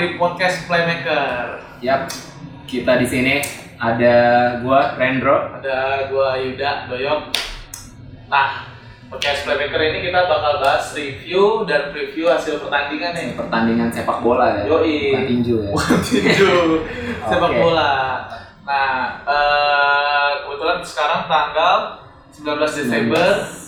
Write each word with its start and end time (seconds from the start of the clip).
Di 0.00 0.16
podcast 0.16 0.64
Playmaker. 0.64 1.60
Yap, 1.84 2.08
kita 2.64 2.96
di 2.96 3.04
sini 3.04 3.44
ada 3.76 4.16
gua 4.64 4.96
Rendro. 4.96 5.60
Ada 5.60 6.08
gua 6.08 6.40
Yuda 6.40 6.88
Doyok. 6.88 7.28
Nah, 8.32 8.64
podcast 9.12 9.44
Playmaker 9.44 9.76
ini 9.92 10.08
kita 10.08 10.24
bakal 10.24 10.64
bahas 10.64 10.96
review 10.96 11.68
dan 11.68 11.92
preview 11.92 12.32
hasil 12.32 12.64
pertandingan 12.64 13.12
nih. 13.12 13.36
Pertandingan 13.36 13.92
sepak 13.92 14.24
bola 14.24 14.64
ya. 14.64 14.72
Yoi. 14.72 15.12
Bukan 15.12 15.24
tinju 15.28 15.56
ya. 15.68 15.72
Tinju 16.00 16.56
sepak 17.28 17.50
Oke. 17.52 17.60
bola. 17.60 17.92
Nah, 18.64 19.20
eh, 19.28 20.30
kebetulan 20.48 20.80
sekarang 20.80 21.28
tanggal 21.28 21.76
19 22.32 22.56
Desember 22.72 23.59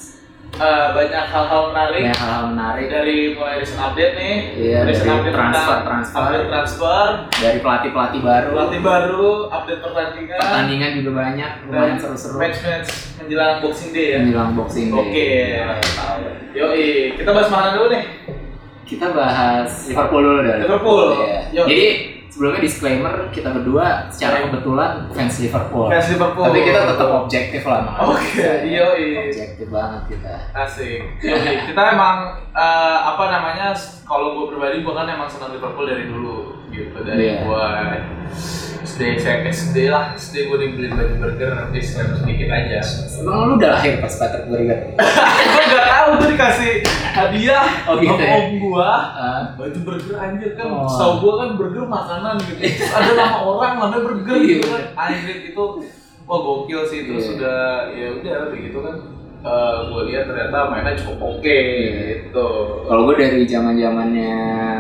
eh, 0.55 0.87
banyak 0.93 1.25
hal-hal 1.27 1.63
menarik 1.69 2.03
Banyak 2.03 2.19
hal-hal 2.19 2.45
menarik 2.51 2.87
dari 2.87 3.17
mulai 3.33 3.57
recent 3.59 3.81
update 3.81 4.15
nih, 4.15 4.35
Iya, 4.55 4.79
recent 4.85 5.03
dari 5.03 5.17
update 5.17 5.35
transfer, 5.35 5.65
tentang 5.73 5.83
transfer. 5.83 6.21
update 6.21 6.47
transfer, 6.47 7.05
dari 7.35 7.59
pelatih-pelatih 7.59 8.21
baru. 8.21 8.49
pelatih 8.53 8.81
baru, 8.81 9.29
update 9.49 9.81
pertandingan, 9.81 10.39
Pertandingan 10.39 10.91
juga 10.95 11.11
banyak, 11.15 11.51
lumayan 11.65 11.97
seru-seru. 11.97 12.37
match-match 12.37 12.89
menjelang 13.17 13.57
Boxing 13.61 13.91
Day 13.91 14.07
ya. 14.09 14.19
Menjelang 14.21 14.51
boxing 14.53 14.87
day. 14.89 14.99
Oke. 14.99 15.29
Yoi, 16.53 16.87
kita 17.17 17.31
bahas 17.31 17.49
mana 17.49 17.69
dulu 17.73 17.87
nih? 17.89 18.05
Kita 18.83 19.07
bahas 19.11 19.71
Liverpool 19.89 20.21
dulu 20.21 20.39
dah. 20.43 20.57
Liverpool. 20.59 21.05
Iya. 21.19 21.41
Yuk. 21.55 21.67
Jadi 21.67 21.87
sebelumnya 22.33 22.61
disclaimer 22.61 23.29
kita 23.29 23.53
berdua 23.53 24.09
secara 24.09 24.41
Iya. 24.41 24.45
kebetulan 24.49 24.91
fans 25.13 25.37
Liverpool. 25.37 25.87
Fans 25.87 26.09
Liverpool. 26.09 26.45
Tapi 26.49 26.61
kita 26.65 26.81
tetap 26.89 27.09
objektif 27.21 27.63
lah. 27.63 27.83
Oke, 28.03 28.49
yoi. 28.67 29.29
Objektif 29.29 29.69
banget 29.69 30.03
kita. 30.09 30.33
Asik. 30.57 31.01
Yoi, 31.21 31.55
kita 31.69 31.83
emang 31.93 32.17
eh, 32.51 32.99
apa 33.05 33.25
namanya? 33.29 33.77
Kalau 34.03 34.33
gue 34.35 34.47
pribadi 34.49 34.81
gue 34.81 34.93
kan 34.93 35.05
emang 35.05 35.29
senang 35.29 35.53
Liverpool 35.53 35.85
dari 35.85 36.09
dulu 36.09 36.57
gitu 36.73 36.97
dari 37.05 37.21
Iya. 37.29 37.45
gue 37.45 37.65
SD 38.83 39.01
SD 39.47 39.77
lah 39.89 40.13
SD 40.13 40.49
gue 40.49 40.59
dibeliin 40.59 40.97
baju 40.97 41.15
burger 41.19 41.69
disclaimer 41.71 42.17
sedikit 42.17 42.49
aja. 42.49 42.81
Emang 43.21 43.37
lu 43.47 43.53
udah 43.55 43.71
lahir 43.77 44.01
pas 44.01 44.11
Patrick 44.11 44.49
Burger? 44.49 44.79
gue 45.69 45.82
gue 46.15 46.29
dikasih 46.31 46.73
hadiah 47.11 47.67
Oh, 47.85 47.95
gitu 47.97 48.13
sama 48.13 48.23
ya? 48.23 48.35
om 48.37 48.49
gue 48.55 48.91
Ah, 49.13 49.41
baju 49.55 49.79
burger 49.83 50.17
anjir 50.17 50.51
kan 50.53 50.67
Oh. 50.69 50.85
setahu 50.85 51.13
gue 51.19 51.33
kan 51.37 51.49
burger 51.55 51.85
makanan 51.85 52.35
gitu 52.41 52.61
terus 52.61 52.91
ada 52.91 53.11
nama 53.15 53.39
orang 53.41 53.73
namanya 53.77 54.01
burger 54.03 54.37
Iya, 54.37 54.47
gitu 54.53 54.67
kan 54.69 54.83
anjir 55.03 55.37
itu 55.45 55.65
wah 56.23 56.39
gokil 56.39 56.81
sih 56.85 57.01
terus 57.05 57.23
Iya. 57.23 57.31
sudah 57.31 57.61
ya 57.91 58.07
udah 58.15 58.37
begitu 58.49 58.79
kan 58.79 58.95
gue 59.85 60.03
lihat 60.07 60.25
ternyata 60.25 60.59
mainnya 60.69 60.95
cukup 60.95 61.19
oke 61.33 61.43
Iya. 61.43 61.91
gitu 62.23 62.49
Kalau 62.85 63.03
gue 63.05 63.17
dari 63.17 63.43
zaman 63.43 63.75
zamannya 63.75 64.35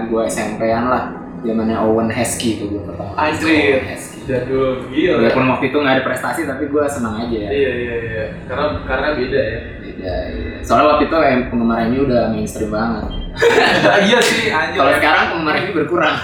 gue 0.06 0.22
SMP-an 0.24 0.84
lah, 0.86 1.04
zamannya 1.40 1.76
Owen 1.80 2.06
Heskey 2.08 2.56
itu 2.56 2.68
gue 2.68 2.82
pertama. 2.82 3.12
Anjir. 3.16 3.82
jadul 4.22 4.86
gila 4.86 5.18
Walaupun 5.18 5.50
waktu 5.50 5.64
itu 5.66 5.76
nggak 5.76 5.94
ada 5.96 6.04
prestasi, 6.04 6.46
tapi 6.46 6.64
gue 6.64 6.84
senang 6.86 7.18
aja 7.18 7.34
ya. 7.36 7.50
iya 7.50 7.70
iya 7.74 7.96
iya 8.00 8.24
karena 8.46 8.78
karena 8.86 9.08
beda 9.12 9.40
ya 9.42 9.58
Iya. 9.94 10.16
Soalnya 10.60 10.86
waktu 10.88 11.04
itu 11.04 11.16
em, 11.18 11.40
penggemar 11.46 11.78
MU 11.86 12.00
udah 12.04 12.22
mainstream 12.28 12.70
banget. 12.70 13.04
iya 14.04 14.18
sih 14.20 14.48
anjir 14.48 14.76
Kalau 14.76 14.92
sekarang 14.94 15.24
penggemar 15.30 15.54
MU 15.58 15.70
berkurang. 15.74 16.16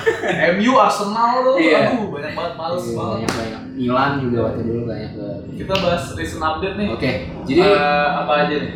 MU 0.55 0.73
Arsenal 0.77 1.33
tuh 1.43 1.55
Iya. 1.56 1.79
aduh 1.89 2.06
banyak 2.09 2.33
banget 2.33 2.55
males 2.55 2.81
Iya, 2.81 2.93
banget 2.95 3.09
banyak 3.19 3.33
banyak. 3.33 3.61
Milan 3.75 4.12
juga 4.19 4.39
waktu 4.45 4.61
dulu 4.62 4.81
banyak 4.84 5.11
banget. 5.12 5.41
kita 5.56 5.73
bahas 5.77 6.03
recent 6.12 6.43
update 6.43 6.75
nih 6.77 6.87
Oke, 6.89 7.11
jadi 7.45 7.61
Eh, 7.65 8.09
apa 8.15 8.33
aja 8.39 8.55
nih 8.56 8.73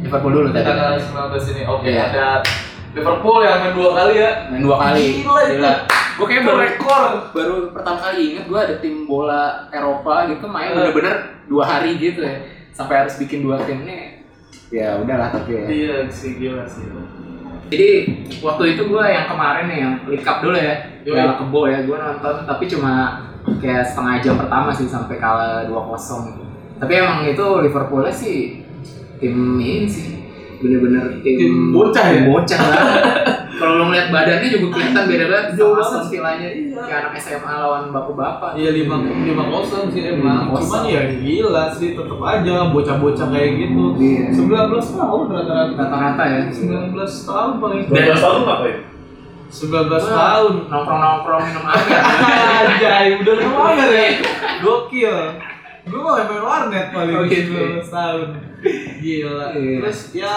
Liverpool 0.00 0.32
dulu 0.32 0.46
Kita 0.48 0.56
tadi. 0.56 0.68
tanggal 0.70 0.92
19 0.96 1.44
ini. 1.50 1.62
Oke, 1.66 1.86
Iya. 1.86 2.02
ada 2.06 2.26
Liverpool 2.90 3.38
yang 3.40 3.58
main 3.60 3.72
dua 3.72 3.90
kali 3.94 4.14
ya. 4.16 4.30
Main 4.50 4.60
dua 4.60 4.76
kali. 4.80 5.04
Gila 5.22 5.40
itu. 5.46 5.62
Gue 6.18 6.26
kayak 6.26 6.42
baru 6.42 6.58
rekor. 6.58 7.02
baru 7.30 7.54
pertama 7.70 7.98
kali 8.02 8.22
inget 8.30 8.44
gue 8.44 8.58
ada 8.58 8.74
tim 8.76 9.06
bola 9.06 9.42
Eropa 9.70 10.26
gitu 10.26 10.44
main 10.44 10.68
Eh. 10.68 10.76
bener-bener 10.76 11.16
dua 11.46 11.64
hari 11.64 11.96
gitu 11.96 12.20
ya 12.20 12.36
sampai 12.70 12.94
harus 12.98 13.16
bikin 13.16 13.40
dua 13.40 13.56
tim 13.60 13.82
nih 13.82 14.19
ya 14.70 15.02
udahlah 15.02 15.28
tapi 15.34 15.50
ya. 15.58 15.64
Iya 15.66 15.96
sih 16.08 16.38
gila 16.38 16.62
sih. 16.64 16.86
jadi 17.70 17.90
waktu 18.42 18.74
itu 18.74 18.82
gue 18.86 19.04
yang 19.06 19.26
kemarin 19.30 19.64
nih 19.70 19.78
yang 19.82 19.94
Cup 20.22 20.42
dulu 20.42 20.58
ya 20.58 20.74
Yoi. 21.06 21.14
Piala 21.14 21.34
Kebo 21.38 21.60
ya 21.70 21.78
gue 21.86 21.96
nonton 21.98 22.36
tapi 22.46 22.64
cuma 22.66 22.92
kayak 23.62 23.86
setengah 23.86 24.14
jam 24.22 24.34
pertama 24.38 24.70
sih 24.74 24.90
sampai 24.90 25.16
kalah 25.18 25.66
2-0 25.70 26.34
gitu. 26.34 26.42
tapi 26.82 26.92
emang 26.98 27.22
itu 27.26 27.46
Liverpoolnya 27.62 28.10
sih 28.10 28.62
tim 29.22 29.36
ini 29.62 29.86
sih 29.86 30.18
bener-bener 30.60 31.22
tim, 31.24 31.36
Tim 31.40 31.54
bocah 31.72 32.06
ya? 32.10 32.20
bocah 32.28 32.60
banget. 32.60 33.02
kalau 33.60 33.74
lo 33.80 33.84
ngeliat 33.88 34.08
badannya 34.12 34.48
juga 34.52 34.66
kelihatan 34.76 35.04
beda 35.08 35.24
banget 35.28 35.46
Jauh 35.56 35.72
sama 35.72 35.80
banget. 35.80 35.92
sentilanya 36.04 36.48
Iya. 36.80 36.88
kayak 36.88 37.00
anak 37.04 37.12
SMA 37.20 37.52
lawan 37.52 37.84
bapak-bapak 37.90 38.50
Iya 38.56 38.70
lima 38.72 38.96
lima 39.04 39.44
kosong 39.46 39.92
sih 39.92 40.02
emang. 40.08 40.48
5-0. 40.48 40.60
Cuman 40.64 40.82
ya 40.88 41.02
gila 41.12 41.64
sih 41.70 41.92
tetep 41.92 42.20
aja 42.20 42.54
bocah-bocah 42.72 43.28
kayak 43.28 43.50
gitu. 43.60 43.82
Iya. 44.00 44.24
19 44.32 44.96
tahun 44.96 45.22
rata-rata. 45.28 45.72
rata-rata 45.76 46.22
ya 46.24 46.40
19 46.48 46.96
tahun 47.28 47.50
paling. 47.58 47.82
12 47.86 48.16
tahun 48.16 48.40
ngapain? 48.46 48.78
19 49.50 49.90
tahun. 49.90 50.52
nongkrong-nongkrong 50.70 51.42
minum 51.42 51.64
air 51.66 51.86
Anjay, 52.60 53.06
udah 53.18 53.34
lama 53.34 53.84
ya. 53.90 54.08
Gokil. 54.62 55.16
Gue 55.90 56.00
mau 56.00 56.14
main 56.14 56.38
warnet 56.40 56.86
paling 56.90 57.16
Oh, 57.16 57.26
gitu. 57.26 57.50
19 57.50 57.82
tahun. 57.84 58.28
Gila. 59.00 59.46
Iya. 59.50 59.76
Terus 59.80 59.98
ya 60.12 60.36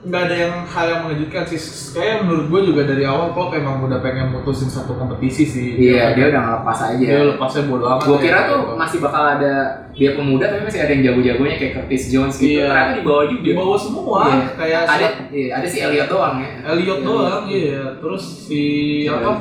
nggak 0.00 0.22
ada 0.24 0.36
yang 0.36 0.54
hal 0.64 0.86
yang 0.88 1.00
mengejutkan 1.04 1.44
sih. 1.44 1.58
Kayak 1.92 2.22
menurut 2.22 2.46
gue 2.48 2.60
juga 2.70 2.82
dari 2.84 3.02
awal 3.02 3.30
Klopp 3.30 3.52
emang 3.52 3.82
udah 3.82 3.98
pengen 3.98 4.30
mutusin 4.30 4.66
satu 4.66 4.94
kompetisi 4.94 5.44
sih. 5.44 5.68
iya 5.76 6.10
dia 6.12 6.30
udah 6.30 6.40
ngelepas 6.40 6.78
aja 6.88 6.98
Dia 6.98 7.20
lepasnya 7.28 7.62
bodo 7.66 7.84
amat. 7.86 8.06
Gue 8.06 8.16
ya. 8.16 8.22
kira 8.22 8.40
tuh 8.48 8.60
masih 8.74 8.98
bakal 8.98 9.22
ada 9.32 9.54
dia 9.92 10.10
pemuda 10.12 10.44
tapi 10.46 10.62
masih 10.64 10.80
ada 10.80 10.90
yang 10.90 11.02
jago-jagonya 11.04 11.56
kayak 11.56 11.72
Curtis 11.76 12.04
Jones 12.08 12.34
gitu. 12.36 12.56
Iya. 12.56 12.66
Ternyata 12.66 12.92
di 12.94 13.02
bawah 13.04 13.24
juga. 13.26 13.42
di 13.42 13.52
bawah 13.52 13.78
semua 13.78 14.20
Iya. 14.24 14.46
kayak 14.56 14.80
Ada 14.84 15.06
iya, 15.28 15.48
ada 15.52 15.66
si 15.66 15.78
Elliot 15.78 16.08
doang 16.08 16.34
ya. 16.38 16.50
Elliot 16.64 17.00
doang 17.02 17.44
iya 17.46 17.82
terus 17.98 18.22
si 18.46 18.62
Iya. 19.04 19.18
apa 19.18 19.32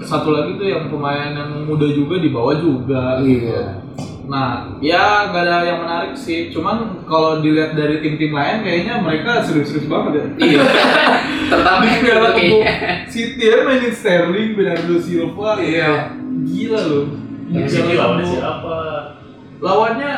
satu 0.00 0.28
lagi 0.32 0.58
tuh 0.58 0.66
yang 0.66 0.90
pemain 0.90 1.30
yang 1.32 1.62
muda 1.62 1.86
juga 1.86 2.18
di 2.18 2.28
bawah 2.28 2.54
juga 2.54 3.22
gitu. 3.22 3.46
Nah, 4.28 4.76
ya 4.84 5.32
nggak 5.32 5.40
ada 5.40 5.56
yang 5.64 5.80
menarik 5.80 6.12
sih. 6.12 6.52
Cuman 6.52 7.00
kalau 7.08 7.40
dilihat 7.40 7.72
dari 7.72 8.04
tim-tim 8.04 8.36
lain, 8.36 8.60
kayaknya 8.60 9.00
mereka 9.00 9.40
serius-serius 9.40 9.88
banget 9.88 10.12
ya. 10.20 10.24
Iya. 10.36 10.60
Terutama 11.48 11.80
kayaknya. 12.36 12.72
City 13.08 13.44
ya 13.48 13.64
mainin 13.64 13.88
Sterling, 13.96 14.52
Bernardo 14.52 15.00
Silva, 15.00 15.56
Iya. 15.56 16.12
gila 16.44 16.80
loh. 16.84 17.04
Piala 17.48 17.64
sini 17.64 17.92
lawannya 17.96 18.26
siapa? 18.28 18.76
Lawannya 19.64 20.10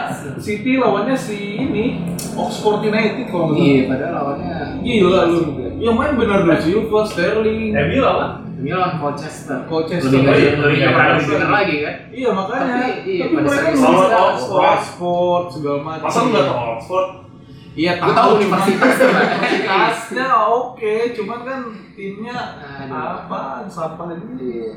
City, 0.42 0.72
lawannya 0.76 1.14
si 1.14 1.38
ini 1.62 2.02
Oxford 2.34 2.82
United 2.82 3.30
kalau 3.30 3.54
nggak 3.54 3.62
Iya, 3.62 3.82
padahal 3.86 4.12
lawannya 4.18 4.54
Gila 4.82 5.20
lu. 5.30 5.40
Yang 5.78 5.94
main 5.94 6.12
Bernardo 6.18 6.54
Silva, 6.58 7.00
Sterling. 7.06 7.70
MU 7.78 7.98
lawan? 8.02 8.49
Milan 8.60 8.92
Colchester. 8.96 9.58
Colchester. 9.64 10.06
Lebih 10.06 10.20
nggak 10.20 10.36
Lebih- 10.36 10.58
lebih 10.60 10.78
denger 10.78 11.38
pernah. 11.40 11.50
lagi 11.50 11.76
kan? 11.80 11.94
Iya 12.10 12.30
makanya. 12.30 12.64
Tapi, 12.70 12.88
iya, 13.06 13.24
Tapi 13.24 13.34
pada 13.34 13.46
mereka 13.46 13.68
bisa 13.70 13.86
Oxford, 13.86 14.12
Oxford. 14.12 14.62
Oxford 14.62 15.44
segala 15.50 15.78
macam. 15.80 16.04
Masa 16.04 16.18
lu 16.18 16.28
nggak 16.28 16.44
tau 16.46 16.60
Oxford? 16.70 17.08
Iya, 17.70 17.92
tahu 17.96 18.10
cuman- 18.10 18.36
universitasnya. 18.36 19.08
Universitasnya 19.40 20.26
oke, 20.50 20.94
cuman 21.14 21.38
kan 21.40 21.60
timnya 21.94 22.38
apa 22.86 23.40
sampah 23.66 24.06
ini. 24.10 24.34
Iya. 24.38 24.70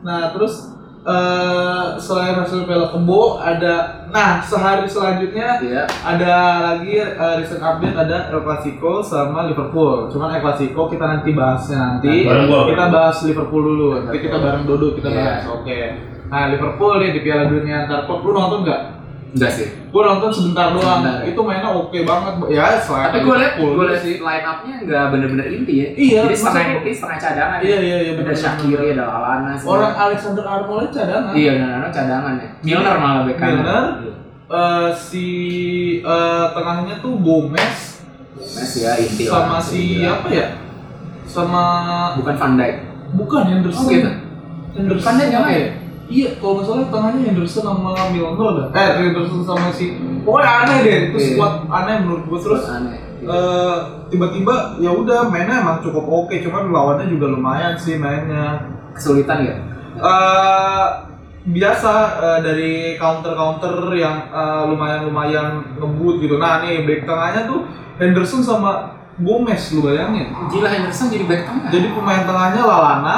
Nah 0.00 0.20
terus 0.30 0.54
eh 1.00 1.86
selain 1.96 2.36
hasil 2.36 2.68
Piala 2.68 2.92
Kebo 2.92 3.40
ada, 3.40 4.04
nah 4.08 4.36
sehari 4.38 4.84
selanjutnya 4.84 5.56
Iya. 5.58 5.84
ada 6.04 6.34
lagi 6.60 6.92
eh, 6.92 7.34
recent 7.40 7.58
update 7.58 7.96
ada 7.96 8.28
El 8.28 8.44
Clasico 8.44 9.00
sama 9.00 9.48
Liverpool. 9.48 10.12
Cuman 10.12 10.36
El 10.36 10.44
Clasico 10.44 10.86
kita 10.86 11.08
nanti 11.08 11.32
bahasnya 11.32 11.78
nanti. 11.96 12.28
Gua. 12.28 12.68
Kita 12.68 12.84
bahas 12.88 13.16
Liverpool 13.24 13.62
dulu. 13.64 13.86
Nanti 13.96 14.18
kita 14.20 14.36
bareng 14.36 14.64
Dodo 14.64 14.92
kita 14.92 15.08
Iya. 15.08 15.16
bahas. 15.16 15.42
Oke. 15.50 15.80
Nah 16.28 16.42
Liverpool 16.46 16.94
nih 16.98 17.10
di 17.10 17.20
Piala 17.20 17.44
Dunia 17.48 17.76
antar 17.82 18.04
klub 18.04 18.20
lu 18.20 18.30
nonton 18.30 18.60
nggak? 18.62 18.82
Enggak 19.30 19.50
sih. 19.54 19.66
Gue 19.94 20.02
nonton 20.02 20.30
sebentar 20.34 20.74
doang. 20.74 21.02
Sebentar, 21.06 21.22
ya? 21.22 21.30
Itu 21.30 21.40
mainnya 21.46 21.70
oke 21.70 21.98
banget. 22.02 22.32
Ya 22.50 22.66
selain 22.82 23.10
Tapi 23.14 23.18
gue 23.22 23.36
liat, 23.38 23.52
gue 23.58 23.84
liat 23.86 24.00
sih. 24.02 24.14
line 24.18 24.46
up-nya 24.46 24.74
nggak 24.82 25.04
bener-bener 25.14 25.46
inti 25.54 25.74
ya. 25.74 25.88
Iya, 25.94 26.20
Jadi 26.26 26.36
setengah 26.36 26.64
inti, 26.82 26.90
setengah 26.90 27.18
cadangan. 27.22 27.58
Iya 27.62 27.78
iya 27.78 27.96
iya 28.02 28.12
Ada. 28.18 28.32
Shakiri, 28.34 28.86
ada 28.98 29.06
semua. 29.54 29.70
Orang 29.70 29.92
Alexander 29.94 30.44
Arnold 30.46 30.90
cadangan. 30.90 31.32
Iya, 31.34 31.50
benar 31.58 31.90
cadangan 31.94 32.34
ya. 32.42 32.48
Milner 32.66 32.96
malah 32.98 33.22
bek 33.26 33.36
kanan. 33.38 33.54
Milner. 33.54 33.84
Iya. 34.02 34.12
Eh, 34.50 34.88
si 34.98 35.26
eh, 36.02 36.46
tengahnya 36.50 36.98
tuh 36.98 37.14
Gomez 37.22 38.02
Messi 38.40 38.82
ya 38.82 38.98
inti 38.98 39.30
sama 39.30 39.62
si 39.62 40.02
apa 40.02 40.26
ya? 40.26 40.46
Sama 41.30 41.62
Bukan 42.18 42.34
Van 42.34 42.52
Dijk. 42.58 42.76
bukan 43.14 43.42
Henderson. 43.46 43.86
Oh, 43.86 43.90
gitu? 43.90 44.10
Henderson 44.74 45.06
Van 45.06 45.14
Dijk 45.22 45.30
main? 45.38 45.54
ya? 45.54 45.68
Iya, 46.10 46.28
kalau 46.36 46.58
nggak 46.58 46.66
salah 46.66 46.86
tengahnya 46.90 47.20
Henderson 47.24 47.62
sama 47.64 47.90
Milner 48.10 48.50
dah. 48.52 48.66
Eh, 48.74 48.90
Henderson 49.00 49.42
sama 49.42 49.70
si 49.70 49.94
Pokoknya 50.20 50.50
aneh 50.66 50.76
deh, 50.82 50.96
itu 51.06 51.16
Iya. 51.16 51.28
squad 51.32 51.54
aneh 51.66 51.94
menurut 52.02 52.22
gue 52.26 52.38
terus 52.40 52.62
aneh. 52.66 52.98
eh, 53.22 53.76
tiba-tiba 54.08 54.54
ya 54.78 54.90
udah 54.90 55.28
mainnya 55.28 55.60
emang 55.60 55.78
cukup 55.80 56.02
oke 56.02 56.34
cuman 56.34 56.68
lawannya 56.68 57.06
juga 57.06 57.28
lumayan 57.28 57.76
sih 57.76 57.94
mainnya 57.94 58.64
Kesulitan 58.90 59.38
ya? 59.40 59.54
eh 59.94 60.86
biasa 61.42 61.92
eh, 62.16 62.38
dari 62.40 62.72
counter 62.96 63.32
counter 63.32 63.72
yang 63.92 64.24
eh, 64.26 64.62
lumayan 64.66 65.04
lumayan 65.04 65.46
ngebut 65.76 66.16
gitu 66.18 66.36
nah 66.36 66.60
nih 66.60 66.82
back 66.82 67.04
tengahnya 67.04 67.44
tuh 67.44 67.68
Henderson 67.96 68.40
sama 68.40 68.96
Gomez 69.16 69.68
lu 69.70 69.84
bayangin 69.84 70.32
Gila 70.48 70.68
Henderson 70.68 71.08
jadi 71.08 71.24
back 71.24 71.42
tengah. 71.44 71.68
jadi 71.68 71.86
pemain 71.92 72.24
tengahnya 72.24 72.62
Lalana 72.62 73.16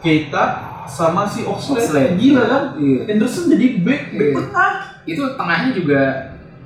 Keita 0.00 0.44
sama 0.86 1.22
si 1.24 1.42
Oxlade, 1.42 1.82
Oxlade. 1.82 2.14
gila 2.16 2.42
kan 2.44 2.62
Iya. 2.74 3.00
Henderson 3.06 3.44
jadi 3.48 3.66
back 3.80 4.02
back 4.10 4.28
Iya. 4.28 4.40
tengah 4.40 4.72
Itu 5.04 5.22
tengahnya 5.34 5.70
juga 5.70 6.00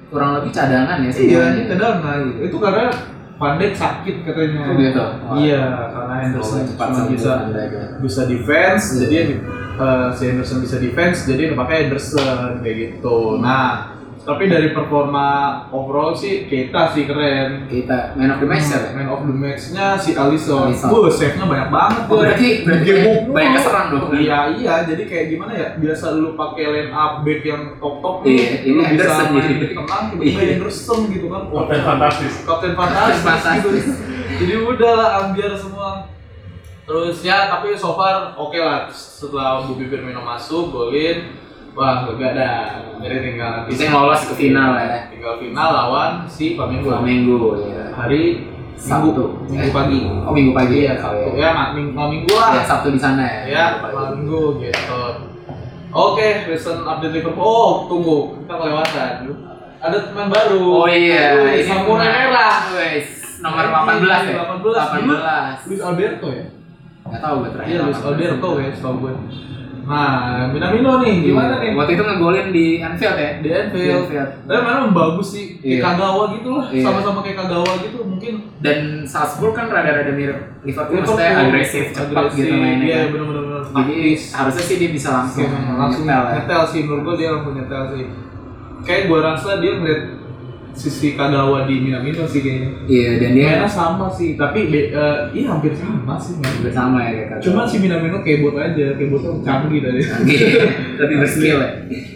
kurang 0.08 0.30
lebih 0.34 0.50
cadangan 0.50 0.96
ya 0.98 1.04
iya 1.04 1.12
sebenarnya. 1.12 1.50
ini 1.52 1.62
cadangan 1.66 2.20
itu 2.40 2.56
karena 2.56 2.84
Van 3.36 3.56
Dijk 3.56 3.72
sakit 3.72 4.16
katanya 4.20 4.62
Oh 4.62 4.74
gitu. 4.74 5.04
iya 5.38 5.62
karena 5.88 6.14
Henderson 6.20 6.60
cepat 6.66 6.86
cuma 6.86 6.96
sembuh 6.98 7.10
bisa 7.10 7.32
ya. 7.48 7.84
bisa 7.96 8.20
defense 8.26 8.84
Iya. 8.90 8.98
jadi 9.02 9.18
eh, 9.76 10.08
si 10.10 10.22
Henderson 10.26 10.58
bisa 10.60 10.76
defense 10.76 11.18
jadi 11.24 11.42
pakai 11.54 11.76
Henderson 11.84 12.60
kayak 12.60 12.76
gitu 12.76 13.38
nah 13.38 13.99
tapi 14.20 14.46
dari 14.46 14.70
performa 14.70 15.26
overall 15.68 16.12
sih 16.12 16.44
Keita 16.44 16.92
sih 16.92 17.08
keren 17.08 17.64
Kita 17.64 18.12
man 18.12 18.30
of 18.30 18.38
the 18.38 18.46
match 18.46 18.68
ya? 18.68 18.92
Man 18.92 19.08
of 19.08 19.24
the 19.24 19.32
match-nya 19.32 19.96
si 19.96 20.12
Alisson. 20.12 20.68
Alisson. 20.68 20.92
Wah, 20.92 21.08
save-nya 21.08 21.44
banyak 21.44 21.68
banget 21.68 22.02
Oh, 22.04 22.16
berarti 22.20 22.48
berarti 22.62 22.84
Gebok 22.84 23.18
banyak 23.32 23.52
keserang 23.56 23.86
dong. 23.88 24.04
Iya, 24.12 24.38
iya. 24.54 24.74
Jadi 24.84 25.02
kayak 25.04 25.26
gimana 25.30 25.52
ya? 25.52 25.68
Biasa 25.74 26.04
lu 26.14 26.34
pakai 26.34 26.64
line 26.68 26.92
up 26.92 27.12
back 27.20 27.40
yang 27.42 27.62
top-top 27.76 28.16
nih, 28.20 28.30
Iya, 28.30 28.48
ini 28.60 28.70
lu 28.70 28.82
bisa 28.82 28.90
Henderson 28.92 29.26
main 29.30 29.48
di 29.56 29.68
tengah 29.72 30.00
tiba-tiba 30.12 30.28
Iya. 30.36 30.48
Henderson 30.52 31.00
gitu 31.08 31.26
kan. 31.26 31.42
Kapten 31.48 31.80
fantastis. 31.80 32.32
Kapten 32.44 32.72
fantastis 32.74 33.22
Fantastis. 33.22 33.84
gitu. 33.88 33.92
Jadi 34.36 34.54
udah 34.60 34.92
lah 34.92 35.08
ambiar 35.24 35.52
semua. 35.56 35.88
Terus 36.84 37.22
ya 37.22 37.46
tapi 37.48 37.72
so 37.72 37.94
far 37.94 38.34
oke 38.34 38.58
lah 38.58 38.90
setelah 38.90 39.62
Bobby 39.62 39.86
Firmino 39.86 40.20
masuk 40.20 40.74
golin 40.74 41.38
wah 41.72 42.04
lega 42.04 42.28
dah 42.32 42.54
jadi 42.98 43.16
tinggal 43.22 43.48
nanti 43.54 43.68
Bisa 43.70 43.88
lolos 43.88 44.22
ke 44.24 44.34
final 44.34 44.70
ya. 44.74 45.08
tinggal 45.08 45.34
final 45.36 45.68
lawan 45.70 46.10
si 46.26 46.52
Flamengo 46.52 46.88
Flamengo 46.90 47.40
ya. 47.64 47.84
hari 47.92 48.22
Sabtu. 48.74 49.44
Minggu, 49.44 49.52
minggu 49.52 49.70
pagi 49.70 49.98
Oh 50.24 50.32
minggu 50.32 50.52
pagi 50.52 50.76
iya 50.80 50.96
Sabtu 50.96 51.32
ya 51.34 51.52
ma- 51.52 51.70
minggu, 51.70 51.92
mau 51.92 52.08
minggu 52.08 52.28
Ya, 52.28 52.48
lah 52.54 52.64
Sabtu 52.64 52.88
di 52.90 52.98
sana 52.98 53.22
ya. 53.22 53.40
ya 53.46 53.64
malam 53.78 54.18
minggu 54.18 54.56
gitu 54.58 55.00
oke 55.90 56.28
recent 56.46 56.80
update 56.82 57.12
Liverpool 57.12 57.44
oh 57.44 57.72
tunggu 57.86 58.18
kita 58.38 58.54
kelewatan 58.56 59.12
ada 59.80 59.96
teman 60.02 60.28
baru 60.28 60.60
Oh 60.76 60.88
iya, 60.88 61.36
Wih, 61.36 61.56
ini 61.56 61.64
Samurai 61.64 62.08
merah 62.10 62.68
Wes, 62.70 63.08
nomor 63.38 63.64
18 63.64 64.00
ya. 64.26 64.34
18. 64.52 64.60
18. 64.60 65.66
Luis 65.66 65.80
Alberto 65.80 66.28
ya 66.30 66.44
Enggak 67.00 67.20
tahu 67.22 67.34
gue 67.38 67.50
terakhir. 67.50 67.70
iya 67.70 67.78
Luis 67.82 67.96
18. 67.96 68.04
Alberto 68.06 68.48
ya 68.54 68.68
setahu 68.70 68.94
gue 68.98 69.12
nah 69.90 70.46
Minamino 70.46 71.02
nih 71.02 71.14
gimana 71.20 71.58
nih 71.58 71.74
Waktu 71.74 71.92
itu 71.92 72.02
ngegolin 72.04 72.48
di 72.48 72.66
Anfield 72.78 73.16
ya. 73.16 73.30
di 73.36 73.48
Anfield 73.50 74.06
tapi 74.40 74.60
memang 74.60 74.94
bagus 74.94 75.28
sih 75.28 75.44
kayak 75.56 75.66
Iya. 75.72 75.82
Kagawa 75.84 76.22
gitu 76.30 76.50
lah 76.52 76.66
Iya. 76.70 76.84
sama-sama 76.86 77.18
kayak 77.20 77.36
Kagawa 77.36 77.72
gitu 77.80 77.98
mungkin 78.00 78.32
Dan 78.56 78.78
Salzburg 79.02 79.50
kan 79.52 79.66
rada-rada 79.66 80.12
mirip 80.12 80.38
Liverpool, 80.60 81.00
maksudnya 81.00 81.32
agresif, 81.34 81.84
cepat 81.90 82.06
agresif, 82.30 82.38
gitu 82.38 82.54
mainnya. 82.54 82.86
iya 82.86 82.98
kan. 83.00 83.08
benar-benar 83.10 83.62
Jadi 83.66 83.96
harusnya 84.30 84.64
sih 84.64 84.76
dia 84.76 84.90
bisa 84.90 85.08
langsung 85.10 85.48
langsung 85.74 86.04
nyetel 86.04 86.22
ya. 86.22 86.32
nyetel 86.38 86.62
sih 86.64 86.80
menurut 86.82 87.02
gue 87.02 87.14
dia 87.18 87.28
langsung 87.32 87.54
nyetel 87.54 87.82
sih 87.90 88.04
kayak 88.80 89.02
gue 89.06 89.18
rasa 89.18 89.50
dia 89.58 89.72
ngeliat 89.74 90.02
sisi 90.72 91.12
Kagawa 91.12 91.64
di 91.64 91.78
Minamino 91.78 92.24
sih 92.24 92.40
kayaknya 92.40 92.70
Iya, 92.84 93.10
dan 93.18 93.30
dia 93.32 93.46
mainnya 93.52 93.68
sama 93.68 94.06
sih 94.08 94.34
tapi 94.34 94.66
be- 94.66 94.88
eh, 94.88 95.16
iya 95.32 95.46
hampir 95.50 95.72
sama 95.72 96.14
sih 96.16 96.34
mainnya. 96.34 96.62
bersama 96.62 96.96
ya 97.00 97.10
kayak 97.10 97.26
kata. 97.30 97.42
cuma 97.42 97.60
si 97.64 97.76
Minamino 97.78 98.18
keyboard 98.20 98.56
aja 98.56 98.86
keyboardnya 98.94 99.32
canggih 99.40 99.80
tadi 99.80 100.00
lebih 100.96 101.16
berskill 101.22 101.58
ya. 101.58 101.68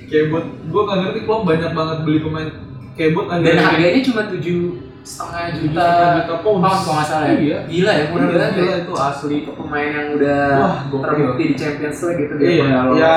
keyboard 0.07 0.47
gue 0.65 0.83
nggak 0.83 0.99
ngerti 0.99 1.21
kok 1.23 1.41
banyak 1.43 1.71
banget 1.71 1.99
beli 2.03 2.19
pemain 2.21 2.49
keyboard 2.95 3.27
Dan 3.29 3.39
akhirnya 3.41 3.63
harganya 3.65 4.01
cuma 4.03 4.23
tujuh 4.29 4.61
setengah 5.05 5.45
juta 5.53 5.87
juta 6.17 6.37
pound 6.41 6.65
kalau 6.65 6.95
nggak 6.95 7.05
salah 7.05 7.29
ya. 7.29 7.37
Iya. 7.37 7.59
Gila 7.69 7.93
ya, 7.93 8.05
murah 8.09 8.25
Iya, 8.25 8.47
gila, 8.49 8.65
ya. 8.65 8.77
itu 8.81 8.93
asli 8.97 9.37
pemain 9.45 9.91
yang 9.91 10.09
udah 10.17 10.45
Wah, 10.57 10.77
terbukti 10.89 11.45
di 11.45 11.55
Champions 11.55 11.99
League 12.01 12.21
gitu 12.23 12.35
dia 12.41 12.49
Iya, 12.49 12.65
lolos. 12.81 12.97
ya 12.97 13.17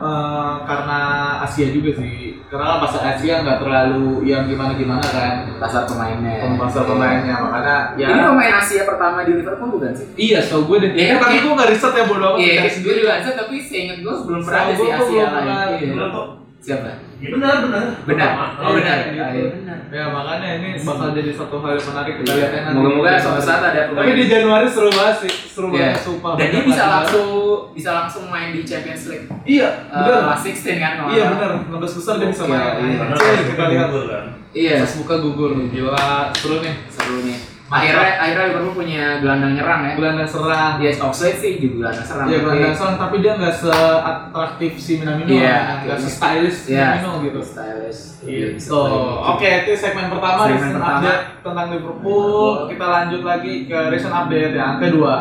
eh, 0.00 0.52
karena 0.64 0.98
Asia 1.44 1.68
juga 1.68 1.90
sih. 1.94 2.23
Karena 2.54 2.78
pasar 2.78 3.02
Asia 3.10 3.42
nggak 3.42 3.58
terlalu 3.58 4.22
yang 4.22 4.46
gimana-gimana 4.46 5.02
kan. 5.02 5.34
pasar 5.58 5.90
pemainnya. 5.90 6.54
Pasar 6.54 6.86
pemainnya 6.86 7.34
makanya 7.34 7.76
ya. 7.98 8.06
Ini 8.06 8.20
pemain 8.22 8.52
Asia 8.54 8.86
pertama 8.86 9.26
di 9.26 9.34
Liverpool 9.34 9.74
bukan 9.74 9.90
sih? 9.90 10.06
Iya, 10.14 10.38
so 10.38 10.62
gue 10.62 10.78
deh. 10.78 10.90
Iya, 10.94 11.06
Eh, 11.10 11.18
tapi 11.18 11.42
gue 11.42 11.50
nggak 11.50 11.70
riset 11.74 11.92
ya 11.92 12.04
bodo 12.06 12.26
amat. 12.30 12.38
Iya, 12.38 12.52
Dikasih 12.62 12.80
gue 12.80 12.94
juga 12.94 13.10
Asia 13.18 13.32
tapi 13.34 13.54
seingat 13.58 13.98
gue 13.98 14.14
sebelum 14.14 14.40
pernah 14.40 14.62
ada 14.62 14.72
tuh 14.72 14.86
Asia 14.86 15.02
belum 15.02 15.34
pernah. 15.34 15.56
lain. 15.66 15.82
Iya. 15.90 16.06
Kok. 16.08 16.26
Siapa? 16.64 16.96
Ya, 17.20 17.28
benar, 17.28 17.68
benar. 17.68 17.84
Benar. 18.08 18.30
Oh 18.56 18.72
benar. 18.72 18.96
Iya, 19.12 19.24
iya, 19.36 19.44
benar. 19.52 19.78
Ya 19.92 20.04
makanya 20.08 20.48
ini 20.56 20.80
bakal 20.80 21.12
jadi 21.12 21.30
satu 21.30 21.60
hal 21.60 21.76
yang 21.76 21.86
menarik 21.92 22.14
kita 22.24 22.32
lihat 22.40 22.50
ya 22.50 22.60
nanti. 22.64 22.76
Moga-moga 22.80 23.20
suatu 23.20 23.42
saat 23.44 23.62
ada 23.68 23.80
Tapi 23.92 24.10
di 24.16 24.24
Januari 24.24 24.64
seru 24.64 24.88
banget 24.88 25.16
sih, 25.28 25.32
seru 25.44 25.68
Iya. 25.68 25.92
banget 25.92 26.00
sumpah. 26.00 26.32
Dan 26.40 26.46
dia 26.48 26.62
bisa 26.64 26.80
banget. 26.80 26.94
langsung 26.96 27.28
bisa 27.76 27.90
langsung 27.92 28.24
main 28.32 28.48
di 28.50 28.64
Champions 28.64 29.04
League. 29.12 29.28
Iya, 29.44 29.68
Eh, 29.92 30.04
benar. 30.08 30.22
last 30.26 30.44
16 30.48 30.76
kan 30.80 30.92
Iya 31.04 31.24
benar, 31.30 31.50
salah. 31.52 31.68
16 31.68 31.92
besar 32.00 32.14
dia 32.16 32.28
bisa 32.32 32.44
main. 32.48 32.60
iya. 32.80 32.96
Kita 33.44 33.64
lihat. 33.68 33.88
kan. 33.92 34.24
Iya, 34.54 34.74
buka 34.96 35.14
gugur, 35.20 35.50
gila 35.68 36.32
seru 36.32 36.56
nih. 36.64 36.74
seru 36.88 37.16
nih. 37.22 37.38
Akhirnya 37.74 38.10
akhirnya 38.16 38.44
Liverpool 38.46 38.74
punya 38.76 39.04
gelandang 39.18 39.52
nyerang 39.52 39.80
ya. 39.82 39.92
Gelandang 39.94 40.28
serang. 40.28 40.72
Iya, 40.78 40.90
Oxlade 41.00 41.36
sih 41.36 41.52
juga 41.58 41.74
gelandang 41.90 42.06
serang. 42.06 42.26
Tapi- 42.26 42.38
gelandang 42.38 42.74
serang 42.74 42.96
tapi 42.96 43.16
dia 43.18 43.32
nggak 43.34 43.54
seatraktif 43.56 44.72
si 44.76 44.92
Minamino, 44.96 45.28
Iya. 45.28 45.58
nggak 45.82 45.98
se 45.98 46.08
stylish 46.08 46.60
Iya, 46.66 46.86
Minamino 46.96 47.10
gitu. 47.20 47.40
Stylish. 47.42 48.00
Gitu. 48.22 48.80
Oke, 49.26 49.48
itu 49.60 49.70
segmen 49.74 50.08
pertama 50.08 50.40
Segmen 50.44 50.56
recent 50.56 50.74
pertama. 50.74 50.96
update 50.96 51.22
tentang 51.42 51.66
Liverpool. 51.68 52.48
Kita 52.70 52.86
lanjut 52.86 53.22
lagi 53.22 53.54
ke 53.66 53.78
recent 53.90 54.14
update 54.14 54.54
yang 54.54 54.74
kedua. 54.78 55.14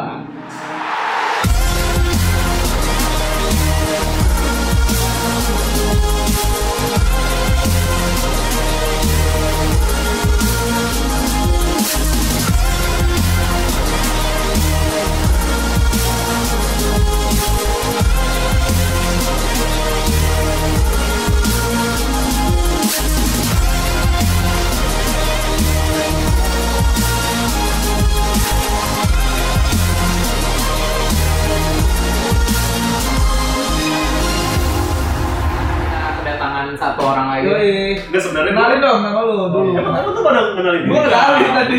Enggak 38.13 38.29
sebenarnya 38.29 38.53
Kenalin 38.53 38.77
dong 38.77 38.99
nama 39.01 39.19
lu 39.25 39.33
dulu. 39.49 39.69
Emang 39.73 40.05
lu 40.05 40.11
tuh 40.13 40.21
pada 40.21 40.53
kenalin 40.53 40.85
Gua 40.85 41.01
kenalin 41.01 41.49
tadi. 41.49 41.77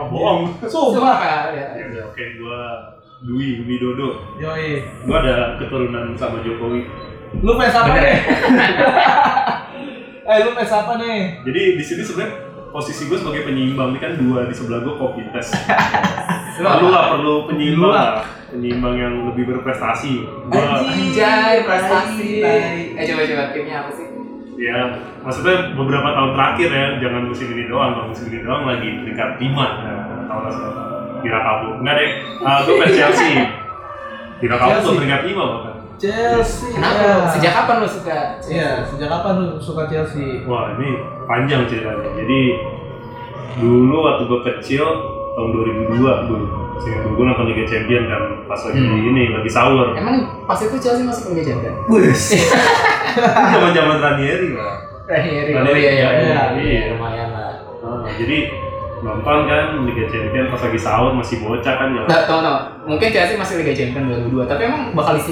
Oh, 0.00 0.06
bohong. 0.08 0.40
Sumpah. 0.64 1.16
Ya. 1.52 1.68
Ya 1.92 2.02
oke 2.08 2.24
gua 2.40 2.60
Dwi 3.20 3.60
Widodo. 3.68 4.16
Yoi. 4.40 4.80
Gua 5.04 5.20
ada 5.20 5.60
keturunan 5.60 6.16
sama 6.16 6.40
Jokowi. 6.40 6.88
Lu 7.44 7.52
fans 7.60 7.76
apa 7.76 8.00
nih? 8.00 8.00
ya? 8.00 8.16
eh 10.32 10.36
lu 10.40 10.56
fans 10.56 10.72
apa 10.72 10.92
nih? 10.96 11.44
Jadi 11.44 11.62
di 11.76 11.84
sini 11.84 12.00
sebenarnya 12.00 12.32
posisi 12.72 13.12
gue 13.12 13.20
sebagai 13.20 13.44
penyeimbang 13.44 13.92
ini 13.92 14.00
kan 14.00 14.12
dua 14.16 14.48
di 14.48 14.56
sebelah 14.56 14.80
gue 14.80 14.96
kopi 14.96 15.20
tes. 15.36 15.52
perlu 16.56 16.88
lah, 16.88 17.12
perlu 17.12 17.44
Perlu 17.44 17.48
penyeimbang 17.52 17.92
lah. 17.92 18.24
lah. 18.24 18.24
Penyeimbang 18.48 18.94
yang 18.96 19.14
lebih 19.28 19.52
berprestasi. 19.52 20.24
Gua, 20.48 20.80
Anjay, 20.80 21.60
prestasi. 21.68 22.40
Eh 22.96 23.04
coba 23.04 23.22
coba 23.28 23.44
timnya 23.52 23.84
apa 23.84 23.92
sih? 23.92 24.11
Ya 24.62 24.78
maksudnya 25.26 25.74
beberapa 25.74 26.08
tahun 26.14 26.30
terakhir 26.38 26.68
ya, 26.70 26.86
jangan 27.02 27.22
musim 27.26 27.50
ini 27.50 27.66
doang, 27.66 27.98
kalau 27.98 28.06
musim 28.14 28.30
ini 28.30 28.46
doang 28.46 28.62
lagi 28.62 28.88
peringkat 29.02 29.30
5 29.42 29.42
ya, 29.82 29.94
tahun 30.30 30.42
lalu 30.46 30.82
Kira 31.22 31.38
kabur. 31.38 31.72
Enggak 31.78 31.94
deh, 32.02 32.10
uh, 32.42 32.58
gue 32.66 32.74
fans 32.82 32.94
Chelsea. 32.98 33.30
Kira 34.42 34.56
kabur 34.58 34.74
Chelsea. 34.74 34.86
tuh 34.90 34.94
peringkat 34.98 35.22
5 35.22 35.38
bahkan. 35.38 35.74
Chelsea. 36.02 36.68
Kenapa? 36.74 36.98
Ya. 36.98 37.14
Sejak 37.30 37.52
kapan 37.54 37.76
lu 37.78 37.88
suka? 37.88 38.18
Iya, 38.42 38.70
sejak 38.90 39.08
kapan 39.10 39.34
lu 39.38 39.48
suka 39.62 39.82
Chelsea? 39.86 40.42
Wah 40.50 40.74
ini 40.74 40.98
panjang 41.30 41.62
ceritanya. 41.70 42.10
Jadi 42.18 42.40
dulu 43.62 43.96
waktu 44.02 44.22
gue 44.26 44.40
kecil 44.50 44.86
tahun 45.38 45.48
2002 45.94 46.28
dulu, 46.28 46.46
sehingga 46.78 47.04
gue 47.04 47.24
nonton 47.24 47.44
Liga 47.46 47.64
Champion 47.64 48.02
kan 48.06 48.22
pas 48.44 48.60
lagi 48.62 48.80
Hmm. 48.80 49.02
ini 49.04 49.22
lagi 49.30 49.50
sahur. 49.50 49.92
Emang 49.92 50.16
pas 50.44 50.56
itu 50.56 50.76
Chelsea 50.76 51.02
masuk 51.02 51.30
Liga 51.30 51.44
Champions? 51.48 51.78
Zaman 53.52 53.70
zaman 53.70 53.96
Ranieri 53.98 54.48
lah. 54.52 54.76
Ranieri. 55.04 55.50
Ranieri, 55.52 55.68
Oh 55.68 55.76
iya 55.76 55.90
iya. 55.90 56.08
iya, 56.08 56.22
iya. 56.22 56.42
iya. 56.56 56.82
Lumayan 56.94 57.28
lah. 57.30 57.50
jadi 58.12 58.38
nonton 59.02 59.38
kan 59.44 59.82
Liga 59.82 60.04
Champions 60.06 60.48
pas 60.48 60.62
lagi 60.62 60.78
sahur 60.78 61.10
masih 61.12 61.42
bocah 61.42 61.74
kan 61.74 61.88
ya 61.90 62.02
Nggak, 62.06 62.22
tau, 62.24 62.38
tau. 62.38 62.56
Mungkin 62.82 63.08
Chelsea 63.10 63.34
masih 63.34 63.54
Liga 63.58 63.74
Champions 63.74 64.06
2002, 64.30 64.46
tapi 64.46 64.62
emang 64.64 64.82
bakal 64.92 65.18
di, 65.18 65.22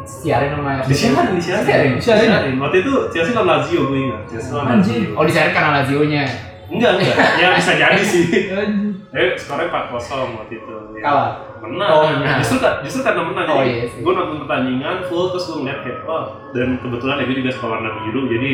disiarin 0.00 0.50
sama 0.50 0.80
disiarin 0.82 1.36
disiarin 1.36 1.36
Disiarin? 1.36 1.92
Disiarin? 2.00 2.54
waktu 2.58 2.76
itu 2.80 2.92
Chelsea 3.12 3.32
lawan 3.32 3.48
Lazio 3.52 3.80
gue 3.86 3.98
ingat 4.00 4.22
Chelsea 4.26 4.50
lawan. 4.50 4.80
Lazio 4.80 5.12
Oh 5.14 5.24
disiarin 5.24 5.52
karena 5.52 5.70
Lazio-nya 5.80 6.22
enggak 6.70 6.92
enggak. 6.96 7.16
Ya 7.36 7.48
bisa 7.58 7.72
jadi 7.74 8.02
sih. 8.02 8.24
Eh 9.10 9.34
skornya 9.34 9.66
4-0 9.66 10.38
waktu 10.38 10.54
itu 10.54 10.70
ya. 10.94 11.02
kalah. 11.02 11.30
menang. 11.60 11.90
Oh, 11.90 12.06
menang. 12.06 12.38
justru 12.40 12.62
kan 12.62 12.78
justru 12.80 13.02
karena 13.02 13.26
menang 13.26 13.46
Oh, 13.50 13.60
iya 13.60 13.84
sih. 13.84 14.00
gue 14.00 14.12
nonton 14.14 14.46
pertandingan 14.46 15.02
full 15.10 15.28
terus 15.28 15.50
gue 15.50 15.56
ngeliat 15.60 15.82
kayak 15.82 15.98
oh 16.06 16.24
dan 16.54 16.78
kebetulan 16.78 17.18
ya 17.18 17.24
gue 17.26 17.36
juga 17.42 17.50
suka 17.52 17.66
warna 17.68 17.90
biru 18.00 18.30
jadi 18.30 18.50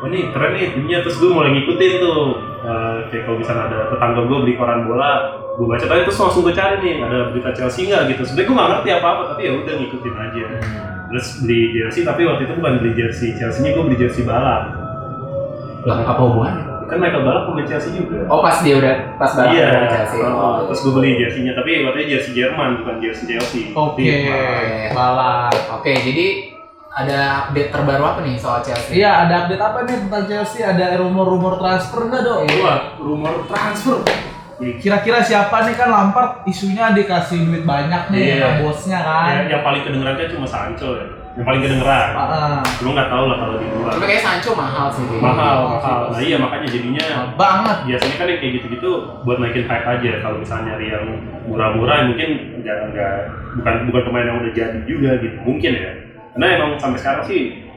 oh 0.00 0.06
ini 0.08 0.20
keren 0.30 0.50
nih 0.54 0.66
timnya. 0.72 0.98
Terus 1.02 1.16
gue 1.18 1.28
mulai 1.28 1.50
ngikutin 1.52 1.92
tuh. 1.98 2.22
Eh, 2.60 2.96
kayak 3.08 3.22
kalau 3.24 3.36
misalnya 3.40 3.64
ada 3.66 3.78
tetangga 3.90 4.20
gue 4.24 4.38
beli 4.44 4.54
koran 4.54 4.80
bola 4.86 5.12
gue 5.58 5.66
baca 5.68 5.84
tadi 5.84 6.00
terus 6.08 6.16
langsung 6.16 6.40
gue 6.46 6.54
cari 6.56 6.76
nih 6.80 6.94
ada 7.04 7.18
berita 7.34 7.50
Chelsea 7.52 7.90
nggak? 7.90 8.02
Gitu. 8.14 8.22
Sebenarnya 8.24 8.46
gue 8.46 8.56
nggak 8.56 8.70
ngerti 8.70 8.88
apa 8.94 9.06
apa 9.10 9.22
tapi 9.34 9.40
ya 9.42 9.52
udah 9.58 9.74
ngikutin 9.74 10.14
aja. 10.14 10.44
Terus 11.10 11.26
beli 11.42 11.60
jersey 11.74 12.00
tapi 12.06 12.22
waktu 12.24 12.42
itu 12.46 12.54
bukan 12.54 12.72
beli 12.78 12.92
jersey 12.94 13.34
Chelsea 13.34 13.60
nya 13.66 13.74
gue 13.74 13.82
beli 13.82 13.98
jersey 13.98 14.22
balap. 14.22 14.70
Lah 15.82 15.98
apa 16.06 16.20
hubungannya? 16.22 16.69
Kan 16.90 16.98
Michael 16.98 17.22
balap 17.22 17.42
pemain 17.46 17.64
Chelsea 17.64 17.94
juga 17.94 18.26
Oh 18.26 18.42
pas 18.42 18.58
dia 18.58 18.74
udah 18.76 18.94
pas 19.14 19.30
banget 19.30 19.54
iya 19.54 19.64
sama 19.70 19.86
Chelsea. 19.88 20.18
oh, 20.20 20.56
terus 20.66 20.80
gue 20.82 20.92
beli 20.92 21.10
jersey-nya 21.16 21.52
tapi 21.54 21.70
waktu 21.80 21.98
jersey 22.04 22.32
Jerman 22.34 22.82
bukan 22.82 22.94
jersey 22.98 23.24
Chelsea 23.28 23.62
Oke. 23.70 24.02
Iya. 24.02 24.90
Balap. 24.90 25.54
Oke, 25.72 25.94
jadi 25.94 26.26
ada 26.90 27.18
update 27.46 27.70
terbaru 27.70 28.02
apa 28.04 28.20
nih 28.20 28.34
soal 28.34 28.60
Chelsea? 28.60 28.98
Iya, 28.98 29.24
ada 29.24 29.46
update 29.46 29.62
apa 29.62 29.78
nih 29.82 29.96
tentang 30.00 30.24
Chelsea? 30.26 30.60
Ada 30.60 30.98
rumor-rumor 30.98 31.54
transfer 31.56 32.02
nggak 32.04 32.20
dok? 32.20 32.38
Wah, 32.58 32.78
rumor 32.98 33.46
transfer. 33.46 34.02
Kira-kira 34.60 35.22
siapa 35.22 35.64
nih 35.64 35.72
kan 35.72 35.88
Lampard 35.88 36.44
isunya 36.44 36.92
dikasih 36.92 37.48
duit 37.48 37.64
banyak 37.64 38.10
nih 38.10 38.20
Iya. 38.20 38.36
sama 38.36 38.56
bosnya 38.60 38.98
kan? 39.00 39.24
Ya, 39.30 39.40
yang 39.48 39.62
paling 39.62 39.82
kedengeran 39.86 40.14
kan 40.14 40.28
cuma 40.28 40.44
Sancho 40.44 40.88
ya. 40.92 41.06
Yang 41.38 41.46
paling 41.46 41.62
kedengeran. 41.62 42.08
Ah, 42.18 42.58
Lu 42.82 42.90
nggak 42.90 43.06
tahu 43.06 43.24
lah 43.30 43.36
kalau 43.38 43.54
di 43.62 43.66
luar. 43.70 43.92
Tapi 43.94 44.06
kayak 44.10 44.22
Sancho 44.26 44.52
mahal 44.58 44.86
sih. 44.90 45.04
Mahal, 45.22 45.56
mahal. 45.78 46.00
Nah 46.10 46.20
iya 46.20 46.36
makanya 46.42 46.66
jadinya 46.66 47.06
banget. 47.38 47.76
biasanya 47.86 48.16
kan 48.18 48.26
yang 48.26 48.40
kayak 48.42 48.52
gitu-gitu 48.58 48.90
buat 49.22 49.38
naikin 49.38 49.64
hype 49.70 49.86
aja. 49.86 50.12
Kalau 50.26 50.36
misalnya 50.42 50.74
nyari 50.74 50.86
yang 50.90 51.06
murah-murah 51.46 51.98
mungkin 52.10 52.28
nggak 52.66 52.78
nggak 52.90 53.14
bukan 53.62 53.74
bukan 53.86 54.02
pemain 54.10 54.26
yang 54.26 54.38
udah 54.42 54.52
jadi 54.52 54.78
juga 54.90 55.10
gitu 55.22 55.36
mungkin 55.46 55.72
ya. 55.78 55.92
Karena 56.34 56.46
emang 56.58 56.70
sampai 56.82 56.98
sekarang 56.98 57.24
sih 57.30 57.69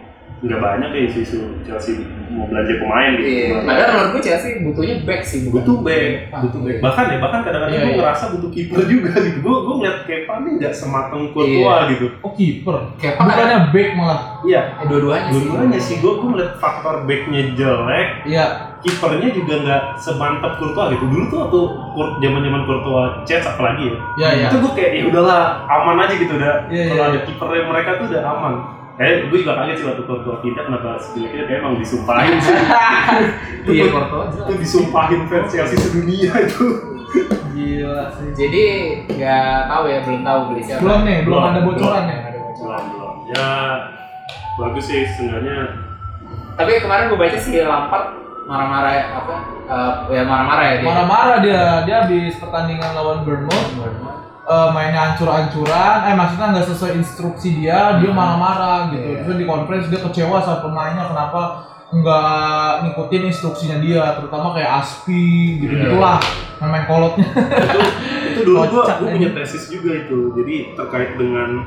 nggak 0.44 0.60
banyak 0.60 0.90
ya 0.92 1.02
isu-isu 1.08 1.40
Chelsea 1.64 2.04
mau 2.28 2.44
belanja 2.46 2.76
pemain 2.76 3.14
gitu. 3.14 3.30
Iya. 3.30 3.62
Padahal 3.62 3.90
menurut 3.90 4.10
gue 4.12 4.24
Chelsea 4.24 4.52
butuhnya 4.60 4.96
back 5.02 5.22
sih. 5.22 5.40
bukan- 5.46 5.56
butuh 5.56 5.78
back, 5.80 6.12
butuh 6.36 6.60
back. 6.60 6.78
Bahkan 6.82 7.04
ya, 7.06 7.18
bahkan 7.18 7.40
kadang-kadang 7.42 7.72
Iya, 7.72 7.80
gue 7.80 7.88
iya. 7.88 8.00
ngerasa 8.02 8.24
butuh 8.34 8.50
kiper 8.50 8.80
juga 8.84 9.12
gitu. 9.24 9.38
Gue 9.40 9.56
gue 9.56 9.76
ngeliat 9.78 9.98
kayak 10.04 10.24
Pane 10.26 10.50
nggak 10.58 10.74
semateng 10.74 11.24
Courtois 11.30 11.82
gitu. 11.90 12.06
Oh 12.20 12.32
kiper. 12.34 12.76
Kayak 12.98 13.14
Bukannya 13.16 13.58
back 13.70 13.90
malah. 13.94 14.20
Iya, 14.44 14.62
Eh, 14.76 14.86
dua-duanya 14.86 15.24
sih. 15.26 15.34
dua-duanya 15.40 15.80
sih. 15.80 15.96
Gue 15.98 16.12
gue 16.14 16.28
ngeliat 16.28 16.52
faktor 16.58 16.96
backnya 17.06 17.42
jelek, 17.54 18.08
Iya. 18.26 18.46
kipernya 18.82 19.30
juga 19.32 19.54
nggak 19.64 19.82
semantap 19.96 20.52
Courtois 20.58 20.88
gitu. 20.92 21.06
Dulu 21.06 21.24
tuh 21.30 21.38
waktu 21.40 21.60
Court 21.94 22.12
zaman-zaman 22.20 22.62
Courtois 22.66 23.12
Chelsea 23.24 23.48
apalagi 23.48 23.84
ya. 23.86 23.98
Iya 24.18 24.30
iya. 24.34 24.48
Itu 24.50 24.58
gue 24.60 24.74
kayak 24.74 24.92
ya 24.92 25.04
udahlah 25.08 25.42
aman 25.70 26.02
aja 26.02 26.14
gitu 26.14 26.34
udah. 26.34 26.68
Iya, 26.68 26.84
Kalau 26.90 27.04
iya. 27.06 27.12
ada 27.14 27.20
kipernya 27.24 27.62
mereka 27.64 27.90
tuh 27.96 28.06
udah 28.10 28.24
aman. 28.28 28.56
Kayak 28.94 29.34
gue 29.34 29.38
juga 29.42 29.54
kaget 29.58 29.76
sih 29.82 29.86
waktu 29.90 30.04
Courtois 30.06 30.40
pindah 30.46 30.64
kenapa 30.70 30.90
sebenarnya 31.02 31.44
kayak 31.50 31.60
emang 31.66 31.74
disumpahin 31.82 32.38
sih. 32.38 32.54
Iya, 33.64 33.86
Courtois 33.90 34.36
itu 34.38 34.54
disumpahin 34.60 35.22
fans 35.26 35.50
Chelsea 35.50 35.78
sedunia 35.82 36.34
itu. 36.46 36.68
Gila 37.54 38.04
sih. 38.14 38.28
Jadi 38.38 38.64
nggak 39.10 39.58
tahu 39.66 39.84
ya, 39.90 39.98
belum 40.06 40.22
tahu 40.22 40.40
beli 40.54 40.62
siapa. 40.62 40.82
Belum 40.86 41.00
nih, 41.08 41.18
belum 41.26 41.42
ada 41.42 41.60
bocoran 41.66 42.04
ya. 42.06 42.18
Ada 42.22 42.40
bocoran. 42.40 42.84
belum 42.86 42.92
belum 42.94 43.16
ya 43.34 43.48
bagus 44.54 44.86
sih 44.86 45.02
seenggaknya 45.10 45.58
Tapi 46.54 46.72
kemarin 46.78 47.10
gue 47.10 47.18
baca 47.18 47.38
sih 47.42 47.58
Lampard 47.66 48.06
marah-marah 48.46 48.94
ya, 48.94 49.06
apa? 49.18 49.36
eh, 49.64 49.92
ya 50.14 50.22
marah-marah 50.28 50.66
ya 50.68 50.76
dia. 50.78 50.86
Marah-marah 50.86 51.38
dia, 51.42 51.64
dia 51.88 51.96
habis 52.06 52.38
pertandingan 52.38 52.94
lawan 52.94 53.26
Bournemouth 53.26 53.72
eh, 54.44 54.70
mainnya 54.70 55.02
ancur-ancuran, 55.10 55.98
eh 56.04 56.14
maksudnya 56.14 56.48
nggak 56.52 56.68
sesuai 56.68 56.92
instruksi 56.96 57.50
dia, 57.56 57.96
dia 57.98 58.10
Hmm. 58.10 58.18
marah-marah 58.18 58.92
gitu. 58.92 59.08
Iya. 59.10 59.20
Terus 59.24 59.38
di 59.38 59.46
conference 59.46 59.88
dia 59.88 60.00
kecewa 60.00 60.38
sama 60.40 60.60
pemainnya 60.62 61.08
kenapa 61.08 61.42
nggak 61.90 62.68
ngikutin 62.84 63.24
instruksinya 63.26 63.78
dia, 63.80 64.04
terutama 64.16 64.52
kayak 64.52 64.82
Aspi 64.82 65.26
gitu 65.60 65.74
gitulah 65.78 66.18
main 66.60 66.84
kolotnya. 66.84 67.28
itu 67.28 67.80
itu 68.32 68.40
dulu 68.44 68.60
gua 68.66 68.84
gua 68.96 69.08
punya 69.10 69.30
tesis 69.32 69.68
juga 69.68 69.92
itu 69.94 70.32
jadi 70.34 70.56
terkait 70.74 71.16
dengan 71.16 71.60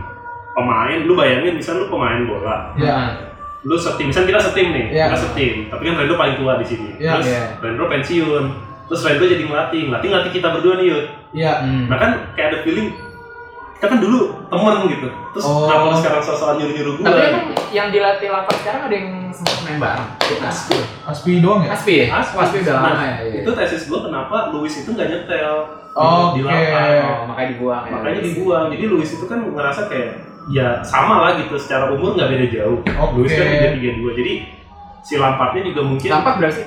pemain 0.51 0.99
lu 1.01 1.13
bayangin 1.13 1.53
misal 1.55 1.79
lu 1.79 1.87
pemain 1.87 2.25
bola 2.25 2.73
ya, 2.75 3.13
lu 3.61 3.77
setim 3.77 4.09
misal 4.09 4.25
kita 4.25 4.41
setim 4.41 4.73
nih 4.73 4.87
Iya. 4.91 5.13
kita 5.13 5.19
setim 5.21 5.55
tapi 5.69 5.83
kan 5.85 5.95
Rendro 5.97 6.17
paling 6.17 6.37
tua 6.37 6.57
di 6.57 6.65
sini 6.65 6.91
Iya. 6.97 7.13
terus 7.13 7.29
Iya. 7.29 7.43
Rendro 7.61 7.85
pensiun 7.87 8.45
terus 8.89 9.01
Rendro 9.05 9.25
jadi 9.27 9.45
ngelatih 9.45 9.81
ngelatih 9.85 10.09
ngelatih 10.09 10.33
kita 10.33 10.49
berdua 10.51 10.75
nih 10.75 10.87
yuk 10.89 11.03
ya. 11.37 11.53
Hmm. 11.61 11.85
nah 11.87 11.97
kan 11.97 12.11
kayak 12.33 12.49
ada 12.49 12.59
feeling 12.63 12.89
kita 13.77 13.87
kan 13.87 13.99
dulu 13.99 14.21
temen 14.49 14.89
gitu 14.89 15.09
terus 15.31 15.45
Oh. 15.45 15.69
kenapa 15.69 15.85
lu 15.85 15.97
sekarang 15.97 16.23
soal 16.25 16.57
nyuruh 16.57 16.73
nyuruh 16.73 16.93
gua 16.97 17.05
Tapi 17.07 17.21
emang 17.23 17.45
yang 17.71 17.89
dilatih 17.91 18.29
Lampard 18.31 18.59
sekarang 18.59 18.83
ada 18.83 18.95
yang 18.95 19.09
sempat 19.29 19.59
main 19.63 19.77
bareng. 19.77 20.09
Aspi. 20.41 20.79
Aspi 21.05 21.31
doang 21.39 21.61
ya. 21.61 21.69
Aspi 21.71 21.95
ya? 22.01 22.07
Aspi. 22.17 22.37
Aspi 22.41 22.57
udah 22.59 22.73
Nah, 22.73 22.83
lama 22.89 23.05
ya. 23.05 23.17
iya. 23.21 23.41
itu 23.45 23.51
tesis 23.53 23.83
gua 23.85 24.01
kenapa 24.03 24.37
Luis 24.51 24.75
itu 24.75 24.89
nggak 24.89 25.07
nyetel 25.07 25.57
di- 25.93 25.93
Oke. 25.95 26.33
di 26.33 26.41
lapangan 26.43 27.05
Oh, 27.05 27.25
makanya 27.27 27.49
dibuang 27.53 27.83
ya. 27.83 27.91
makanya 27.93 28.21
dibuang 28.23 28.65
jadi 28.73 28.85
Luis 28.87 29.11
itu 29.13 29.25
kan 29.25 29.39
ngerasa 29.45 29.81
kayak 29.87 30.09
ya 30.49 30.69
sama 30.81 31.15
lah 31.21 31.31
gitu 31.37 31.55
secara 31.57 31.91
umur 31.91 32.17
nggak 32.17 32.29
beda 32.29 32.47
jauh 32.51 32.79
Oke. 32.81 33.13
Luis 33.15 33.31
kan 33.31 33.45
tiga 33.47 33.69
tiga 33.75 33.91
dua 33.95 34.11
jadi 34.15 34.33
si 35.03 35.15
Lampardnya 35.15 35.63
juga 35.67 35.81
mungkin 35.85 36.09
Lampard 36.09 36.37
berapa 36.39 36.55
sih? 36.55 36.65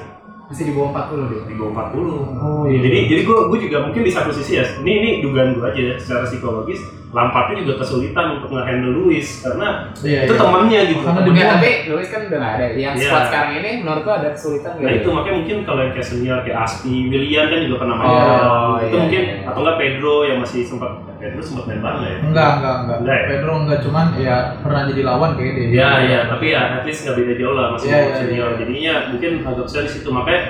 Masih 0.50 0.66
di 0.66 0.74
bawah 0.74 0.90
40 1.14 1.30
dia. 1.30 1.42
di 1.46 1.56
bawah 1.56 1.94
40 1.94 2.42
Oh 2.42 2.64
Ya, 2.66 2.80
jadi 2.82 2.98
jadi 3.06 3.22
gue 3.22 3.38
gue 3.54 3.60
juga 3.70 3.78
mungkin 3.86 4.02
di 4.02 4.10
satu 4.10 4.34
sisi 4.34 4.58
ya 4.58 4.66
ini 4.82 4.92
ini 4.98 5.10
dugaan 5.22 5.54
gue 5.54 5.62
aja 5.62 5.82
ya 5.82 5.96
secara 6.02 6.26
psikologis 6.26 6.82
Lampardnya 7.10 7.66
juga 7.66 7.82
kesulitan 7.82 8.38
untuk 8.38 8.50
nge-handle 8.52 8.94
Luis 8.96 9.42
karena 9.42 9.90
Iya, 9.98 10.20
itu 10.24 10.34
iya. 10.34 10.40
temannya 10.40 10.80
gitu 10.86 11.02
Karena 11.02 11.22
dibuang. 11.24 11.50
tapi 11.52 11.70
Luis 11.88 12.08
kan 12.08 12.22
udah 12.24 12.38
nggak 12.38 12.54
ada. 12.54 12.66
Yang 12.72 12.94
Iya. 12.94 13.04
squad 13.04 13.24
sekarang 13.26 13.52
ini 13.56 13.72
menurut 13.82 14.02
gua 14.04 14.16
ada 14.16 14.30
kesulitan 14.30 14.70
Nah 14.70 14.80
nggak 14.80 14.94
itu 14.96 15.04
ya? 15.04 15.14
makanya 15.14 15.36
mungkin 15.36 15.58
kalau 15.64 15.82
yang 15.82 15.92
kayak 15.92 16.08
senior 16.08 16.40
kayak 16.40 16.60
Aspi, 16.62 16.94
William 17.08 17.46
kan 17.46 17.60
juga 17.60 17.76
pernah 17.80 17.96
main 17.96 18.10
Oh, 18.10 18.74
itu 18.78 18.86
iya, 18.86 19.00
mungkin 19.00 19.22
iya. 19.24 19.36
atau 19.44 19.60
enggak 19.60 19.78
Pedro 19.80 20.16
yang 20.24 20.38
masih 20.40 20.62
sempat 20.64 20.92
Pedro 21.18 21.42
sempat 21.42 21.64
main 21.66 21.80
bareng 21.80 22.04
ya? 22.04 22.16
Enggak, 22.22 22.50
enggak, 22.56 22.76
enggak. 22.80 22.98
Enggak 23.00 23.16
ya? 23.16 23.26
Pedro 23.28 23.52
enggak 23.58 23.80
cuman 23.82 24.06
ya 24.16 24.38
pernah 24.62 24.82
jadi 24.86 25.02
lawan 25.04 25.32
kayak 25.34 25.54
dia. 25.56 25.66
Iya 25.68 25.90
iya 26.06 26.20
tapi 26.28 26.46
ya 26.48 26.62
at 26.72 26.84
least 26.84 27.02
nggak 27.04 27.16
beda 27.18 27.34
jauh 27.36 27.54
lah 27.54 27.66
masih 27.74 27.88
Iya, 27.88 27.98
iya, 28.00 28.14
senior. 28.16 28.48
iya. 28.48 28.58
Jadinya 28.60 28.94
mungkin 29.10 29.32
agak 29.44 29.66
susah 29.66 29.82
di 29.82 29.92
situ 29.92 30.10
makanya 30.10 30.42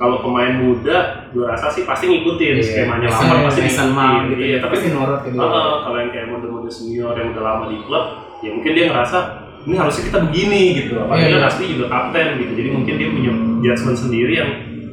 kalau 0.00 0.16
pemain 0.18 0.56
muda 0.56 0.96
gue 1.28 1.44
rasa 1.44 1.68
sih 1.68 1.84
pasti 1.84 2.08
ngikutin 2.08 2.56
Iya. 2.56 2.64
skemanya 2.64 3.06
Mason- 3.06 3.20
Lampard 3.22 3.44
pasti 3.46 3.60
ngikutin. 3.60 4.20
Gitu 4.24 4.40
Iya, 4.40 4.48
ya. 4.50 4.58
tapi 4.58 4.74
ke 5.18 5.28
dia. 5.28 5.38
Heeh, 5.38 5.72
kalau 5.78 5.96
yang 5.98 6.10
kayak 6.10 6.26
mode-mode 6.26 6.70
senior 6.70 7.12
yang 7.12 7.28
udah 7.30 7.44
lama 7.44 7.64
di 7.68 7.76
klub, 7.82 8.04
ya 8.40 8.50
mungkin 8.50 8.72
dia 8.72 8.84
ngerasa 8.88 9.18
ini 9.60 9.74
harusnya 9.76 10.02
kita 10.06 10.18
begini 10.24 10.62
gitu. 10.74 10.92
Apalagi 10.96 11.20
Iya, 11.22 11.30
kan 11.30 11.38
iya. 11.38 11.48
Aspi 11.52 11.64
juga 11.68 11.86
kapten 11.86 12.26
gitu, 12.34 12.52
jadi 12.56 12.68
mungkin 12.72 12.94
dia 12.96 13.08
punya 13.10 13.32
judgement 13.60 13.98
sendiri 13.98 14.32
yang 14.34 14.50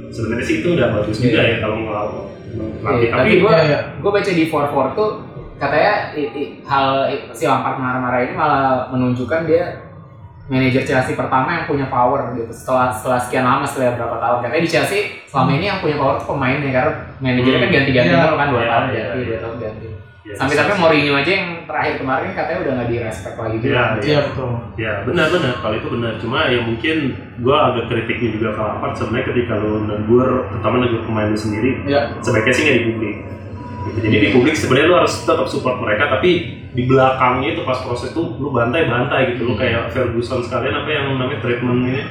sebenarnya 0.10 0.44
sih 0.44 0.56
itu 0.60 0.68
nggak 0.70 0.90
bagus 0.94 1.18
juga 1.18 1.40
Iya. 1.40 1.50
ya 1.50 1.58
kalau 1.58 1.76
ngelawan. 1.78 2.24
Iya, 2.94 3.08
tapi 3.10 3.30
Iya, 3.34 3.60
iya. 3.64 3.80
gue 3.96 4.12
baca 4.12 4.32
di 4.34 4.44
44 4.44 4.92
tuh 4.94 5.10
katanya 5.56 5.94
i- 6.14 6.32
i- 6.34 6.52
hal 6.62 6.88
i- 7.08 7.32
si 7.32 7.44
Lampard 7.44 7.78
marah-marah 7.78 8.20
ini 8.22 8.34
malah 8.34 8.64
menunjukkan 8.90 9.42
dia 9.46 9.87
manajer 10.48 10.84
Chelsea 10.84 11.12
pertama 11.12 11.50
yang 11.54 11.66
punya 11.66 11.86
power 11.88 12.32
gitu 12.34 12.48
setelah 12.50 12.88
setelah 12.90 13.20
sekian 13.20 13.44
lama 13.44 13.64
setelah 13.64 13.96
berapa 13.96 14.16
tahun 14.18 14.38
katanya 14.42 14.64
di 14.64 14.72
Chelsea 14.72 15.00
selama 15.28 15.50
ini 15.54 15.66
yang 15.66 15.80
punya 15.80 15.96
power 15.96 16.16
tuh 16.16 16.28
pemainnya 16.30 16.72
karena 16.72 16.92
manajernya 17.20 17.52
kan 17.54 17.64
Hmm. 17.64 17.76
ganti-ganti 17.76 18.10
Iya. 18.10 18.22
mulu 18.22 18.36
kan 18.36 18.48
dua 18.48 18.60
Iya, 18.60 18.70
tahun 18.70 18.84
iya, 18.88 18.96
ganti 18.98 19.18
iya. 19.18 19.28
dua 19.28 19.40
tahun 19.40 19.58
ganti 19.58 19.88
ya, 20.24 20.34
sampai 20.34 20.48
bisa 20.50 20.60
sampai 20.60 20.76
sih. 20.76 20.82
Mourinho 20.82 21.14
aja 21.16 21.32
yang 21.34 21.48
terakhir 21.64 21.94
kemarin 21.98 22.30
katanya 22.32 22.60
udah 22.60 22.72
nggak 22.74 22.88
di 22.88 22.98
respect 23.00 23.36
lagi 23.38 23.56
gitu 23.56 23.66
Iya, 23.68 23.84
Iya, 24.02 24.20
betul. 24.24 24.50
Ya 24.76 24.92
benar-benar 25.04 25.54
kalau 25.58 25.76
itu 25.76 25.88
benar. 25.90 26.14
Cuma 26.18 26.40
ya 26.48 26.60
mungkin 26.62 26.96
gua 27.40 27.58
agak 27.70 27.86
kritiknya 27.88 28.30
juga 28.32 28.48
ke 28.52 28.62
Lampard 28.62 28.94
sebenarnya 28.94 29.26
ketika 29.26 29.54
lu 29.56 29.72
negur, 29.84 30.30
terutama 30.48 30.76
negur 30.80 31.02
pemain 31.04 31.28
lu 31.28 31.38
sendiri, 31.38 31.72
Iya. 31.84 32.00
sebaiknya 32.20 32.54
sih 32.54 32.64
nggak 32.64 32.76
di 32.76 32.84
publik. 32.88 33.16
Gitu. 33.88 34.04
Jadi 34.04 34.18
di 34.20 34.30
publik 34.32 34.56
sebenarnya 34.56 34.88
lu 34.88 34.98
harus 35.00 35.14
tetap 35.24 35.48
support 35.48 35.78
mereka, 35.80 36.10
tapi 36.10 36.30
di 36.72 36.84
belakangnya 36.84 37.56
itu 37.56 37.62
pas 37.64 37.80
proses 37.80 38.12
tuh 38.12 38.36
lu 38.38 38.52
bantai-bantai 38.52 39.34
gitu. 39.34 39.48
Lu 39.48 39.56
kayak 39.56 39.90
Ferguson 39.92 40.44
sekalian 40.44 40.76
apa 40.76 40.90
yang 40.90 41.16
namanya 41.16 41.40
treatment 41.40 41.88
ini, 41.88 42.02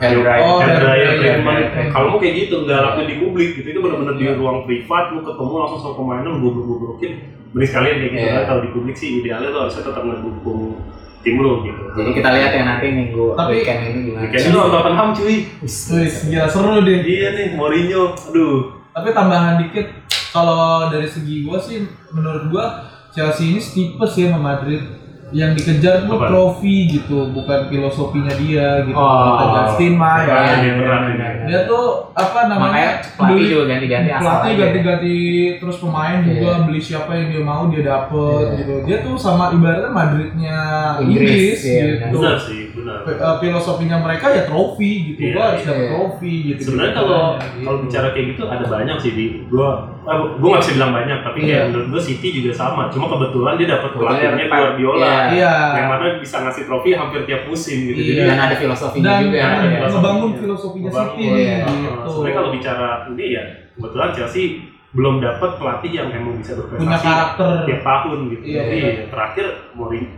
Oh, 0.00 0.64
dryer 0.64 1.20
treatment. 1.20 1.92
Kalau 1.92 2.06
mau 2.08 2.18
kayak 2.18 2.48
gitu 2.48 2.64
nggak 2.64 2.80
lakuin 2.80 3.04
di 3.04 3.16
publik 3.20 3.50
gitu, 3.60 3.68
itu 3.68 3.80
benar-benar 3.84 4.16
di 4.16 4.24
Iya. 4.24 4.40
ruang 4.40 4.64
privat, 4.64 5.12
lu 5.12 5.20
ketemu 5.20 5.54
langsung 5.60 5.78
sama 5.78 5.94
pemainnya, 5.94 6.32
lu 6.32 6.40
goblok-goblokin. 6.40 7.12
Beri 7.52 7.66
sekalian 7.68 7.96
kayak 8.00 8.12
gitu 8.16 8.24
Iya. 8.24 8.32
kan. 8.32 8.44
Kalau 8.48 8.60
di 8.64 8.70
publik 8.72 8.96
sih 8.96 9.20
idealnya 9.20 9.52
lu 9.52 9.58
harusnya 9.60 9.84
tetap 9.84 10.00
ngedukung 10.00 10.80
tim 11.20 11.36
lu 11.36 11.52
gitu. 11.68 11.82
Jadi 12.00 12.10
kita 12.16 12.28
lihat 12.32 12.50
ya 12.56 12.62
nanti 12.64 12.86
minggu 12.88 13.36
Tapi- 13.36 13.52
weekend 13.60 13.80
ini 13.84 14.00
gimana. 14.08 14.24
Kayaknya 14.32 14.50
lu 14.56 14.60
Tottenham 14.72 15.08
cuy. 15.12 15.36
Wih, 15.60 16.10
gila 16.32 16.46
seru 16.48 16.72
deh. 16.80 16.98
Iya 17.04 17.28
nih 17.36 17.46
Mourinho. 17.52 18.02
Aduh. 18.16 18.56
Tapi 18.90 19.08
tambahan 19.12 19.54
dikit, 19.60 19.86
kalau 20.30 20.88
dari 20.88 21.06
segi 21.06 21.42
gua 21.42 21.58
sih, 21.58 21.84
menurut 22.10 22.48
gua 22.48 22.64
Chelsea 23.10 23.50
ini 23.50 23.60
tipes 23.60 24.12
ya 24.14 24.30
sama 24.30 24.54
Madrid. 24.54 24.82
Yang 25.30 25.62
dikejar 25.62 26.10
tuh 26.10 26.18
Apa? 26.18 26.26
trofi 26.26 26.90
gitu, 26.90 27.30
bukan 27.30 27.70
filosofinya 27.70 28.34
dia 28.34 28.82
gitu. 28.82 28.98
Oh. 28.98 29.38
Kata 29.38 29.46
Justin 29.70 29.94
mah 29.94 30.26
Iya, 30.26 30.26
ya. 30.26 30.34
iya, 30.34 30.50
iya, 30.58 30.74
ini. 30.74 31.14
iya. 31.14 31.28
Dia 31.46 31.58
tuh 31.70 32.10
apa 32.10 32.50
namanya? 32.50 32.66
Makanya 32.66 32.90
pelatih 33.14 33.30
beli- 33.38 33.46
juga 33.46 33.64
ganti-ganti 33.70 34.10
asal 34.10 34.26
pelatih 34.26 34.54
ganti-ganti 34.58 35.14
terus 35.62 35.76
pemain 35.78 36.18
juga 36.26 36.50
Iya. 36.50 36.62
beli 36.66 36.80
siapa 36.82 37.10
yang 37.14 37.26
dia 37.30 37.42
mau 37.46 37.62
dia 37.70 37.82
dapet 37.86 38.42
Iya. 38.42 38.56
gitu. 38.58 38.74
Dia 38.90 38.96
tuh 39.06 39.14
sama 39.14 39.54
ibaratnya 39.54 39.90
Madridnya 39.94 40.58
Inggris, 40.98 41.30
Inggris, 41.30 41.58
iya, 41.62 41.82
gitu. 41.86 42.18
Benar 42.18 42.38
sih, 42.42 42.60
benar. 42.72 42.98
Uh, 43.02 43.36
filosofinya 43.38 43.96
mereka 43.98 44.26
ya 44.28 44.42
trofi 44.44 44.90
gitu. 45.08 45.20
Iya, 45.20 45.32
gua 45.32 45.44
harus 45.48 45.62
dapat 45.62 45.78
iya. 45.78 45.90
trofi 45.90 46.34
gitu. 46.46 46.60
Sebenarnya 46.62 46.90
Gitu. 46.90 47.00
kalau 47.00 47.22
Gitu. 47.34 47.62
kalau 47.62 47.78
bicara 47.80 48.06
kayak 48.10 48.26
gitu 48.28 48.42
ada 48.44 48.64
banyak 48.66 48.96
sih 48.96 49.12
di 49.12 49.24
gua 49.46 49.68
eh, 50.00 50.18
gua 50.36 50.48
nggak 50.50 50.62
bisa 50.62 50.72
bilang 50.74 50.92
banyak 50.92 51.18
tapi 51.20 51.38
Iya. 51.38 51.46
kayak 51.46 51.64
menurut 51.68 51.86
gua 51.88 52.02
City 52.02 52.28
juga 52.32 52.50
sama 52.52 52.82
cuma 52.88 53.06
kebetulan 53.08 53.54
dia 53.54 53.68
dapat 53.70 53.90
pelatihnya 53.92 54.44
Pep. 54.44 54.52
Guardiola 54.52 55.06
Iya. 55.06 55.20
Iya. 55.30 55.54
yang 55.74 55.86
mana 55.88 56.04
bisa 56.16 56.36
ngasih 56.40 56.62
trofi 56.64 56.90
hampir 56.92 57.20
tiap 57.24 57.42
musim 57.44 57.76
gitu 57.84 58.00
Iya. 58.00 58.08
jadi 58.10 58.20
Dan 58.26 58.38
ada 58.40 58.56
filosofinya 58.56 59.08
Dan 59.10 59.20
juga. 59.24 59.36
ya. 59.36 59.48
ngebangun 59.86 60.30
filosofinya 60.36 60.90
City 60.90 61.24
iya. 61.26 61.56
gitu. 61.64 62.06
sebenarnya 62.06 62.34
kalau 62.34 62.50
bicara 62.50 62.88
ini 63.08 63.24
ya 63.30 63.42
kebetulan 63.72 64.10
Chelsea 64.12 64.44
belum 64.90 65.22
dapat 65.22 65.50
pelatih 65.54 65.92
yang 65.94 66.08
emang 66.10 66.34
bisa 66.34 66.58
berprestasi 66.58 66.82
punya 66.82 66.98
karakter. 66.98 67.62
tiap 67.62 67.82
tahun 67.86 68.18
gitu 68.28 68.42
Iya, 68.42 68.58
jadi 68.60 68.76
iya. 68.76 69.04
terakhir 69.06 69.46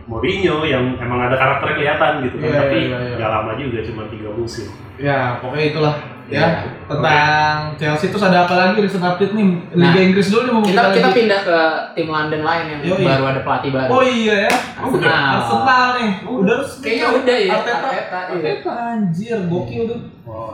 Mourinho, 0.09 0.55
yang 0.65 0.97
emang 0.97 1.19
ada 1.21 1.37
karakter 1.37 1.77
kelihatan 1.77 2.25
gitu 2.25 2.35
kan 2.41 2.49
Iya, 2.49 2.57
tapi 2.57 2.77
iya, 2.81 2.97
iya. 2.97 3.15
nggak 3.21 3.29
lama 3.29 3.51
juga 3.53 3.79
cuma 3.85 4.03
tiga 4.09 4.29
musim 4.33 4.67
Ya, 4.97 5.37
pokoknya 5.41 5.65
itulah 5.69 5.95
ya 6.23 6.39
Iya. 6.39 6.47
tentang 6.85 7.55
Chelsea 7.75 8.07
terus 8.07 8.23
ada 8.23 8.47
apa 8.47 8.55
lagi 8.55 8.79
recent 8.79 9.01
update 9.01 9.33
nih 9.33 9.47
Liga 9.71 9.91
Nah, 9.91 10.01
Inggris 10.01 10.27
dulu 10.27 10.41
nih 10.41 10.51
mau 10.51 10.61
Kita 10.61 10.81
kita 10.89 11.03
lagi. 11.03 11.17
pindah 11.19 11.39
ke 11.41 11.57
tim 11.93 12.07
London 12.07 12.41
lain 12.41 12.65
yang 12.65 12.79
Yoi. 12.81 13.03
baru 13.03 13.23
ada 13.27 13.41
pelatih 13.41 13.71
baru. 13.71 13.89
Oh 13.89 14.01
iya 14.01 14.35
ya. 14.47 14.53
Arsenal. 14.73 15.31
Arsenal 15.35 15.87
nih. 15.93 16.11
Udah 16.23 16.55
resmi. 16.57 16.81
Kayaknya 16.81 17.03
kan? 17.03 17.13
udah 17.13 17.37
ya, 17.37 17.51
Arteta. 17.51 17.75
Arteta, 17.77 18.19
iya. 18.23 18.33
Arteta 18.33 18.71
anjir, 18.89 19.37
gokil 19.45 19.83
tuh. 19.85 19.99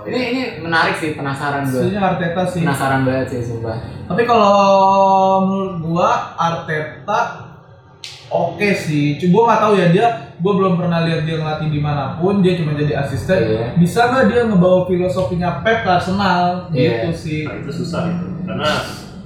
Ini 0.01 0.19
ini 0.25 0.41
menarik 0.59 0.95
sih 0.95 1.13
penasaran 1.13 1.61
gue. 1.63 1.77
Sebenarnya 1.77 2.01
Arteta 2.03 2.41
sih. 2.43 2.61
Penasaran 2.61 3.01
banget 3.03 3.27
sih 3.29 3.41
sumpah. 3.43 3.77
Tapi 4.05 4.21
kalau 4.25 4.57
menurut 5.45 5.75
gua 5.83 6.09
Arteta 6.35 7.21
oke 8.27 8.69
sih. 8.71 9.17
Cuma 9.17 9.31
gua 9.31 9.43
nggak 9.47 9.61
tahu 9.61 9.73
ya 9.75 9.87
dia. 9.89 10.07
Gua 10.39 10.53
belum 10.55 10.73
pernah 10.79 11.03
lihat 11.03 11.27
dia 11.27 11.35
ngelatih 11.39 11.67
di 11.67 11.79
mana 11.83 12.15
pun. 12.15 12.39
Dia 12.39 12.55
cuma 12.55 12.71
jadi 12.75 12.93
asisten. 13.03 13.39
Iya. 13.43 13.65
Bisa 13.75 14.07
nggak 14.07 14.25
dia 14.31 14.41
ngebawa 14.47 14.87
filosofinya 14.87 15.59
Pep 15.61 15.83
ke 15.83 15.89
Arsenal? 15.91 16.71
Iya. 16.71 17.07
Gitu 17.07 17.09
sih. 17.15 17.41
nah 17.43 17.55
itu 17.59 17.71
susah 17.71 18.01
itu 18.07 18.27
karena 18.47 18.71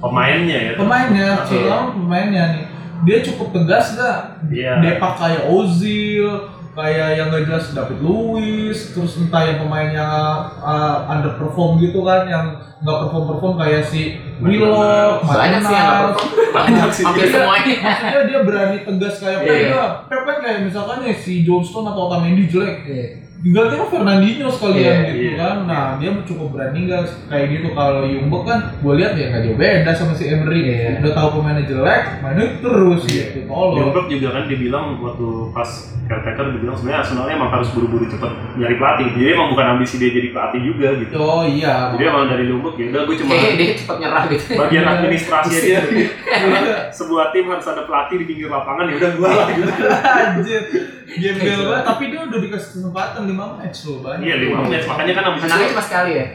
pemainnya 0.04 0.58
ya 0.60 0.72
Pemainnya, 0.76 1.28
Oke. 1.40 1.48
terutama 1.48 1.84
pemainnya 1.96 2.44
nih. 2.52 2.64
Dia 3.04 3.18
cukup 3.20 3.48
tegas 3.52 3.94
nggak? 3.94 4.20
Iya. 4.50 4.72
Depak 4.80 5.12
kayak 5.20 5.42
Ozil, 5.48 6.53
kayak 6.74 7.08
yang 7.14 7.30
gak 7.30 7.46
jelas 7.46 7.70
David 7.70 7.98
Luiz, 8.02 8.90
terus 8.90 9.14
entah 9.16 9.46
yang 9.46 9.62
pemainnya 9.62 10.06
uh, 10.58 11.06
underperform 11.06 11.78
gitu 11.78 12.02
kan, 12.02 12.26
yang 12.26 12.46
nggak 12.82 12.98
perform 13.06 13.24
perform 13.32 13.54
kayak 13.56 13.82
si 13.86 14.18
Willock, 14.42 15.22
Banyak 15.24 15.62
sih 15.62 15.72
yang 15.72 15.86
nggak 15.88 16.02
perform. 16.12 16.30
Banyak 16.58 16.88
sih. 16.90 17.04
Hampir 17.06 17.26
semuanya. 17.30 17.74
Maksudnya 17.80 18.22
dia 18.26 18.40
berani 18.42 18.78
tegas 18.82 19.14
kayak 19.18 19.38
Pep 19.40 19.54
Iya. 19.54 19.70
ya. 19.70 19.84
Pep 20.06 20.22
kan 20.22 20.36
kayak 20.42 20.58
misalkan 20.66 20.98
ya 21.02 21.14
si 21.14 21.32
Johnston 21.42 21.84
atau 21.86 22.10
Otamendi 22.10 22.44
jelek, 22.46 22.76
Iya. 22.86 23.08
Diganti 23.44 23.76
sama 23.76 23.86
Fernandinho 23.86 24.48
sekalian 24.48 24.80
Iya, 24.96 25.12
gitu 25.12 25.20
iya. 25.20 25.34
kan. 25.36 25.56
Nah 25.68 25.84
dia 26.00 26.10
cukup 26.24 26.48
berani 26.50 26.80
guys 26.84 27.12
kayak 27.28 27.46
gitu. 27.52 27.68
Kalau 27.70 28.00
Jumbo 28.02 28.38
kan 28.40 28.72
gue 28.74 28.94
lihat 28.96 29.12
ya 29.12 29.28
nggak 29.28 29.42
jauh 29.44 29.56
beda 29.56 29.90
sama 29.92 30.12
si 30.12 30.24
Emery. 30.26 30.60
Iya. 30.64 30.90
Udah 30.98 31.12
tahu 31.12 31.28
pemainnya 31.36 31.62
jelek, 31.62 32.02
mainnya 32.18 32.56
terus 32.58 33.04
gitu. 33.04 33.38
Tolong. 33.44 33.76
Jurgen 33.76 34.04
juga 34.08 34.28
kan 34.32 34.44
dibilang 34.48 34.96
waktu 34.96 35.26
pas 35.52 35.70
caretaker 36.04 36.52
dibilang 36.52 36.76
sebenarnya 36.76 37.00
Arsenal 37.00 37.26
emang 37.28 37.50
harus 37.50 37.68
buru-buru 37.70 38.04
cepet 38.06 38.30
nyari 38.56 38.76
pelatih. 38.76 39.06
Jadi 39.12 39.28
emang 39.30 39.48
bukan 39.52 39.66
ambisi 39.76 39.94
dia 39.96 40.10
jadi 40.10 40.28
pelatih 40.32 40.60
juga 40.64 40.88
gitu. 40.96 41.12
Oh 41.14 41.44
iya. 41.44 41.92
Jadi 41.92 42.02
emang 42.02 42.24
dari 42.26 42.44
Lumbuk 42.48 42.74
ya 42.76 42.88
udah 42.88 43.02
gue 43.04 43.16
cuma 43.20 43.32
Kayaknya 43.34 43.56
dia 43.60 43.68
cepet 43.76 43.96
nyerah 44.00 44.22
gitu. 44.26 44.44
bagian 44.56 44.82
Iya. 44.82 44.92
administrasi 44.96 45.52
aja. 45.54 45.78
Sebuah 46.90 47.28
tim 47.30 47.44
harus 47.44 47.66
ada 47.66 47.84
pelatih 47.84 48.16
di 48.20 48.26
pinggir 48.26 48.48
lapangan 48.48 48.88
ya 48.88 48.94
udah 48.96 49.10
gua 49.14 49.28
lah 49.30 49.46
gitu. 49.50 49.68
Anjir, 50.24 50.62
gembel 51.14 51.60
banget. 51.66 51.84
Tapi 51.84 52.04
dia 52.08 52.20
udah 52.22 52.38
dikasih 52.40 52.68
kesempatan 52.74 53.22
5 53.34 53.58
match 53.58 53.78
loh, 53.84 53.98
banyak. 54.00 54.22
Iya 54.22 54.36
lima 54.40 54.58
match 54.62 54.86
makanya 54.86 55.12
kan 55.12 55.24
abis 55.28 55.40
Menangnya 55.42 55.60
itu 55.60 55.72
cuma 55.72 55.82
sekali 55.82 56.12
ya. 56.14 56.26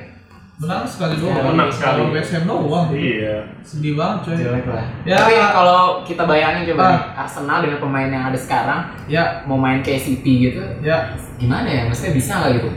Menang 0.59 0.83
sekali 0.83 1.13
Iya, 1.15 1.21
doang. 1.23 1.45
menang 1.55 1.71
sekali. 1.71 1.95
Kalau 1.95 2.11
West 2.11 2.31
Ham 2.35 2.43
doang. 2.43 2.87
Iya. 2.91 3.35
Sedih 3.63 3.93
banget 3.95 4.17
coy. 4.21 4.35
Jelek 4.35 4.65
lah. 4.67 4.85
Ya. 5.07 5.15
Tapi 5.17 5.33
kalau 5.39 5.79
kita 6.03 6.23
bayangin 6.23 6.67
coba 6.67 6.83
Ah. 6.83 6.91
nih, 6.91 7.01
Arsenal 7.17 7.57
dengan 7.63 7.79
pemain 7.79 8.09
yang 8.09 8.23
ada 8.27 8.35
sekarang 8.35 8.79
Ya, 9.07 9.23
mau 9.43 9.55
main 9.55 9.79
kayak 9.79 10.03
City 10.03 10.51
gitu, 10.51 10.59
ya. 10.81 11.15
gimana 11.35 11.63
ya? 11.63 11.87
Maksudnya 11.87 12.11
bisa 12.11 12.31
nggak 12.37 12.51
gitu? 12.55 12.69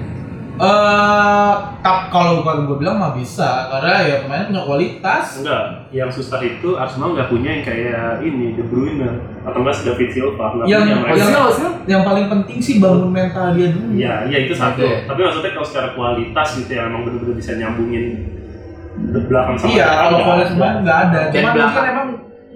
Eh, 0.54 1.52
tap 1.82 2.06
kalau 2.08 2.38
bukan 2.38 2.68
gue 2.68 2.76
bilang 2.78 2.94
mah 2.94 3.10
bisa 3.10 3.66
karena 3.66 3.98
ya 4.00 4.16
pemainnya 4.22 4.46
punya 4.46 4.62
kualitas. 4.62 5.42
Enggak, 5.42 5.64
yang 5.90 6.06
susah 6.06 6.38
itu 6.38 6.76
Arsenal 6.76 7.18
nggak 7.18 7.26
punya 7.26 7.50
yang 7.50 7.64
kayak 7.64 8.20
ini 8.20 8.54
De 8.54 8.62
Bruyne 8.62 9.10
atau 9.42 9.58
enggak 9.58 9.82
David 9.82 10.08
Silva 10.14 10.46
Yang-. 10.64 11.02
Ozil, 11.10 11.34
Ozil. 11.34 11.70
Yang 11.90 12.02
paling 12.06 12.26
penting 12.30 12.58
sih 12.62 12.74
bangun 12.78 13.10
mental 13.10 13.58
dia 13.58 13.68
dulu. 13.74 13.86
Iya, 13.90 14.14
iya 14.30 14.38
itu 14.46 14.54
satu. 14.54 14.78
Oke. 14.86 15.02
Tapi 15.10 15.20
maksudnya 15.20 15.50
kalau 15.50 15.66
secara 15.66 15.88
kualitas 15.98 16.48
gitu 16.62 16.70
ya 16.70 16.86
emang 16.86 17.02
bener-bener 17.02 17.34
bisa 17.34 17.52
nyambungin 17.58 18.04
belakang 19.26 19.56
sama 19.58 19.70
Iya, 19.72 19.88
kalau 19.88 20.18
kualitas 20.22 20.48
ada. 20.48 20.54
pemain 20.54 20.76
nggak 20.80 20.98
ada. 21.10 21.20
Dan 21.26 21.32
Cuman 21.42 21.52
mungkin 21.58 21.84
emang 21.90 22.08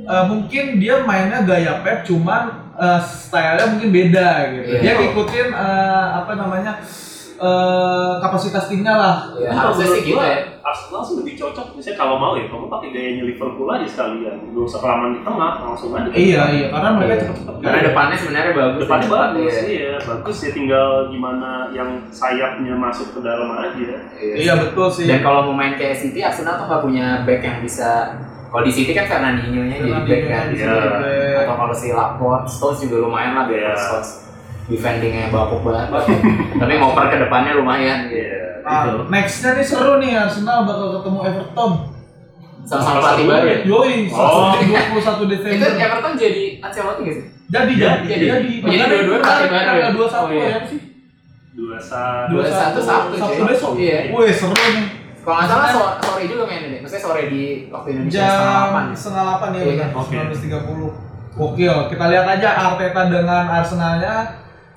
eh, 0.07 0.25
mungkin 0.31 0.65
dia 0.79 0.95
mainnya 1.03 1.39
gaya 1.43 1.73
Pep, 1.83 1.99
cuman 2.07 2.43
eh, 2.79 3.01
stylenya 3.03 3.67
mungkin 3.67 3.91
beda 3.91 4.29
gitu. 4.55 4.67
Iya. 4.71 4.81
Dia 4.83 4.93
ngikutin 5.03 5.49
eh, 5.51 6.07
apa 6.23 6.33
namanya 6.39 6.73
eh, 7.39 8.13
kapasitas 8.19 8.65
timnya 8.67 8.93
lah. 8.93 9.17
Ya, 9.37 9.51
Kalau 9.51 9.71
harusnya 9.71 9.87
sih 9.89 10.03
gitu 10.03 10.17
ya. 10.17 10.57
Arsenal 10.61 10.99
sih 11.01 11.15
lebih 11.17 11.35
cocok 11.37 11.67
misalnya 11.73 11.95
kalau 11.95 12.17
mau 12.17 12.35
ya 12.35 12.51
kamu 12.51 12.67
pakai 12.67 12.89
gayanya 12.91 13.23
Liverpool 13.23 13.71
aja 13.71 13.87
sekalian 13.87 14.51
gak 14.51 14.65
usah 14.67 14.81
kelamaan 14.83 15.15
di 15.15 15.21
tengah 15.23 15.53
langsung 15.63 15.95
aja 15.95 16.11
Iya 16.11 16.43
iya 16.51 16.67
karena 16.75 16.89
mereka 16.91 17.13
Iya. 17.13 17.23
cepet-cepet. 17.23 17.55
Karena 17.63 17.81
depannya 17.87 18.17
sebenarnya 18.19 18.53
bagus. 18.53 18.81
depannya 18.83 19.07
ya. 19.07 19.15
bagus 19.15 19.55
Iya. 19.55 19.63
iya 19.63 19.95
bagus 20.03 20.37
ya 20.43 20.51
tinggal 20.51 20.89
gimana 21.07 21.51
yang 21.71 21.91
sayapnya 22.11 22.75
masuk 22.75 23.15
ke 23.15 23.21
dalam 23.23 23.49
aja 23.55 23.97
Iya 24.19 24.53
betul 24.59 24.89
sih. 24.91 25.07
Dan 25.07 25.23
kalau 25.23 25.47
mau 25.47 25.55
main 25.55 25.79
kayak 25.79 25.95
City, 25.95 26.19
Arsenal 26.19 26.59
tuh 26.59 26.67
nggak 26.67 26.83
punya 26.83 27.07
back 27.23 27.41
yang 27.41 27.59
bisa. 27.61 28.19
Kalau 28.47 28.63
di 28.63 28.73
City 28.73 28.91
kan 28.91 29.07
Fernandinho-nya 29.07 29.77
jadi 29.77 30.03
back 30.03 30.23
kan. 30.27 30.45
Iya. 30.51 30.75
back. 30.99 31.35
Atau 31.47 31.55
kalau 31.57 31.75
si 31.77 31.89
Laporte, 31.93 32.49
Stones 32.49 32.79
juga 32.81 32.97
lumayan 33.01 33.33
lah 33.35 33.47
biar 33.47 33.71
Iya. 33.71 33.79
Stones 33.79 34.26
defendingnya 34.67 35.31
bapuk 35.31 35.63
banget. 35.63 35.89
Tapi 36.61 36.73
ngoper 36.77 37.05
ke 37.09 37.17
depannya 37.19 37.53
lumayan 37.55 38.07
gitu. 38.07 38.19
iya 38.19 38.45
Ah, 38.61 38.83
itu 38.85 39.07
nextnya 39.07 39.55
nih 39.55 39.63
seru 39.63 39.95
nih 39.97 40.11
Arsenal 40.17 40.67
bakal 40.67 40.99
ketemu 40.99 41.19
Everton. 41.23 41.73
Sama-sama 42.67 42.99
pelatih 42.99 43.25
baru 43.25 43.47
ya. 43.47 43.59
Yoi, 43.63 43.95
Oh. 44.11 44.59
21 44.59 44.91
Itu 44.91 45.25
Desember. 45.31 45.71
Everton 45.79 46.13
jadi 46.17 46.45
Ancelotti 46.59 47.01
nggak 47.01 47.15
sih? 47.15 47.25
Jadi 47.47 47.73
jadi 47.79 48.05
Jadi. 48.05 48.25
jadi. 48.27 48.51
Oh, 48.59 48.69
jadi 48.69 48.85
dua-dua 48.91 49.19
pelatih 49.23 49.49
baru 49.49 49.71
ya? 49.73 49.87
Dua 49.95 50.07
satu 50.11 50.27
Oh, 50.27 50.31
iya. 50.33 50.43
ya 50.43 50.57
apa 50.57 50.67
sih? 50.67 50.81
dua 51.55 51.79
satu 51.79 52.29
Dua 52.35 52.45
satu 52.45 52.79
Sabtu, 52.83 53.15
Sabtu 53.17 53.43
besok. 53.47 53.73
Iya. 53.79 53.99
Wih 54.11 54.35
seru 54.35 54.51
nih. 54.53 54.77
Kalau 55.23 55.37
nggak 55.37 55.49
salah 55.49 55.69
sore, 55.71 55.93
sore 56.01 56.23
juga 56.25 56.43
mainnya 56.45 56.69
deh. 56.69 56.81
Maksudnya 56.81 57.03
sore 57.03 57.23
di 57.27 57.43
waktu 57.69 57.89
Indonesia 57.93 58.19
setengah 58.19 58.67
Jam 58.67 58.85
setengah 58.93 59.23
delapan 59.25 59.49
ya 59.49 59.57
Iya 59.57 59.67
benar. 59.69 59.79
kan? 59.79 59.91
Oke. 59.95 60.15
19.30. 60.35 61.39
Gokil. 61.39 61.77
Kita 61.87 62.05
lihat 62.09 62.27
aja 62.29 62.49
Arteta 62.65 63.03
dengan 63.07 63.45
Arsenalnya. 63.49 64.15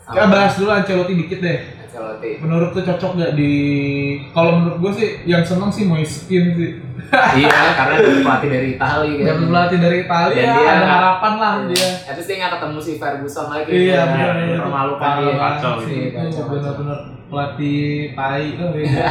Kita 0.10 0.26
bahas 0.26 0.54
dulu 0.56 0.70
Ancelotti 0.70 1.14
dikit 1.16 1.40
deh. 1.40 1.58
Ancelotti. 1.80 2.32
Menurut 2.40 2.70
tuh 2.72 2.84
cocok 2.84 3.12
gak 3.16 3.32
di 3.34 3.54
kalau 4.32 4.52
menurut 4.58 4.78
gue 4.80 4.92
sih 4.96 5.10
yang 5.24 5.42
seneng 5.42 5.70
sih 5.70 5.86
Moiskin 5.86 6.46
sih. 6.54 6.72
iya, 7.36 7.50
karena 7.80 7.96
dari 7.98 8.22
pelatih 8.22 8.50
dari 8.50 8.68
Italia 8.74 9.14
kan. 9.16 9.26
Yang 9.26 9.40
pelatih 9.46 9.80
dari 9.80 9.98
Italia 10.04 10.38
Dan 10.40 10.50
dia 10.52 10.70
ada 10.70 10.86
harapan 10.88 11.34
lah 11.36 11.54
Iya. 11.60 11.68
dia. 11.70 11.90
Least 12.14 12.28
dia 12.28 12.36
nggak 12.38 12.52
ketemu 12.56 12.78
si 12.80 12.92
Ferguson 12.96 13.46
lagi. 13.48 13.70
Iya, 13.70 13.78
Dia 13.78 14.04
benar 14.06 14.36
iya. 14.40 14.58
Permalukan 14.62 15.10
dia. 15.18 15.34
Kacau 15.36 15.74
sih. 15.82 15.94
Iya, 15.96 16.10
kacau, 16.14 16.44
benar-benar 16.50 17.00
pelatih 17.30 17.86
tai 18.12 18.58
kan 18.58 18.68
beda. 18.74 19.06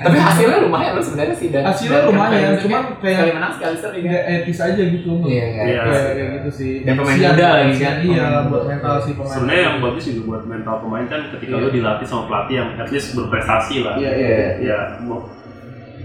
Tapi 0.00 0.16
hasilnya 0.16 0.58
lumayan 0.64 0.92
loh 0.96 1.04
sebenarnya 1.04 1.36
sih 1.36 1.48
dan 1.48 1.62
Hasilnya 1.62 1.92
dan 1.92 2.08
lumayan, 2.08 2.52
cuman 2.56 2.82
kayak 2.82 2.96
kayak- 2.98 3.14
sekali 3.14 3.32
menang 3.36 3.52
sekali 3.52 3.74
seri 3.76 3.98
kan. 4.00 4.12
Etis 4.26 4.58
aja 4.58 4.82
gitu. 4.82 5.12
Iya, 5.22 5.44
kan. 5.46 5.64
Iya. 5.68 5.80
Kayak 5.84 6.04
kayak 6.10 6.30
gitu 6.34 6.50
sih. 6.50 6.72
Dan 6.80 6.92
pemain 6.96 7.16
muda 7.16 7.48
lagi 7.52 7.74
kan, 7.76 7.94
Iya, 8.00 8.24
pemain 8.24 8.46
buat 8.48 8.64
mental 8.66 8.94
si 8.98 9.10
pemain. 9.12 9.30
sebenarnya 9.30 9.62
yang 9.62 9.76
bagus 9.78 10.04
juga 10.06 10.20
buat 10.26 10.42
mental 10.44 10.76
pemain 10.80 11.06
kan 11.06 11.20
ketika 11.30 11.52
Iya. 11.52 11.62
lu 11.62 11.68
dilatih 11.70 12.06
sama 12.06 12.22
pelatih 12.26 12.54
yang 12.56 12.68
at 12.74 12.88
least 12.88 13.08
berprestasi 13.12 13.74
lah 13.80 13.94
Iya, 13.94 14.10
iya. 14.10 14.36
ya 14.58 14.78
mau 15.00 15.20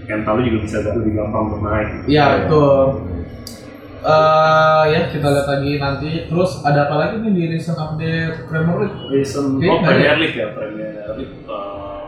mental 0.04 0.32
lu 0.36 0.42
juga 0.44 0.58
bisa 0.62 0.76
lebih 0.86 1.12
gampang 1.14 1.44
bermain 1.50 1.88
Iya 2.04 2.24
betul. 2.38 2.84
Eh 3.98 4.84
ya 4.86 5.10
kita 5.10 5.26
lihat 5.26 5.48
lagi 5.48 5.70
nanti. 5.76 6.30
Terus 6.30 6.62
ada 6.62 6.86
apa 6.86 6.94
lagi 6.96 7.14
nih 7.18 7.32
di 7.32 7.42
recent 7.50 7.74
update 7.74 8.46
Premier 8.46 8.78
League? 8.78 8.94
Oke, 9.02 9.66
oh. 9.66 9.82
Premier 9.82 10.14
League 10.14 10.36
ya, 10.36 10.46
Premier 10.54 10.94
League. 11.18 11.34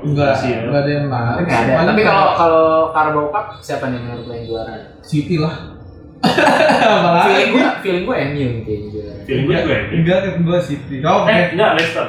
Enggak, 0.01 0.33
sih 0.35 0.49
ya. 0.49 0.59
enggak 0.63 0.81
ada 0.81 0.91
yang 0.91 1.05
menarik. 1.07 1.45
Ada. 1.45 1.73
Paling 1.73 1.89
Tapi 1.89 2.03
kalau 2.03 2.27
kalau 2.35 2.67
Carabao 2.91 3.27
Cup 3.29 3.47
siapa 3.59 3.85
nih 3.89 3.99
menurut 3.99 4.25
lo 4.25 4.33
yang 4.33 4.47
juara? 4.47 4.75
City 5.01 5.37
lah. 5.37 5.55
Apalagi? 6.85 7.27
Feeling 7.29 7.51
gue, 7.53 7.65
feeling 7.81 8.05
gue 8.05 8.17
MU 8.27 8.49
kayaknya 8.61 8.89
juara. 8.91 9.13
Feeling 9.23 9.45
gue 9.45 9.55
juga 9.57 9.73
ya. 9.73 9.83
Enggak, 9.91 10.19
gua 10.41 10.59
City. 10.61 10.97
Oh, 11.01 11.17
oke. 11.21 11.31
Eh, 11.31 11.45
enggak, 11.53 11.71
Leicester. 11.75 12.07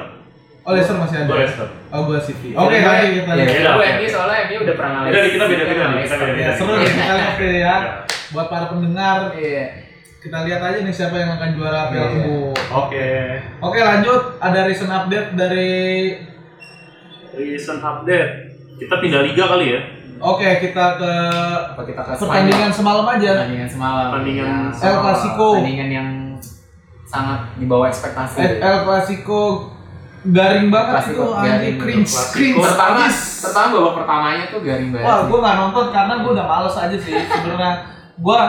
Oh, 0.60 0.72
Leicester 0.72 0.96
masih 0.98 1.16
ada. 1.20 1.28
Gue 1.28 1.38
Leicester. 1.40 1.68
Oh, 1.90 2.02
gua 2.04 2.20
City. 2.20 2.50
Oke, 2.52 2.68
Feeling 2.70 2.84
nanti 2.84 3.06
gue- 3.06 3.16
kita 3.16 3.32
Iya, 3.32 3.46
Beda, 3.46 3.70
gue 3.70 3.78
oke. 3.80 3.88
MU 3.96 4.08
soalnya 4.08 4.38
MU 4.44 4.58
udah 4.60 4.76
pernah 4.76 4.92
ngalahin. 4.96 5.12
Udah, 5.12 5.24
kita 5.28 5.46
beda-beda 5.46 5.80
sama 5.80 5.94
nih, 5.94 6.04
kita 6.04 6.16
beda-beda. 6.16 6.42
Ya, 6.42 6.52
seru 6.52 6.72
kita 6.76 7.14
lihat 7.16 7.36
ya. 7.38 7.52
Ya. 7.52 7.76
Buat 8.30 8.48
para 8.48 8.66
pendengar, 8.68 9.18
Iya. 9.34 9.66
kita 10.20 10.38
lihat 10.44 10.62
aja 10.62 10.78
nih 10.80 10.92
siapa 10.92 11.16
yang 11.16 11.32
akan 11.32 11.50
juara 11.54 11.82
Piala 11.88 12.10
Iya. 12.12 12.52
Oke. 12.72 13.08
Oke, 13.60 13.80
lanjut. 13.80 14.22
Ada 14.38 14.60
recent 14.64 14.92
update 14.92 15.30
dari 15.34 15.70
Recent 17.40 17.80
update. 17.80 18.32
Kita 18.78 18.96
pindah 18.98 19.22
liga 19.24 19.44
kali 19.48 19.66
ya. 19.70 19.82
Oke, 20.20 20.44
kita 20.60 21.00
ke 21.00 21.12
Apa 21.72 21.82
kita 21.82 22.02
ke 22.02 22.12
pertandingan 22.14 22.68
semalam 22.70 23.08
aja. 23.08 23.32
pertandingan 23.40 23.70
semalam. 23.70 24.08
Pertandingan 24.12 24.46
Yang- 24.46 24.84
El 24.84 24.96
Clasico. 25.00 25.48
Pertandingan 25.54 25.90
yang 25.90 26.10
sangat 27.06 27.40
di 27.56 27.66
bawah 27.66 27.88
ekspektasi. 27.88 28.38
Eh, 28.38 28.52
El 28.60 28.78
Clasico 28.84 29.72
garing 30.22 30.68
banget 30.68 30.92
Clasico, 30.94 31.16
itu 31.16 31.32
anjing 31.32 31.48
garing. 31.48 31.78
cringe 31.80 32.12
cringe 32.30 32.60
pertama, 32.60 33.00
abis. 33.02 33.18
pertama 33.40 33.68
babak 33.74 33.94
pertamanya 33.96 34.44
tuh 34.52 34.60
garing 34.60 34.90
banget. 34.92 35.08
Wah, 35.08 35.20
gue 35.24 35.40
nggak 35.40 35.56
nonton 35.58 35.86
karena 35.90 36.14
gue 36.20 36.32
udah 36.34 36.46
males 36.46 36.76
aja 36.76 36.98
sih 37.00 37.14
sebenarnya. 37.16 37.74
Gue 38.20 38.40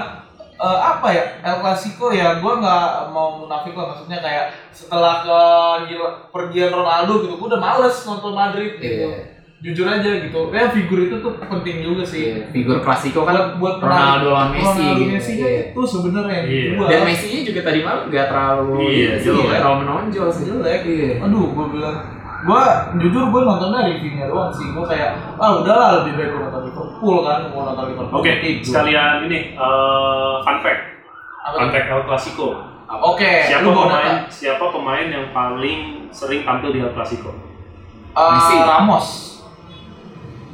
eh, 0.60 0.78
apa 0.86 1.08
ya 1.08 1.24
El 1.40 1.56
Clasico 1.58 2.12
ya 2.12 2.36
gue 2.36 2.52
nggak 2.54 2.84
mau 3.08 3.40
munafik 3.40 3.72
lah 3.72 3.90
maksudnya 3.90 4.20
kayak 4.20 4.44
setelah 4.70 5.24
ke 5.24 5.38
pergian 6.30 6.70
Ronaldo 6.70 7.24
gitu 7.24 7.34
gue 7.34 7.48
udah 7.48 7.60
males 7.60 7.96
nonton 8.04 8.32
Madrid 8.32 8.76
gitu. 8.76 9.08
Iya. 9.08 9.40
Jujur 9.60 9.84
aja 9.84 10.08
gitu. 10.24 10.48
Ya 10.48 10.72
figur 10.72 11.04
itu 11.04 11.20
tuh 11.20 11.36
penting 11.36 11.84
juga 11.84 12.00
sih. 12.00 12.32
Iya, 12.32 12.48
Figur 12.48 12.80
klasiko 12.80 13.28
kan 13.28 13.60
buat 13.60 13.76
buat 13.76 13.76
Ronaldo 13.84 14.28
lawan 14.32 14.48
Messi 14.50 14.64
Ronaldo 14.64 14.96
gitu. 14.96 15.12
Messi 15.12 15.32
Iya. 15.36 15.50
itu 15.68 15.80
sebenarnya 15.84 16.32
yang 16.34 16.48
Iya. 16.48 16.64
kedua. 16.72 16.86
Dan 16.88 17.00
Messi 17.04 17.28
juga 17.44 17.60
tadi 17.60 17.78
malam 17.84 18.02
nggak 18.08 18.26
terlalu 18.32 18.72
Iya, 18.88 19.10
sih, 19.20 19.28
jelek. 19.28 19.60
terlalu 19.60 19.76
menonjol 19.84 20.28
sih. 20.32 20.44
jelek. 20.48 20.80
Iya. 20.88 21.10
Aduh, 21.20 21.46
gue 21.52 21.66
bilang 21.76 21.98
gue 22.42 22.64
jujur 22.98 23.24
gue 23.26 23.40
nontonnya 23.42 23.80
reviewnya 23.84 24.26
doang 24.26 24.48
sih 24.50 24.66
gue 24.66 24.84
kayak 24.84 25.10
ah 25.36 25.56
udahlah 25.56 25.88
lebih 26.00 26.12
baik 26.14 26.28
gue 26.30 26.40
nonton 26.40 26.62
Liverpool 26.64 27.16
kan 27.20 27.40
mau 27.48 27.62
nonton 27.66 27.84
Liverpool 27.86 28.18
Oke, 28.18 28.32
Gitu. 28.38 28.64
sekalian 28.66 29.24
ini 29.24 29.38
eh, 29.54 30.34
fun 30.40 30.58
fact. 30.58 30.82
Apa 31.40 31.54
Fun 31.54 31.68
fact 31.70 31.86
El 31.86 32.02
Clasico. 32.04 32.48
Oke, 32.90 33.32
Siapa 33.44 33.62
lu 33.62 33.70
pemain 33.72 33.92
data. 34.18 34.28
siapa 34.28 34.64
pemain 34.68 35.06
yang 35.06 35.26
paling 35.30 35.78
sering 36.10 36.42
tampil 36.42 36.70
di 36.70 36.80
El 36.80 36.90
Clasico? 36.90 37.30
Uh, 38.10 38.34
Messi. 38.34 38.56
Ramos. 38.58 39.06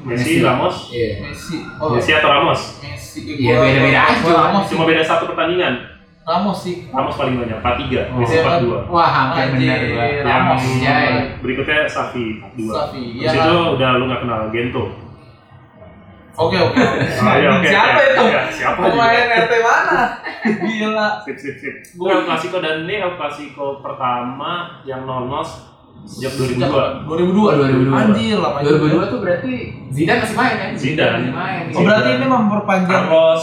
Messi, 0.04 0.22
Messi. 0.30 0.34
Ramos, 0.40 0.76
Iya. 0.88 1.08
Messi. 1.24 1.56
Oh, 1.76 1.88
Messi 1.90 2.10
atau 2.12 2.28
Ramos? 2.28 2.60
Messi. 2.78 3.20
Iya, 3.24 3.56
Gua- 3.56 3.64
beda-beda 3.64 3.90
gua- 3.90 4.06
aja. 4.06 4.20
gua 4.20 4.34
Ramos. 4.38 4.64
Cuma 4.68 4.84
beda 4.84 5.02
satu 5.02 5.24
pertandingan. 5.26 5.74
Ramos 6.26 6.58
sih. 6.58 6.90
Ramos 6.90 7.14
paling 7.14 7.38
banyak, 7.38 7.54
43, 7.56 8.10
Oh. 8.10 8.18
Messi 8.18 8.36
42. 8.36 8.90
Wah, 8.90 9.06
hampir 9.08 9.46
benar 9.54 9.78
gua. 9.86 10.04
Ramos. 10.26 10.58
Anjay. 10.58 11.06
Berikutnya 11.38 11.86
Safi 11.86 12.42
2. 12.52 12.66
Safi. 12.66 13.02
Di 13.14 13.22
Iya. 13.22 13.30
situ 13.30 13.54
kan? 13.54 13.72
udah 13.72 13.90
lu 13.94 14.04
gak 14.06 14.20
kenal 14.26 14.40
Gento. 14.50 14.84
Oke, 16.36 16.58
oke. 16.58 16.76
Oh, 16.76 17.32
iya, 17.32 17.48
oke, 17.56 17.64
Siapa 17.64 18.00
itu? 18.02 18.22
Iya, 18.26 18.42
siapa 18.50 18.80
Pemain? 18.82 19.24
RT 19.40 19.52
mana? 19.56 20.00
Gila. 20.66 21.08
Sip, 21.22 21.36
sip, 21.38 21.56
sip. 21.56 21.74
Gue 21.94 22.10
El 22.10 22.22
Clasico 22.26 22.58
dan 22.58 22.84
ini 22.84 23.00
El 23.00 23.14
Clasico 23.14 23.80
pertama 23.80 24.82
yang 24.82 25.06
nonos 25.06 25.48
sejak 26.04 26.34
2002. 26.36 27.08
2002. 27.08 27.86
2002. 27.86 27.96
Anjir, 27.96 28.36
lama 28.36 28.58
juga. 28.60 28.76
2002 29.00 29.08
tuh 29.08 29.18
berarti 29.22 29.54
Zidane 29.88 30.20
masih 30.20 30.36
main 30.36 30.54
ya? 30.54 30.68
Zidane. 30.74 31.16
masih 31.16 31.32
main. 31.32 31.62
Oh, 31.70 31.80
berarti 31.80 32.10
ini 32.12 32.26
memperpanjang 32.26 33.04
Carlos, 33.06 33.42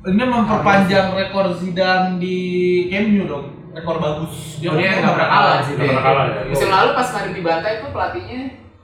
ini 0.00 0.24
memperpanjang 0.24 1.12
rekor 1.12 1.52
Zidane 1.52 2.16
di 2.16 2.38
Nou 2.88 3.26
dong. 3.28 3.46
Rekor 3.70 4.00
bagus. 4.00 4.58
Oh, 4.64 4.74
dia 4.74 4.98
nggak 4.98 5.12
pernah 5.14 5.30
kalah 5.30 5.58
sih. 5.62 5.72
Nggak 5.76 5.88
pernah 5.92 6.04
kalah, 6.04 6.24
ya. 6.26 6.40
Musim 6.48 6.68
lalu 6.72 6.90
pas 6.96 7.08
Madrid 7.12 7.34
dibantai 7.36 7.72
itu 7.78 7.86
pelatihnya 7.92 8.40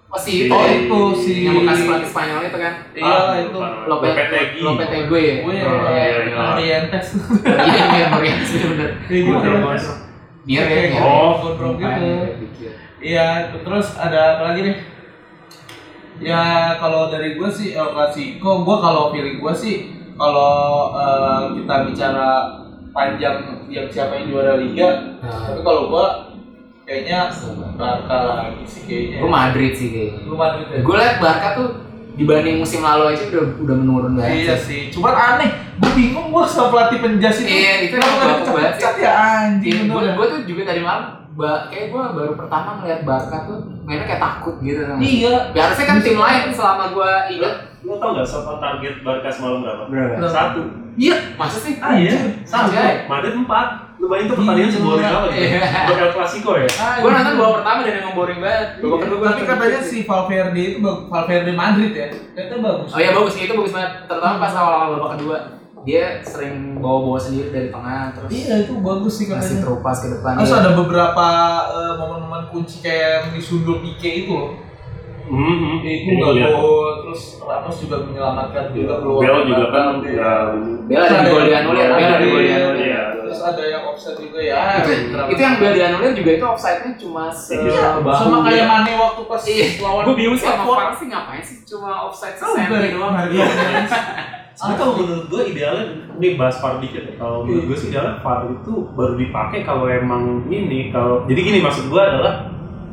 masih 0.07 0.35
itu. 0.47 0.53
Oh, 0.55 0.63
ya. 0.63 0.73
itu 0.79 1.01
si 1.19 1.33
yang 1.43 1.55
bekas 1.59 1.79
pelatih 1.83 2.09
Spanyol 2.13 2.41
itu 2.47 2.59
kan. 2.61 2.75
Iya, 2.95 3.11
Ah, 3.11 3.35
itu. 3.43 3.59
Lopetegui. 3.91 4.61
Lopetegui 4.63 5.23
ya. 5.25 5.35
Gue 5.43 5.55
Oh, 5.59 5.89
iya. 5.91 6.37
Orientes. 6.55 7.07
Iya, 7.43 7.85
iya, 7.91 8.07
Ramos. 8.13 9.85
Mir 10.47 10.55
ya. 10.61 10.63
Kayak 10.71 10.89
Mir. 10.95 11.03
Oh, 11.03 11.33
gitu. 11.43 11.67
dia. 11.81 12.73
Iya, 12.97 13.27
terus 13.57 13.97
ada 13.99 14.39
apa 14.39 14.43
lagi 14.53 14.61
nih? 14.71 14.77
Ya 16.17 16.73
kalau 16.81 17.11
dari 17.11 17.37
gue 17.37 17.51
sih 17.51 17.75
El 17.75 17.93
Clasico, 17.93 18.65
gue 18.65 18.77
kalau 18.81 19.13
feeling 19.13 19.37
gue 19.37 19.53
sih 19.53 19.96
kalau 20.17 20.55
eh, 20.97 21.43
kita 21.57 21.75
bicara 21.87 22.29
panjang 22.91 23.37
yang 23.69 23.87
siapa 23.89 24.17
yang 24.17 24.27
juara 24.33 24.57
liga, 24.57 24.89
Nah, 25.21 25.43
tapi 25.43 25.61
kalau 25.61 25.83
gue 25.91 26.07
kayaknya 26.87 27.29
Barca 27.75 28.17
lagi 28.25 28.63
sih 28.65 28.83
kayaknya. 28.87 29.19
Gue 29.21 29.31
Madrid 29.31 29.73
sih 29.75 29.89
kayaknya. 29.91 30.19
Lu 30.25 30.35
Madrid 30.35 30.67
ya? 30.71 30.79
Gue 30.81 30.95
liat 30.97 31.17
Barca 31.19 31.49
tuh 31.53 31.69
dibanding 32.17 32.57
musim 32.57 32.81
lalu 32.81 33.13
aja 33.13 33.29
udah 33.29 33.45
udah 33.61 33.75
menurun 33.77 34.13
banget. 34.17 34.49
Iya 34.49 34.57
sih, 34.57 34.81
cuman 34.89 35.13
aneh, 35.13 35.51
gue 35.77 35.91
bingung 35.93 36.33
gue 36.33 36.45
sama 36.49 36.73
pelatih 36.73 37.05
penjas 37.05 37.37
itu. 37.43 37.51
Iya, 37.53 37.73
itu 37.85 37.95
Kenapa 38.01 38.09
emang 38.09 38.25
nggak 38.25 38.73
dipecat 38.73 38.95
ya 38.97 39.11
anjing 39.13 39.79
gue 39.85 40.01
bener. 40.01 40.15
gue 40.17 40.27
tuh 40.33 40.41
juga 40.49 40.63
tadi 40.65 40.81
malam 40.81 41.26
ba 41.37 41.69
kayak 41.69 41.93
gue 41.93 42.03
baru 42.17 42.33
pertama 42.33 42.81
ngeliat 42.81 43.05
Barca 43.05 43.45
tuh 43.45 43.61
mainnya 43.85 44.09
kayak 44.09 44.23
takut 44.25 44.57
gitu 44.65 44.81
kan. 44.89 44.97
Iya. 44.97 45.53
Ya, 45.53 45.61
harusnya 45.69 45.87
kan 45.87 45.99
tim 46.01 46.17
lain 46.17 46.49
selama 46.57 46.85
gue 46.97 47.13
ingat 47.37 47.55
Lo 47.87 48.03
tau 48.03 48.19
gak 48.19 48.27
soal 48.27 48.59
target 48.59 49.05
Barca 49.05 49.29
semalam 49.31 49.63
berapa? 49.63 49.83
berapa? 49.87 50.27
Satu. 50.27 50.63
Iya, 50.97 51.37
masa 51.37 51.61
sih? 51.61 51.77
Ah 51.77 51.93
iya, 51.93 52.41
satu. 52.43 52.73
Madrid 53.07 53.37
empat. 53.37 53.85
Lu 53.97 54.13
bayangin 54.13 54.29
tuh 54.33 54.37
pertandingan 54.41 54.71
Gila. 54.73 54.81
seboring 54.81 55.09
apa 55.09 55.27
gitu? 55.33 55.41
Iya. 55.41 55.61
Buat 55.89 55.99
El 56.01 56.11
Clasico 56.17 56.51
ya? 56.57 56.69
Gue 57.01 57.11
nonton 57.13 57.35
babak 57.37 57.55
pertama 57.61 57.79
dan 57.85 57.95
emang 58.01 58.15
boring 58.17 58.41
banget. 58.41 58.69
Babak 58.81 58.99
kedua 59.05 59.17
gue 59.17 59.29
Tapi 59.29 59.43
katanya 59.45 59.81
si 59.85 59.97
Valverde 60.09 60.63
itu 60.67 60.79
Valverde 60.83 61.53
Madrid 61.53 61.93
ya, 61.93 62.07
katanya 62.33 62.61
bagus. 62.65 62.91
Oh 62.93 63.01
iya 63.01 63.11
bagus, 63.13 63.35
itu 63.37 63.53
bagus 63.53 63.73
banget. 63.77 63.93
Terutama 64.09 64.35
pas 64.41 64.53
awal-awal 64.57 64.89
babak 64.97 65.11
kedua. 65.21 65.39
Dia 65.87 66.19
sering 66.21 66.55
bawa-bawa 66.77 67.15
sendiri 67.17 67.49
dari 67.49 67.69
tengah 67.71 68.11
terus 68.11 68.27
Iya 68.29 68.55
itu 68.61 68.75
bagus 68.83 69.15
sih 69.15 69.27
kasih 69.27 69.39
katanya. 69.39 69.63
terupas 69.63 69.97
ke 69.97 70.09
depan. 70.11 70.33
Terus 70.35 70.51
Iya. 70.51 70.59
ada 70.59 70.71
beberapa 70.75 71.27
eh, 71.71 71.93
momen-momen 71.97 72.43
kunci 72.51 72.77
kayak 72.81 73.07
yang 73.17 73.27
disundul 73.33 73.79
Pique 73.79 74.11
itu 74.21 74.35
loh. 74.35 74.53
Hmm, 75.27 75.83
Itu 75.83 76.07
Iya, 76.07 76.15
nggak 76.17 76.35
iya. 76.35 76.47
gol, 76.53 76.91
terus 77.03 77.23
Ramos 77.41 77.77
juga 77.77 77.99
menyelamatkan 78.01 78.71
juga 78.71 78.95
keluar. 78.97 79.21
Bel 79.21 79.39
juga 79.45 79.67
kan 79.69 79.87
Iya. 79.99 80.31
nggak 80.87 80.87
Bel 80.87 81.01
ada 81.01 81.17
di 81.17 81.27
gol 81.29 81.43
dianulir, 81.45 81.87
Bel 81.89 81.99
ada 82.01 82.17
di 82.17 82.27
gol 82.27 82.41
dianulir. 82.41 82.87
Iya. 82.87 83.03
Terus 83.23 83.41
ada 83.45 83.63
yang 83.65 83.83
offset 83.85 84.15
juga 84.17 84.39
ya. 84.41 84.59
itu, 84.77 84.91
itu 85.29 85.41
yang 85.41 85.57
Bel 85.59 85.73
dianulir 85.73 86.13
juga 86.15 86.31
itu 86.33 86.45
offside-nya 86.45 86.93
cuma 86.97 87.25
se 87.29 87.59
Iya, 87.59 88.03
sama 88.05 88.39
kayak. 88.45 88.67
Mane 88.67 88.93
waktu 88.97 89.23
pas 89.25 89.43
Iya, 89.45 89.67
lawan 89.81 90.03
gue 90.05 90.15
bingung 90.17 90.35
sih. 90.37 90.47
VAR 90.47 90.91
sih 90.93 91.07
ngapain 91.07 91.43
sih 91.43 91.57
cuma 91.65 91.91
offside 92.03 92.35
Oh, 92.37 92.55
sesenti 92.55 92.89
doang. 92.91 93.15
Iya. 94.57 94.73
Sebenarnya 94.73 94.81
kalau 94.81 94.95
menurut 94.97 95.27
gue 95.29 95.43
idealnya 95.47 95.85
ini 96.17 96.29
bahas 96.35 96.57
VAR 96.57 96.81
dikit 96.81 97.03
ya. 97.05 97.15
Kalau 97.15 97.45
menurut 97.45 97.65
gue 97.69 97.77
sih 97.77 97.89
idealnya 97.93 98.25
VAR 98.25 98.49
itu 98.49 98.73
baru 98.91 99.15
dipakai 99.15 99.61
kalau 99.63 99.85
emang 99.85 100.23
ini 100.49 100.89
kalau 100.89 101.29
jadi 101.29 101.41
gini 101.43 101.59
maksud 101.61 101.93
gue 101.93 102.01
adalah 102.01 102.49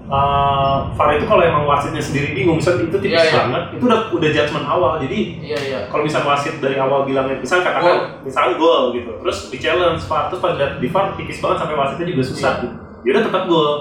uh, 0.05 0.91
VAR 0.91 1.15
itu 1.15 1.23
kalau 1.23 1.39
emang 1.39 1.63
wasitnya 1.63 2.03
sendiri 2.03 2.35
bingung, 2.35 2.59
misal 2.59 2.75
itu 2.77 2.91
tipis 2.93 3.15
Iya, 3.15 3.23
iya. 3.23 3.35
banget, 3.39 3.63
itu 3.79 3.83
udah 3.87 3.99
udah 4.11 4.29
judgement 4.29 4.67
awal. 4.67 4.91
Jadi 4.99 5.19
Iya 5.39 5.57
iya. 5.57 5.79
kalau 5.87 6.03
misal 6.03 6.21
wasit 6.23 6.59
dari 6.59 6.75
awal 6.75 7.07
bilangnya 7.07 7.39
misal 7.39 7.63
katakan 7.63 8.19
misal 8.21 8.59
gol 8.59 8.91
gitu, 8.91 9.11
terus 9.23 9.37
di 9.47 9.57
challenge 9.57 10.03
VAR 10.03 10.27
terus 10.27 10.43
pada 10.43 10.75
di 10.77 10.87
VAR 10.91 11.15
tipis 11.15 11.39
banget 11.39 11.57
sampai 11.63 11.75
wasitnya 11.79 12.11
juga 12.11 12.23
susah 12.27 12.53
gitu. 12.59 12.75
Ya 13.03 13.09
udah 13.15 13.23
tetap 13.23 13.43
gol. 13.47 13.71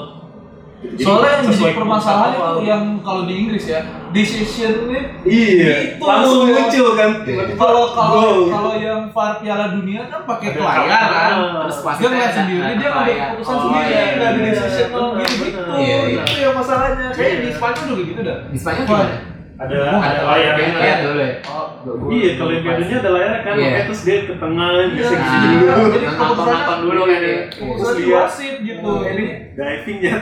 Jadi 0.82 0.98
Soalnya 0.98 1.30
yang 1.32 1.46
jadi 1.48 1.72
permasalahan 1.72 2.30
itu 2.34 2.42
yang 2.66 2.82
kalau 3.00 3.22
di 3.22 3.34
Inggris 3.38 3.64
ya, 3.64 3.80
decisionnya 4.10 5.02
iya 5.22 5.94
Itu. 5.94 6.02
langsung 6.02 6.42
muncul 6.44 6.88
kan 6.92 7.10
kalau 7.54 7.82
kalau 7.88 8.10
Gol. 8.12 8.38
kalau 8.50 8.72
yang 8.74 9.06
VAR 9.08 9.38
Piala 9.38 9.66
Dunia 9.70 10.10
kan 10.10 10.26
pakai 10.26 10.48
kamera. 10.52 10.82
kan. 10.84 11.30
Terus 11.62 11.78
Dia 11.96 12.08
ngeliat 12.08 12.32
sendiri, 12.34 12.60
dia 12.60 12.88
ngambil 12.88 12.90
layar. 13.08 13.26
keputusan 13.30 13.54
Oh, 13.54 13.62
sendiri, 13.62 13.86
iya, 13.86 14.02
nggak 14.12 14.26
ada 14.26 14.36
iya, 14.36 14.50
decision 14.50 14.90
gitu 15.14 15.34
gitu. 15.40 15.60
Iya, 15.72 15.96
iya. 16.02 16.20
Itu 16.20 16.36
yang 16.36 16.54
masalahnya. 16.54 17.06
Kayak 17.14 17.30
Iya. 17.30 17.38
di 17.38 17.50
Spanyol 17.54 17.84
juga 17.86 18.02
gitu 18.02 18.20
dah. 18.20 18.38
Di 18.44 18.58
Spanyol 18.58 18.84
gimana? 18.84 19.16
Ada 19.62 19.78
ada 19.94 20.20
layar 20.26 20.54
yang 20.56 20.74
layar 20.74 20.98
dulu 21.02 21.20
ya. 21.20 21.32
Oh, 21.46 21.66
Iya, 22.08 22.30
kalau 22.34 22.50
yang 22.50 22.62
biasanya 22.62 22.96
ada 22.98 23.10
layar 23.10 23.32
kan, 23.40 23.52
Iya. 23.52 23.62
makanya 23.64 23.84
terus 23.86 24.02
dia 24.02 24.18
ke 24.22 24.34
tengah, 24.36 24.68
Iya. 24.72 24.86
bisa 24.88 25.12
Nah, 25.12 25.22
gitu 25.22 25.46
dulu. 25.46 25.84
Jadi 25.88 26.04
nonton 26.04 26.18
keputusannya- 26.18 26.54
nonton 26.56 26.78
dulu 26.80 27.00
kan 27.02 27.20
ya. 27.20 27.36
Terus 27.52 27.90
di 27.92 28.02
lihat. 28.02 28.16
wasit 28.22 28.54
gitu. 28.60 28.90
Ini 29.02 29.26
diving 29.52 29.98
ya. 30.00 30.16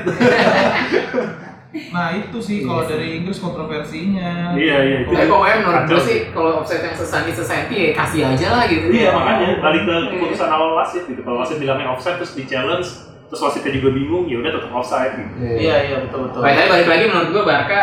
Nah 1.71 2.11
itu 2.11 2.39
sih 2.43 2.67
kalau 2.67 2.83
dari 2.83 3.23
Inggris 3.23 3.39
kontroversinya. 3.39 4.59
Iya 4.59 4.77
iya 4.83 4.97
itu. 5.07 5.11
Tapi 5.15 5.31
pokoknya 5.31 5.57
menurut 5.63 5.85
gue 5.87 6.01
sih 6.03 6.19
kalau 6.29 6.51
offside 6.59 6.83
yang 6.83 6.97
sesenti 6.99 7.31
sesenti 7.31 7.75
ya 7.79 7.91
kasih 7.95 8.21
aja 8.27 8.47
lah 8.51 8.65
gitu. 8.67 8.91
Iya 8.91 9.15
makanya 9.15 9.63
balik 9.63 9.83
ke 9.87 9.97
keputusan 10.11 10.51
awal 10.51 10.75
wasit 10.75 11.07
gitu. 11.07 11.23
Kalau 11.23 11.39
wasit 11.39 11.63
bilangnya 11.63 11.87
offside 11.87 12.19
terus 12.19 12.35
di 12.35 12.43
challenge, 12.43 12.91
terus 13.31 13.41
wasitnya 13.41 13.71
juga 13.71 13.95
bingung, 13.95 14.27
ya 14.27 14.43
udah 14.43 14.51
tetap 14.51 14.73
offside. 14.75 15.15
Gitu. 15.15 15.31
Iya 15.63 15.77
iya 15.87 15.97
betul 16.03 16.27
betul. 16.27 16.43
Baik, 16.43 16.55
tapi 16.59 16.69
balik 16.75 16.89
lagi 16.91 17.05
menurut 17.07 17.29
gue 17.31 17.43
Barca 17.47 17.81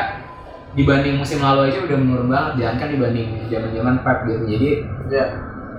dibanding 0.77 1.17
musim 1.17 1.41
lalu 1.41 1.73
aja 1.73 1.81
udah 1.81 1.97
menurun 1.97 2.29
banget, 2.29 2.53
jangan 2.61 2.75
kan 2.77 2.89
dibanding 2.93 3.27
zaman-zaman 3.49 3.95
Pep 4.05 4.17
gitu. 4.23 4.43
Jadi 4.45 4.69
Iya. 5.09 5.25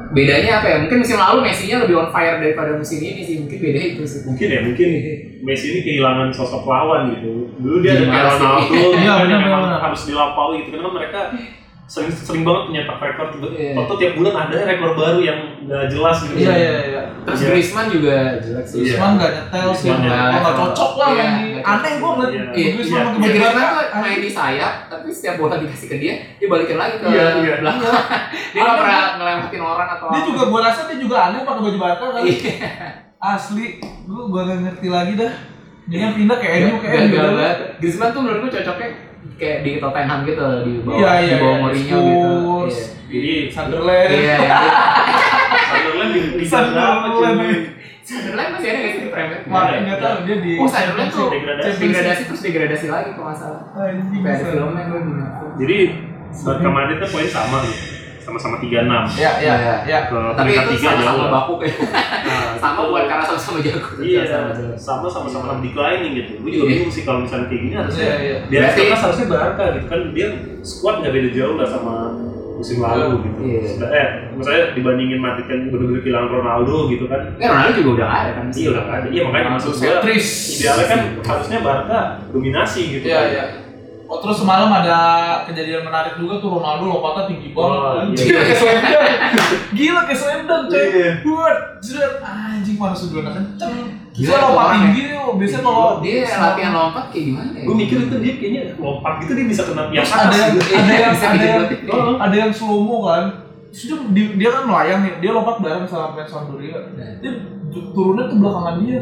bedanya 0.08 0.52
apa 0.58 0.66
ya? 0.66 0.76
Mungkin 0.82 0.98
musim 1.04 1.20
lalu 1.20 1.38
Messi-nya 1.44 1.84
lebih 1.84 2.00
on 2.00 2.08
fire 2.08 2.40
daripada 2.40 2.74
musim 2.74 2.98
ini 2.98 3.20
sih. 3.22 3.37
Mungkin 3.44 3.58
beda 3.61 3.80
itu 3.92 4.02
sih. 4.02 4.20
Mungkin 4.24 4.46
ya 4.48 4.61
mungkin 4.64 4.88
Messi 5.44 5.66
ini 5.70 5.80
kehilangan 5.84 6.32
sosok 6.32 6.64
lawan 6.64 7.12
gitu. 7.14 7.52
Dulu 7.61 7.76
dia 7.78 7.94
ada 7.94 8.08
Gimana 8.08 8.16
kayak 8.16 8.32
sih? 8.32 8.40
Ronaldo, 8.40 8.72
Iya, 8.74 8.88
gitu 8.90 9.06
kan, 9.06 9.26
yang 9.30 9.42
memang 9.44 9.62
harus 9.78 10.00
dilampaui 10.08 10.56
gitu. 10.64 10.70
Karena 10.74 10.90
mereka 10.90 11.20
sering 11.88 12.12
sering 12.12 12.44
banget 12.44 12.62
menyetak 12.68 13.01
rekor. 13.01 13.27
Iya. 13.48 13.72
Waktu 13.72 13.94
tiap 13.96 14.12
bulan 14.14 14.35
ada 14.38 14.57
rekor 14.61 14.92
baru 14.92 15.18
yang 15.18 15.40
nggak 15.64 15.88
jelas 15.88 16.20
gitu. 16.20 16.37
Iya 16.37 16.53
iya 16.53 16.72
iya. 16.85 17.03
Terus 17.24 17.40
Iya. 17.40 17.48
Griezmann 17.48 17.88
juga 17.88 18.14
jelek 18.37 18.62
sih. 18.62 18.77
Iya. 18.77 18.85
Griezmann 18.85 19.12
nggak 19.16 19.31
nyetel 19.33 19.68
sih. 19.72 19.88
Oh, 19.88 19.96
nggak 19.96 20.29
nggak 20.37 20.55
cocok 20.55 20.92
lah 20.94 21.09
Iya, 21.09 21.16
main 21.16 21.33
di. 21.33 21.48
nggak 21.48 21.62
cocok. 21.64 21.72
Aneh 21.72 21.92
gue 21.96 22.11
ngeliat 22.11 22.29
Iya. 22.29 22.44
Iya, 22.53 22.68
Griezmann 22.70 23.01
Iya. 23.01 23.09
pakai 23.09 23.16
Ya, 23.18 23.24
baju 23.24 23.33
Griezmann 23.33 23.64
tuh 23.88 23.98
main 23.98 24.18
di 24.20 24.31
sayap, 24.31 24.74
tapi 24.87 25.07
setiap 25.09 25.35
bola 25.40 25.55
dikasih 25.57 25.88
ke 25.88 25.96
dia, 25.96 26.14
dia 26.37 26.46
balikin 26.46 26.77
lagi 26.77 26.94
ke 26.94 27.07
Iya, 27.09 27.24
iya. 27.38 27.55
belakang. 27.59 27.94
dia 28.53 28.61
nggak 28.61 28.77
pernah 28.79 29.01
ngelewatin 29.16 29.62
orang 29.64 29.88
atau 29.90 30.07
Dia 30.12 30.22
juga 30.22 30.42
gue 30.44 30.61
rasa 30.62 30.81
dia 30.85 30.98
juga 30.98 31.16
aneh 31.27 31.40
pakai 31.42 31.62
baju 31.64 31.79
Barca 31.81 32.05
kali. 32.12 32.31
Iya. 32.31 32.68
Asli, 33.18 33.66
gue 33.81 34.22
gue 34.29 34.40
gak 34.44 34.61
ngerti 34.62 34.88
lagi 34.88 35.12
dah. 35.16 35.33
Dia 35.88 35.98
yang 36.05 36.14
pindah 36.14 36.37
ke 36.37 36.46
MU 36.62 36.77
kayak 36.79 37.01
gitu. 37.09 37.29
Griezmann 37.81 38.12
tuh 38.12 38.20
menurut 38.20 38.44
gue 38.44 38.53
cocoknya 38.55 39.07
kayak 39.35 39.59
di 39.62 39.72
Tottenham 39.78 40.20
gitu 40.24 40.44
di 40.62 40.72
bawah 40.83 40.98
Iya, 40.98 41.12
iya, 41.16 41.28
di 41.28 41.35
bawah 41.37 41.52
iya. 41.52 41.62
Mourinho 41.62 41.98
gitu. 41.98 42.31
Iya. 42.68 42.85
Jadi 43.09 43.33
Sunderland. 43.48 44.11
Iya, 44.11 44.35
iya. 44.37 44.57
Sunderland 45.68 46.11
di 46.11 46.20
di 46.35 46.44
Sunderland. 46.44 46.98
Sunderland 48.02 48.50
masih 48.52 48.68
ada 48.68 48.78
nggak 48.78 48.92
sih 48.94 49.02
di 49.04 49.11
Premier? 49.11 49.38
Wah, 49.46 49.64
Iya, 49.64 49.78
nggak 49.78 49.96
iya. 49.96 50.04
tahu 50.04 50.16
dia 50.24 50.37
di. 50.38 50.52
Oh, 50.57 50.64
Sunderland 50.66 51.11
tuh 51.11 51.26
Degradasi. 51.28 51.78
degradasi 51.78 52.22
terus 52.24 52.40
degradasi 52.42 52.87
lagi 52.88 53.11
kalau 53.12 53.26
nggak 53.28 53.38
salah. 53.38 53.61
Anjing. 53.76 54.22
Kayak 54.22 54.38
filmnya 54.46 54.83
gue. 54.85 55.00
Jadi 55.59 55.78
Barca 56.38 56.68
Madrid 56.68 56.96
tuh 56.98 57.11
poin 57.11 57.28
sama 57.28 57.57
nih. 57.62 57.76
Sama-sama 58.20 58.57
36. 58.61 59.16
Ya 59.16 59.40
ya 59.40 59.54
Iya. 59.57 59.76
ya. 59.85 59.98
Ke 60.04 60.16
Tapi 60.37 60.37
peringkat 60.52 60.64
itu 60.66 60.72
tiga 60.76 60.88
sama-sama 60.94 61.26
baku 61.33 61.52
kayak. 61.59 61.76
Nah, 62.28 62.47
Sama 62.58 62.80
bukan 62.84 63.04
karena 63.06 63.24
sama-sama 63.24 63.58
jago. 63.58 63.90
Iya, 63.98 64.20
sama 64.26 64.50
sama 64.76 65.06
sama 65.06 65.28
sama 65.28 65.52
declining 65.58 66.12
gitu. 66.14 66.30
Gue 66.38 66.50
juga 66.50 66.64
Iya. 66.64 66.72
bingung 66.74 66.90
sih 66.90 67.02
kalau 67.02 67.20
misalnya 67.22 67.46
kayak 67.46 67.62
gini 67.62 67.74
harusnya 67.74 68.04
Iya, 68.04 68.16
iya. 68.18 68.36
dia 68.44 68.58
Berarti, 68.60 68.82
harusnya 68.92 69.26
Barca 69.26 69.64
gitu 69.72 69.86
kan 69.86 70.00
dia 70.12 70.26
squad 70.60 70.94
nggak 71.00 71.12
beda 71.12 71.28
jauh 71.32 71.54
lah 71.54 71.66
sama 71.66 71.94
musim 72.54 72.76
lalu 72.78 73.06
gitu. 73.22 73.40
Iya. 73.40 73.60
Sudah- 73.70 73.90
Eh, 73.90 74.06
maksudnya 74.34 74.62
dibandingin 74.74 75.18
Madrid 75.18 75.46
kan 75.46 75.58
bener-bener 75.64 76.00
kehilangan 76.02 76.30
Ronaldo 76.32 76.76
gitu 76.88 77.04
kan. 77.06 77.20
Ya 77.38 77.46
Ronaldo 77.48 77.72
juga 77.76 77.90
udah 77.94 78.08
ada 78.10 78.30
kan. 78.34 78.44
Iya 78.50 78.68
udah 78.70 78.84
ada. 78.84 79.06
Iya 79.06 79.20
makanya 79.22 79.48
maksud 79.54 79.70
gue 79.72 79.90
idealnya 80.58 80.86
kan 80.86 81.00
harusnya 81.22 81.58
Barca 81.62 81.98
dominasi 82.28 82.80
gitu. 82.92 83.04
Iya 83.06 83.16
kan. 83.16 83.28
iya. 83.30 83.44
Oh 84.08 84.24
terus 84.24 84.40
semalam 84.40 84.72
ada 84.72 84.96
kejadian 85.44 85.84
menarik 85.84 86.16
juga 86.16 86.40
tuh 86.40 86.56
Ronaldo 86.56 86.88
lompatnya 86.88 87.28
tinggi 87.28 87.52
banget. 87.52 87.76
Oh, 87.76 88.00
anjing 88.00 88.24
iya. 88.24 88.40
kayak 88.40 88.56
slam 88.56 88.78
dunk. 88.80 89.04
Gila 89.76 90.00
kayak 90.08 90.18
slam 90.18 90.40
dunk 90.48 90.64
coy. 90.72 90.80
Iya. 90.80 91.10
Buat 91.20 91.58
jerat 91.84 92.14
anjing 92.24 92.76
mana 92.80 92.96
sudahnya 92.96 93.30
kenceng. 93.36 93.76
Gila, 94.16 94.34
lompat 94.48 94.66
tinggi 94.72 95.02
nih. 95.12 95.16
Biasanya 95.28 95.62
kalau 95.62 96.00
Dia 96.00 96.24
latihan 96.24 96.72
lompat 96.72 97.04
kayak 97.12 97.24
gimana 97.28 97.50
ya? 97.52 97.62
Gue 97.68 97.76
mikir 97.76 97.96
itu 98.08 98.16
dia 98.16 98.32
kayaknya 98.40 98.62
lompat 98.80 99.12
gitu 99.20 99.32
dia 99.36 99.46
bisa 99.46 99.62
kena 99.68 99.82
tiang 99.92 100.04
Terus 100.08 100.16
ada 100.16 100.36
yang 100.40 100.52
ada 100.56 100.92
yang 100.96 101.12
Bisa 101.12 101.26
ada 101.28 101.44
yang 101.44 101.62
oh, 101.92 102.16
ada 102.16 102.36
yang 102.40 102.50
slow 102.56 102.80
mo 102.80 102.96
kan. 103.04 103.24
Terus 103.68 103.84
dia, 103.84 103.96
di- 104.16 104.34
dia 104.40 104.48
kan 104.56 104.62
melayang 104.64 105.00
nih, 105.04 105.12
dia 105.20 105.30
lompat 105.36 105.60
bareng 105.60 105.84
sama 105.84 106.16
fans 106.16 106.32
Sampdoria. 106.32 106.80
Dia 107.20 107.32
ju- 107.68 107.92
turunnya 107.92 108.24
ke 108.32 108.34
belakangan 108.40 108.76
dia. 108.80 109.00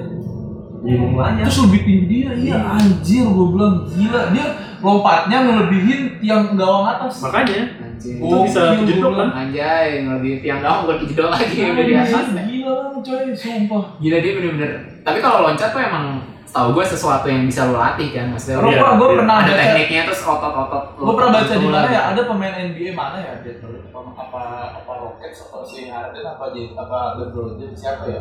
Iya 0.82 0.98
nanya. 1.14 1.42
Terus 1.46 1.58
lebih 1.70 1.80
tinggi 1.86 2.04
dia, 2.10 2.30
iya 2.34 2.56
anjir 2.74 3.24
gue 3.30 3.46
bilang 3.54 3.86
gila. 3.86 4.22
Dia 4.34 4.46
lompatnya 4.86 5.38
ngelebihin 5.42 6.22
tiang 6.22 6.54
gawang 6.54 6.86
atas. 6.86 7.26
Makanya 7.26 7.74
Anjing. 7.82 8.22
itu 8.22 8.36
bisa 8.46 8.78
kejedok 8.78 9.12
kan. 9.18 9.28
Anjay, 9.34 10.06
lebih 10.06 10.38
tiang 10.46 10.62
gawang 10.62 10.86
bukan 10.86 10.96
kejedok 11.02 11.28
lagi 11.34 11.58
udah 11.58 11.84
di 11.90 11.94
atas. 11.98 12.26
Gila 12.30 12.72
banget 12.78 13.00
coy, 13.02 13.24
sumpah. 13.34 13.84
Gila 13.98 14.16
dia 14.22 14.32
bener-bener. 14.38 14.72
Tapi 15.02 15.18
kalau 15.18 15.42
loncat 15.42 15.74
tuh 15.74 15.82
emang 15.82 16.22
setahu 16.46 16.72
gue 16.78 16.84
sesuatu 16.86 17.26
yang 17.26 17.44
bisa 17.44 17.66
lo 17.66 17.76
latih 17.76 18.14
kan 18.14 18.30
maksudnya. 18.30 18.62
Iya, 18.62 18.78
gua, 18.78 18.90
gua 18.96 19.08
iya. 19.10 19.18
pernah 19.20 19.36
ada 19.42 19.52
baca, 19.52 19.60
tekniknya 19.60 20.02
terus 20.08 20.20
otot-otot. 20.22 20.84
gua 20.96 21.12
pernah 21.18 21.30
baca 21.34 21.52
di 21.58 21.68
mana 21.68 21.88
ya, 21.90 22.02
ada 22.14 22.20
pemain 22.24 22.54
NBA 22.54 22.90
mana 22.94 23.18
ya 23.20 23.32
dia 23.44 23.54
apa 23.60 24.00
apa 24.16 24.40
apa 24.80 24.92
Rockets 24.96 25.50
atau 25.50 25.60
si 25.66 25.92
Harden 25.92 26.24
apa 26.24 26.44
jadi 26.56 26.72
apa 26.72 26.98
LeBron 27.20 27.60
James 27.60 27.76
siapa 27.76 28.08
ya? 28.08 28.20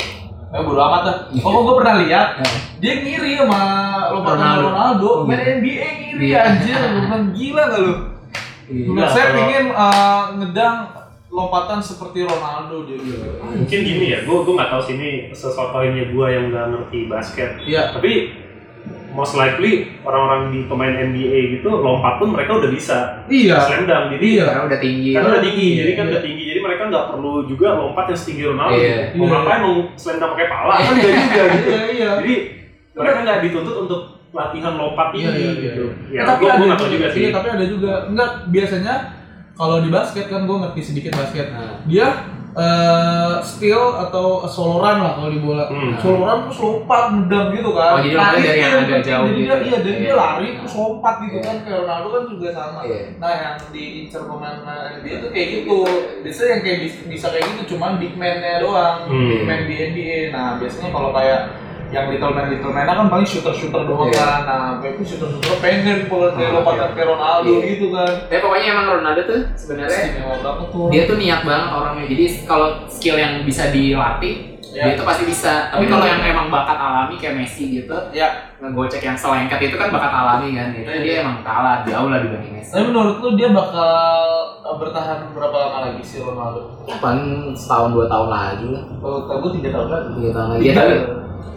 Eh 0.56 0.62
bodo 0.62 0.80
amat 0.82 1.02
dah. 1.04 1.16
Oh 1.42 1.62
gua 1.62 1.76
pernah 1.78 1.96
lihat 2.00 2.28
Eh, 2.40 2.52
dia 2.80 2.94
ngiri 2.98 3.32
sama 3.38 3.62
lompatan 4.10 4.40
Ronaldo. 4.40 4.66
Ronaldo, 4.66 5.10
Oh, 5.10 5.26
main 5.26 5.36
gitu. 5.36 5.52
NBA 5.60 5.88
ngiri 5.98 6.26
Iya. 6.26 6.40
anjir, 6.46 6.80
bilang 6.80 7.26
gila 7.32 7.64
gak 7.66 7.82
lu? 7.82 7.94
iya. 8.66 9.06
Saya 9.06 9.26
kalau- 9.26 9.36
pengen 9.38 9.66
eh, 9.70 10.24
ngedang 10.38 10.78
lompatan 11.28 11.80
seperti 11.80 12.24
Ronaldo 12.24 12.76
dia 12.84 12.96
bilang. 12.96 13.36
Mungkin 13.58 13.80
gini 13.82 14.06
ya, 14.10 14.20
gue 14.22 14.38
gue 14.38 14.54
nggak 14.54 14.70
tahu 14.70 14.82
sih 14.82 14.94
ini 14.96 15.10
sesuatunya 15.30 16.04
gue 16.08 16.26
yang 16.26 16.46
nggak 16.48 16.66
ngerti 16.70 17.00
basket. 17.06 17.50
Iya. 17.62 17.92
Tapi 17.92 18.12
most 19.12 19.32
likely 19.34 19.72
orang-orang 20.02 20.52
di 20.52 20.60
pemain 20.66 20.92
NBA 20.94 21.40
gitu 21.54 21.72
lompat 21.74 22.16
pun 22.18 22.32
mereka 22.32 22.52
udah 22.54 22.68
bisa 22.68 23.28
Iya. 23.28 23.60
slam 23.62 23.84
dunk. 23.84 24.06
Jadi 24.14 24.28
Iya. 24.34 24.46
Karena 24.46 24.64
udah 24.66 24.80
tinggi. 24.82 25.12
karena 25.12 25.30
udah 25.30 25.44
tinggi, 25.44 25.66
Iya, 25.66 25.76
jadi 25.78 25.92
kan 25.92 26.00
iya. 26.02 26.12
udah 26.12 26.22
tinggi, 26.24 26.44
mereka 26.66 26.84
nggak 26.86 27.06
perlu 27.08 27.34
juga 27.46 27.68
lompat 27.74 28.06
yang 28.08 28.18
setinggi 28.18 28.44
Ronaldo. 28.46 28.76
Iya. 28.76 28.98
Mau 29.14 29.24
Iya. 29.24 29.32
ngapain 29.32 29.60
mau 29.62 29.76
slam 29.96 30.16
dunk 30.18 30.32
pakai 30.34 30.48
pala 30.48 30.76
kan 30.76 30.92
nggak 30.92 31.14
juga 31.16 31.44
gitu. 31.48 31.70
Iya 31.70 31.84
iya. 31.88 32.10
Jadi 32.18 32.36
mereka 32.92 33.18
nggak 33.22 33.40
dituntut 33.42 33.76
untuk 33.80 34.02
latihan 34.32 34.74
lompat 34.74 35.08
Iya, 35.08 35.16
tinggi 35.16 35.38
iya, 35.38 35.52
iya. 35.52 35.64
gitu. 35.64 35.86
Ya, 36.10 36.20
Eh, 36.20 36.26
tapi 36.26 36.42
gue 36.42 36.52
ada 36.52 36.76
tahu 36.76 36.90
juga 36.90 37.08
sih. 37.08 37.20
Iya, 37.22 37.30
tapi 37.32 37.48
ada 37.50 37.66
juga. 37.66 37.92
Enggak, 38.06 38.30
biasanya 38.50 38.94
kalau 39.54 39.78
di 39.80 39.90
basket 39.90 40.26
kan 40.28 40.42
gue 40.44 40.58
ngerti 40.60 40.82
sedikit 40.84 41.12
basket. 41.14 41.48
Nah, 41.48 41.80
Dia 41.86 42.08
eh 42.56 43.36
skill 43.44 43.84
atau 44.00 44.48
soloran 44.48 45.04
lah 45.04 45.20
kalau 45.20 45.28
di 45.28 45.44
bola. 45.44 45.68
Hmm. 45.68 46.00
Soloran 46.00 46.48
terus 46.48 46.60
lompat 46.60 47.04
ngedang 47.12 47.48
gitu 47.52 47.72
kan. 47.76 47.92
Oh, 47.92 48.00
jadi 48.00 48.16
lompatnya 48.16 48.44
dari 48.48 48.60
yang 48.60 48.72
dia- 48.72 48.84
agak 48.88 49.02
jauh 49.04 49.28
gitu. 49.28 49.36
Dia, 49.44 49.56
iya, 49.60 49.78
jadi 49.84 49.98
dia 50.00 50.08
Iya. 50.08 50.16
lari 50.16 50.48
terus 50.56 50.74
lompat 50.74 51.16
gitu 51.22 51.36
Iya. 51.36 51.44
kan. 51.44 51.56
Kayak 51.62 51.78
Ronaldo 51.84 52.08
kan 52.08 52.24
juga 52.32 52.48
sama. 52.50 52.80
Iya. 52.88 53.00
Nah, 53.20 53.32
yang 53.36 53.56
diincar 53.70 54.22
pemain 54.24 54.58
NBA 54.96 55.16
tuh 55.20 55.30
kayak 55.30 55.48
gitu. 55.52 55.78
Biasanya 56.24 56.50
yang 56.50 56.62
kayak 56.64 56.80
bis- 56.80 57.04
bisa 57.06 57.28
kayak 57.28 57.46
gitu 57.52 57.64
cuman 57.76 57.92
big 58.00 58.14
man-nya 58.16 58.64
doang. 58.64 58.98
Hmm. 59.06 59.28
Big 59.28 59.44
man 59.44 59.62
di 59.68 59.76
NBA. 59.76 60.20
Nah, 60.32 60.56
biasanya 60.56 60.90
kalau 60.90 61.12
kayak 61.12 61.42
yang 61.90 62.06
little 62.08 62.32
man 62.32 62.46
little 62.48 62.70
man 62.70 62.86
kan 62.86 63.08
paling 63.08 63.24
shooter 63.24 63.52
shooter 63.52 63.82
doang 63.84 64.10
Iya. 64.10 64.18
kan. 64.18 64.42
Nah, 64.46 64.62
itu 64.82 65.04
shooter 65.06 65.30
shooter 65.30 65.56
pengen 65.60 66.06
kalau 66.06 66.30
kayak 66.32 66.50
Ah, 66.50 66.54
lompatan 66.56 66.90
kayak 66.92 67.10
Ronaldo 67.10 67.52
Iya. 67.52 67.66
gitu 67.68 67.86
kan. 67.92 68.14
Tapi 68.26 68.40
pokoknya 68.40 68.68
emang 68.72 68.86
Ronaldo 68.92 69.22
tuh 69.24 69.40
sebenarnya 69.54 70.02
tuh. 70.72 70.88
dia 70.90 71.02
tuh 71.06 71.18
niat 71.18 71.42
banget 71.42 71.70
orangnya. 71.72 72.06
Jadi 72.08 72.26
kalau 72.44 72.68
skill 72.88 73.18
yang 73.18 73.34
bisa 73.42 73.70
dilatih, 73.70 74.36
Ya. 74.68 74.84
dia 74.86 74.94
tuh 74.94 75.06
pasti 75.06 75.24
bisa. 75.24 75.70
Tapi 75.70 75.86
Hmm. 75.86 75.92
kalau 75.94 76.06
yang 76.06 76.22
emang 76.22 76.48
bakat 76.50 76.76
alami 76.76 77.16
kayak 77.16 77.36
Messi 77.38 77.64
gitu, 77.74 77.96
Ya. 78.12 78.28
ngegocek 78.58 79.00
yang 79.00 79.16
selengket 79.16 79.60
itu 79.62 79.76
kan 79.76 79.88
bakat 79.88 80.12
alami 80.12 80.52
kan. 80.52 80.74
Itu 80.74 80.90
Iya. 80.90 81.00
dia 81.00 81.14
emang 81.22 81.40
kalah 81.42 81.84
jauh 81.84 82.10
lah 82.10 82.20
dibanding 82.20 82.54
Messi. 82.56 82.72
Tapi 82.72 82.86
menurut 82.86 83.18
lu 83.20 83.30
dia 83.36 83.50
bakal 83.50 83.88
uh, 84.60 84.76
bertahan 84.76 85.32
berapa 85.32 85.54
lama 85.56 85.78
lagi 85.86 86.02
si 86.02 86.20
Ronaldo? 86.20 86.82
Ya, 86.84 86.98
paling 86.98 87.54
setahun 87.54 87.94
dua 87.94 88.06
tahun 88.06 88.28
lagi 88.28 88.66
lah. 88.68 88.84
Kalau 89.00 89.20
tahu 89.24 89.38
gue 89.40 89.52
tiga 89.62 89.70
tahun 89.72 89.88
lagi. 89.88 90.10
Tiga 90.18 90.30
tahun 90.34 90.48
lagi. 90.52 90.64
Ya, 90.66 90.74
tapi 90.74 90.94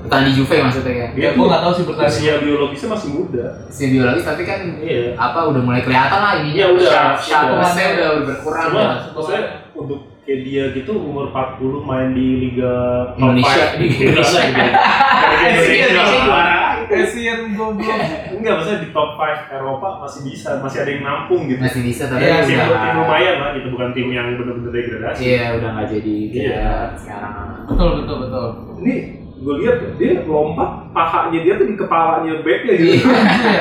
bertahan 0.00 0.24
di 0.24 0.32
Juve 0.32 0.56
maksudnya 0.58 0.94
Ya, 1.10 1.28
gue 1.28 1.30
tuh 1.32 1.44
nggak 1.44 1.62
tahu 1.62 1.72
sih 1.72 1.84
bertahan. 1.84 2.08
usia 2.08 2.34
biologisnya 2.38 2.88
masih 2.90 3.08
muda. 3.10 3.46
Si 3.68 3.82
biologis 3.88 4.24
tapi 4.24 4.42
kan 4.42 4.60
Iya. 4.78 5.12
apa 5.14 5.38
udah 5.46 5.60
mulai 5.60 5.80
kelihatan 5.80 6.18
lah 6.18 6.32
ini 6.38 6.50
Iya, 6.54 6.66
udah. 6.70 7.18
udah 7.18 8.08
berkurang 8.24 8.66
Cuma 8.66 8.80
lah. 8.80 8.96
maksudnya 9.10 9.42
untuk 9.72 9.98
kayak 10.22 10.40
dia 10.42 10.64
gitu 10.72 10.92
umur 10.92 11.30
40 11.30 11.80
main 11.82 12.12
di 12.12 12.28
liga 12.42 12.72
Indonesia. 13.14 13.64
di 13.74 13.86
Indonesia 13.88 14.40
gitu. 14.44 14.60
Kayak 14.60 15.88
Indonesia. 15.88 16.42
Kasian 16.88 17.52
goblok. 17.52 18.00
Enggak, 18.32 18.52
maksudnya 18.56 18.80
di 18.80 18.90
top 18.90 19.10
5 19.14 19.52
Eropa 19.52 20.00
masih 20.00 20.24
bisa, 20.24 20.56
masih 20.56 20.78
ada 20.80 20.90
yang 20.90 21.04
nampung 21.04 21.44
gitu. 21.44 21.60
masih 21.60 21.84
bisa 21.84 22.08
tapi 22.08 22.24
Iya, 22.24 22.40
Tim, 22.40 22.56
udah 22.56 22.80
tim 22.80 22.94
lumayan 22.96 23.36
lah 23.36 23.50
gitu, 23.52 23.68
bukan 23.68 23.88
tim 23.92 24.08
yang 24.08 24.26
benar-benar 24.32 24.72
degradasi. 24.72 25.20
iya 25.20 25.52
udah 25.52 25.68
nggak 25.70 25.86
jadi 25.90 26.16
kayak 26.32 26.48
Iya. 26.48 26.72
sekarang 26.96 27.34
Betul 27.68 27.88
betul 27.94 28.16
betul. 28.24 28.46
Ini 28.80 28.94
gue 29.38 29.54
lihat 29.62 29.76
dia 29.96 30.22
lompat 30.22 30.90
pahanya 30.90 31.38
dia 31.38 31.54
tuh 31.54 31.66
di 31.66 31.74
kepalanya 31.74 32.42
backnya 32.42 32.74
gitu. 32.74 33.06
Iya. 33.06 33.06
Ya. 33.06 33.60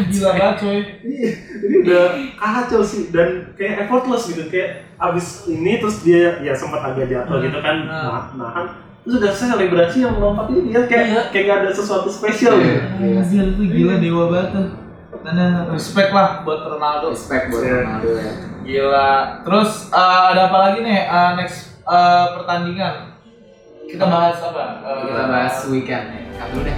Gila 0.12 0.30
banget 0.34 0.56
coy. 0.60 0.78
Iya, 1.00 1.28
ini 1.60 1.74
udah 1.80 2.04
kacau 2.36 2.80
sih 2.80 3.08
dan 3.08 3.28
kayak 3.54 3.86
effortless 3.86 4.28
gitu 4.28 4.44
kayak 4.46 4.92
abis 4.96 5.26
ini 5.46 5.80
terus 5.80 6.00
dia 6.00 6.36
ya 6.38 6.52
sempat 6.52 6.84
agak 6.84 7.08
jatuh 7.08 7.32
Hmm. 7.32 7.44
gitu 7.44 7.58
kan 7.58 7.76
nah, 7.84 8.28
nahan 8.36 8.66
terus 9.00 9.16
udah 9.16 9.32
selebrasi 9.32 10.04
yang 10.04 10.12
melompat 10.12 10.52
ini 10.52 10.70
ya 10.70 10.84
kayak 10.84 11.32
kayak 11.32 11.44
gak 11.46 11.58
ada 11.64 11.70
sesuatu 11.72 12.12
spesial 12.12 12.60
Iya. 12.60 12.84
gitu. 13.00 13.16
Anjir 13.16 13.44
itu 13.50 13.62
gila 13.66 13.94
dewa 13.96 14.24
banget 14.28 14.48
tuh. 14.52 14.66
Nah, 15.20 15.68
respect 15.68 16.12
lah 16.12 16.44
buat 16.44 16.60
Ronaldo. 16.62 17.08
Respect 17.10 17.48
buat 17.48 17.64
Iya. 17.64 17.76
Ronaldo 17.80 18.08
ya. 18.14 18.32
Gila. 18.60 19.12
Terus 19.42 19.70
eh, 19.88 20.20
ada 20.28 20.42
apa 20.46 20.58
lagi 20.60 20.78
nih 20.80 21.00
eh, 21.02 21.30
next 21.36 21.80
eh, 21.80 22.26
pertandingan? 22.36 23.09
Kita 23.90 24.06
bahas 24.06 24.38
apa? 24.38 24.64
Eh, 24.86 24.96
Kita 25.10 25.22
bahas 25.26 25.54
weekend 25.66 26.04
nih. 26.14 26.22
Satu 26.38 26.58
deh. 26.62 26.76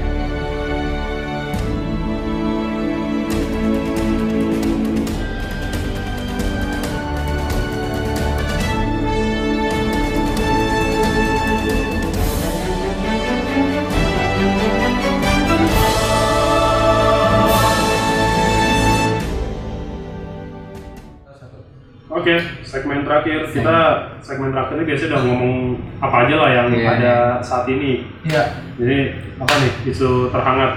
Oke, 22.12 22.38
segmen 22.72 23.04
terakhir 23.04 23.52
kita 23.52 23.78
segmen 24.24 24.48
terakhir 24.48 24.80
ini 24.80 24.84
biasanya 24.88 25.08
udah 25.12 25.22
ngomong 25.28 25.54
apa 26.00 26.16
aja 26.24 26.34
lah 26.40 26.50
yang 26.50 26.68
Iya. 26.72 26.88
ada 26.88 27.14
saat 27.44 27.68
ini. 27.68 28.08
Iya. 28.24 28.42
Jadi 28.80 28.98
apa 29.36 29.54
nih 29.60 29.72
isu 29.92 30.32
terhangat? 30.32 30.72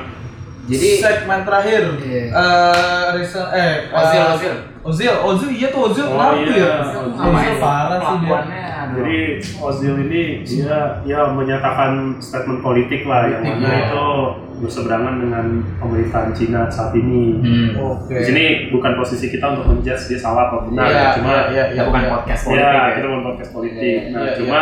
Jadi 0.68 0.90
segmen 1.00 1.40
terakhir. 1.48 1.82
Iya. 2.04 2.24
Eh, 2.36 3.06
recent 3.16 3.48
eh 3.56 3.74
Ozil, 3.96 4.20
eh, 4.20 4.34
Ozil. 4.36 4.56
Ozil, 4.86 5.10
Ozil 5.10 5.50
iya 5.50 5.68
tuh 5.74 5.90
Ozil 5.90 6.06
Oh, 6.06 6.14
kenapa 6.14 6.38
iya. 6.46 6.62
ya? 6.62 6.76
Ozil 6.86 7.26
Ozil 7.26 7.56
parah 7.58 8.00
sih 8.06 8.18
dia. 8.22 8.40
Jadi 8.86 9.18
Ozil 9.58 9.94
ini 10.06 10.24
dia 10.46 11.02
ya 11.10 11.20
menyatakan 11.34 12.22
statement 12.22 12.62
politik 12.62 13.02
lah 13.10 13.26
yang 13.26 13.42
mana 13.42 13.66
iya. 13.66 13.90
itu 13.90 14.06
berseberangan 14.62 15.16
dengan 15.26 15.46
pemerintahan 15.82 16.32
Cina 16.38 16.70
saat 16.70 16.94
ini. 16.94 17.42
Hmm. 17.42 17.70
Oke. 17.82 18.14
Di 18.14 18.24
sini 18.30 18.46
bukan 18.70 18.94
posisi 18.94 19.34
kita 19.34 19.58
untuk 19.58 19.74
menjudge 19.74 20.06
dia 20.06 20.20
salah 20.22 20.54
atau 20.54 20.70
benar, 20.70 20.86
Iya, 20.86 20.96
ya. 20.96 21.10
cuma 21.18 21.34
iya, 21.34 21.44
iya, 21.50 21.64
Kita 21.74 21.84
bukan 21.90 22.04
iya. 22.06 22.12
podcast 22.14 22.42
ya, 22.42 22.48
politik 22.48 22.70
ya. 22.78 22.94
kita 22.94 23.06
bukan 23.10 23.24
podcast 23.26 23.52
politik. 23.52 23.82
Iya, 23.82 24.00
nah, 24.14 24.22
iya, 24.22 24.34
cuma 24.38 24.62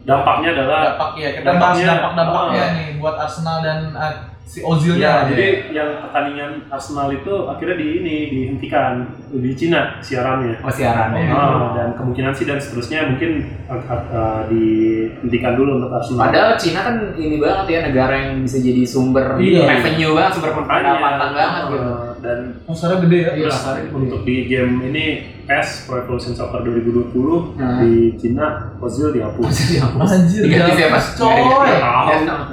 dampaknya 0.00 0.48
adalah 0.56 0.80
dampaknya 0.96 1.28
kita 1.36 1.44
bahas 1.44 1.60
Dampaknya, 1.60 1.86
dampak-dampaknya 1.92 2.62
ah. 2.64 2.74
nih 2.74 2.88
buat 2.96 3.16
Arsenal 3.20 3.56
dan 3.60 3.78
eh, 3.92 4.14
si 4.50 4.58
Ozilnya. 4.60 4.98
Ya, 4.98 5.30
jadi 5.30 5.46
yang 5.70 5.90
pertandingan 6.02 6.50
Arsenal 6.66 7.14
itu 7.14 7.30
akhirnya 7.46 7.76
di 7.78 7.86
ini 7.96 8.16
dihentikan 8.28 9.06
di 9.30 9.54
Cina 9.54 10.02
siarannya. 10.02 10.58
Oh 10.58 10.66
siarannya. 10.68 11.22
Ah, 11.30 11.70
dan 11.72 11.88
kemungkinan 11.94 12.34
sih 12.34 12.50
dan 12.50 12.58
seterusnya 12.58 13.06
mungkin 13.06 13.46
uh, 13.70 13.78
uh, 13.86 14.42
dihentikan 14.50 15.54
dulu 15.54 15.78
untuk 15.78 15.94
Arsenal. 15.94 16.26
Padahal 16.26 16.58
Cina 16.58 16.82
kan 16.82 16.94
ini 17.14 17.38
banget 17.38 17.66
ya 17.68 17.80
negara 17.86 18.14
yang 18.18 18.42
bisa 18.42 18.58
jadi 18.58 18.82
sumber 18.82 19.38
Iya. 19.38 19.70
revenue 19.70 20.12
banget, 20.12 20.32
sumber 20.34 20.50
pendapatan 20.58 21.30
banget 21.30 21.62
uh, 21.62 21.70
gitu. 21.70 21.90
Dan 22.20 22.38
Pasarnya 22.66 22.98
gede 23.00 23.18
ya. 23.22 23.32
Iya. 23.38 23.50
untuk 23.94 24.20
di 24.22 24.44
game 24.44 24.82
ini 24.84 25.04
PES 25.46 25.86
Pro 25.86 25.98
Evolution 25.98 26.34
Soccer 26.34 26.62
2020 26.62 27.56
Hmm. 27.56 27.78
di 27.80 27.92
Cina 28.14 28.74
Ozil 28.78 29.10
dihapus. 29.10 29.46
Maksudnya 29.46 29.70
dihapus. 29.72 30.10
Anjir, 30.10 30.40
Diganti 30.42 30.72
siapa? 30.74 30.98
dihapus, 30.98 31.06
coy. 31.16 31.70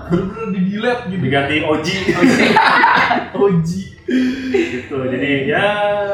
Bener-bener 0.08 0.48
delete 0.88 1.04
gitu. 1.10 1.22
Diganti 1.22 1.56
Oji 1.62 1.96
Oji. 3.44 3.82
gitu. 4.48 4.98
Jadi 5.04 5.30
ya 5.46 5.66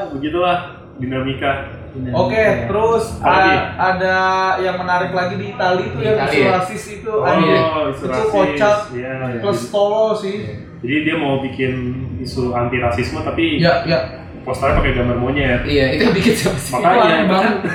begitulah 0.09 0.57
dinamika. 0.95 1.69
Oke, 1.93 2.41
terus 2.65 3.21
Apa 3.21 3.29
lagi? 3.29 3.53
a- 3.53 3.69
ada 3.87 4.17
yang 4.57 4.75
menarik 4.75 5.13
lagi 5.13 5.37
di 5.37 5.45
Itali 5.47 5.83
itu 5.87 5.99
yang 6.01 6.17
Itali 6.17 6.33
isu 6.33 6.41
ya? 6.41 6.49
rasis 6.51 6.83
itu 6.91 7.11
Oh, 7.11 7.21
anjir. 7.23 7.53
isu 7.93 8.03
Itu 8.03 8.21
kocak. 8.27 8.77
Ya, 8.91 9.13
Plus 9.37 9.61
tolo 9.69 10.17
sih. 10.17 10.57
Jadi 10.81 10.95
dia 11.03 11.15
mau 11.15 11.37
bikin 11.39 11.73
isu 12.19 12.49
anti 12.51 12.81
rasisme 12.81 13.21
tapi 13.21 13.61
Ya, 13.61 13.85
ya. 13.85 14.25
posternya 14.41 14.75
pakai 14.75 14.91
gambar 14.95 15.17
monyet. 15.17 15.61
Iya, 15.63 15.85
itu 15.93 16.01
yang 16.03 16.15
bikin 16.17 16.33
siapa 16.33 16.57
sih? 16.57 16.73
Makanya 16.75 17.25
banget. 17.29 17.55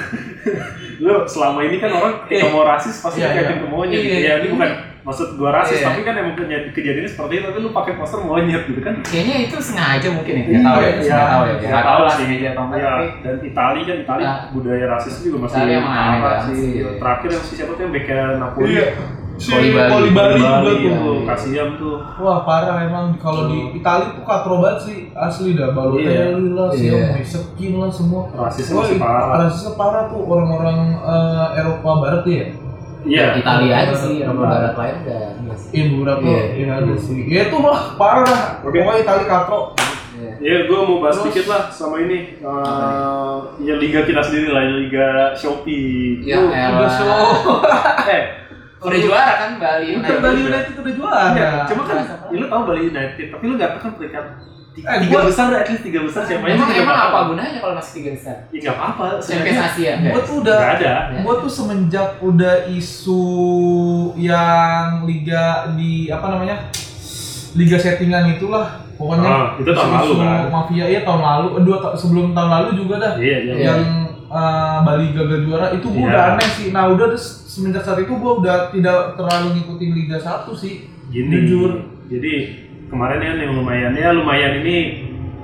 lu 0.98 1.22
selama 1.24 1.62
ini 1.62 1.78
kan 1.78 1.94
orang 1.94 2.26
ketika 2.26 2.50
mau 2.50 2.66
rasis 2.66 2.98
pasti 2.98 3.22
Iya, 3.22 3.30
kayak 3.30 3.44
iya. 3.46 3.54
ke 3.54 3.66
monyet. 3.70 4.02
Iya, 4.02 4.18
Ya 4.18 4.32
ini 4.36 4.46
bukan 4.50 4.70
maksud 5.08 5.28
gua 5.34 5.50
rasis 5.54 5.80
Iya. 5.80 5.86
tapi 5.88 6.00
kan 6.02 6.14
emang 6.14 6.34
kejadian 6.34 6.62
kejadiannya 6.68 7.08
seperti 7.08 7.32
itu 7.34 7.44
tapi 7.46 7.58
lu 7.58 7.70
pakai 7.72 7.92
poster 7.96 8.20
monyet 8.20 8.62
gitu 8.62 8.80
kan. 8.80 8.94
Kayaknya 9.02 9.36
itu 9.42 9.56
sengaja 9.58 10.08
mungkin 10.10 10.34
ya. 10.34 10.44
Nggak 10.44 10.62
tahu 10.62 10.78
ya, 10.78 10.90
Iya, 10.90 11.00
nggak 11.08 11.26
tahu 11.26 11.42
ya. 11.42 11.54
iya. 11.54 11.68
Nggak 11.68 11.84
tahu 11.84 11.98
lah 11.98 12.10
Sih. 12.10 12.20
sengaja 12.20 12.46
atau 12.46 12.62
enggak. 12.62 12.78
Iya, 12.78 12.92
Tapi 12.92 13.06
dan 13.18 13.36
Itali 13.42 13.80
kan 13.82 13.96
Itali 13.98 14.22
Nah. 14.22 14.38
budaya 14.50 14.84
rasis 14.86 15.14
juga 15.18 15.36
masih 15.40 15.56
Itali 15.56 15.72
emang 15.74 15.94
aneh 15.94 16.18
parah 16.20 16.40
sih. 16.44 16.60
Terakhir 16.94 17.28
yang 17.30 17.42
si 17.42 17.52
siapa 17.54 17.72
tuh 17.72 17.82
yang 17.82 17.92
beknya 17.94 18.20
Napoli. 18.36 18.68
Iya. 18.70 18.86
Si 19.38 19.48
Kolibali. 19.48 19.86
Kolibali 19.88 20.34
juga 20.34 20.50
Bali, 20.50 20.72
tuh. 20.74 20.98
tuh, 20.98 21.18
kasihan 21.24 21.68
tuh. 21.78 21.96
Wah 22.18 22.42
parah 22.42 22.82
emang 22.82 23.14
kalau 23.16 23.46
di 23.46 23.58
Itali 23.72 24.04
tuh 24.12 24.22
katro 24.22 24.58
banget 24.58 24.78
sih 24.82 24.96
asli 25.14 25.54
dah 25.54 25.70
Balotelli 25.70 26.18
lah, 26.50 26.68
Iya. 26.74 27.14
Siamo, 27.14 27.22
Sekin 27.24 27.72
lah 27.78 27.86
semua. 27.88 28.22
Rasisnya 28.28 28.98
parah. 28.98 29.38
rasisnya 29.40 29.72
parah 29.72 30.10
tuh 30.10 30.20
orang-orang 30.20 30.78
eh, 31.00 31.46
Eropa 31.56 31.90
Barat 31.98 32.26
ya. 32.26 32.44
Iya. 33.08 33.26
Italia 33.34 33.74
aja 33.80 33.94
sih, 33.96 34.14
Eropa 34.20 34.44
Barat 34.44 34.74
lain 34.76 34.94
enggak. 35.00 35.58
Iya 35.68 35.84
beberapa 35.88 36.22
Iya. 36.22 36.42
ya 36.54 36.72
ada 36.78 36.94
sih. 36.94 37.18
Ya 37.24 37.40
itu 37.48 37.56
mah 37.56 37.78
parah. 37.96 38.60
Oke. 38.60 38.78
Pokoknya 38.78 39.00
Itali 39.00 39.24
katro. 39.24 39.60
Iya. 40.18 40.30
Ya, 40.38 40.56
gue 40.66 40.78
mau 40.78 40.98
bahas 40.98 41.14
Terus- 41.16 41.30
sedikit 41.30 41.44
lah 41.48 41.62
sama 41.70 41.96
ini. 42.02 42.18
Eh, 42.36 43.34
ya 43.62 43.74
liga 43.76 44.00
kita 44.02 44.20
sendiri 44.20 44.48
lah, 44.50 44.62
liga 44.66 45.06
Shopee. 45.32 46.22
Ya 46.22 46.36
elah. 46.38 46.68
Udah 46.76 46.90
show. 46.90 47.26
eh, 48.12 48.24
Udah 48.78 48.98
juara 48.98 49.32
kan 49.36 49.50
Bali. 49.58 49.98
Bukan 49.98 50.18
Bali 50.22 50.40
United 50.44 50.74
udah 50.76 50.92
juara. 50.94 51.22
Iya, 51.34 51.50
cuma 51.66 51.82
kan 51.82 51.96
ya, 51.98 52.14
lu 52.30 52.46
tahu 52.46 52.62
Bali 52.62 52.82
United, 52.86 53.26
tapi 53.30 53.42
lu 53.42 53.54
nggak 53.58 53.70
tahu 53.74 53.80
kan 53.82 53.92
peringkat 53.98 54.24
tiga, 54.78 54.86
Eh, 54.88 54.98
tiga 55.00 55.12
gua- 55.12 55.26
besar, 55.26 55.46
at 55.52 55.66
least 55.66 55.82
tiga 55.82 56.00
besar 56.00 56.22
siapa 56.22 56.44
yang 56.44 56.56
Emang 56.56 56.70
emang 56.72 56.96
apa 56.96 57.10
tahu. 57.12 57.24
gunanya 57.28 57.58
kalau 57.58 57.74
masih 57.74 57.92
tiga 57.96 58.10
besar? 58.12 58.36
Ya 58.48 58.58
nggak 58.60 58.74
apa-apa. 58.74 59.04
Champions 59.16 59.26
sebenarnya 59.26 59.62
Asia. 59.68 59.92
Gua 60.04 60.20
tuh 60.20 60.36
udah 60.38 60.56
nggak 60.56 60.74
ada. 60.76 60.92
Gua 61.18 61.34
tuh 61.38 61.50
semenjak 61.50 62.08
udah 62.20 62.54
isu 62.68 63.22
yang 64.16 64.86
liga 65.04 65.44
di 65.72 65.92
apa 66.08 66.26
namanya 66.28 66.56
liga 67.54 67.76
settingan 67.76 68.30
itulah 68.30 68.66
pokoknya 68.94 69.26
Ah, 69.26 69.46
itu 69.56 69.70
tahun 69.70 69.90
lalu 69.90 70.12
kan? 70.16 70.46
mafia 70.48 70.84
iya 70.86 71.00
tahun 71.00 71.22
lalu 71.22 71.46
dua 71.62 71.78
ta- 71.78 71.94
sebelum 71.94 72.30
tahun 72.30 72.50
lalu 72.52 72.68
juga 72.76 72.94
dah 72.98 73.12
Iya, 73.16 73.36
iya. 73.40 73.52
Iya. 73.52 73.64
yang 73.64 73.80
eh, 74.28 74.76
Bali 74.78 75.06
gagal 75.10 75.40
juara 75.42 75.66
itu 75.70 75.86
gua 75.86 75.98
Iya. 75.98 76.08
udah 76.08 76.22
aneh 76.28 76.48
sih 76.50 76.66
nah 76.68 76.84
udah 76.86 77.08
semenjak 77.16 77.82
saat 77.82 77.98
itu 77.98 78.12
gua 78.12 78.32
udah 78.36 78.56
tidak 78.68 79.16
terlalu 79.16 79.46
ngikutin 79.56 79.90
liga 79.96 80.16
satu 80.16 80.52
sih 80.52 80.86
Gini. 81.08 81.32
Jujur. 81.40 81.70
Jadi 82.06 82.34
kemarin 82.88 83.18
kan 83.18 83.36
yang 83.36 83.52
lumayan 83.54 83.92
ya 83.92 84.08
lumayan 84.10 84.52
ini 84.58 84.76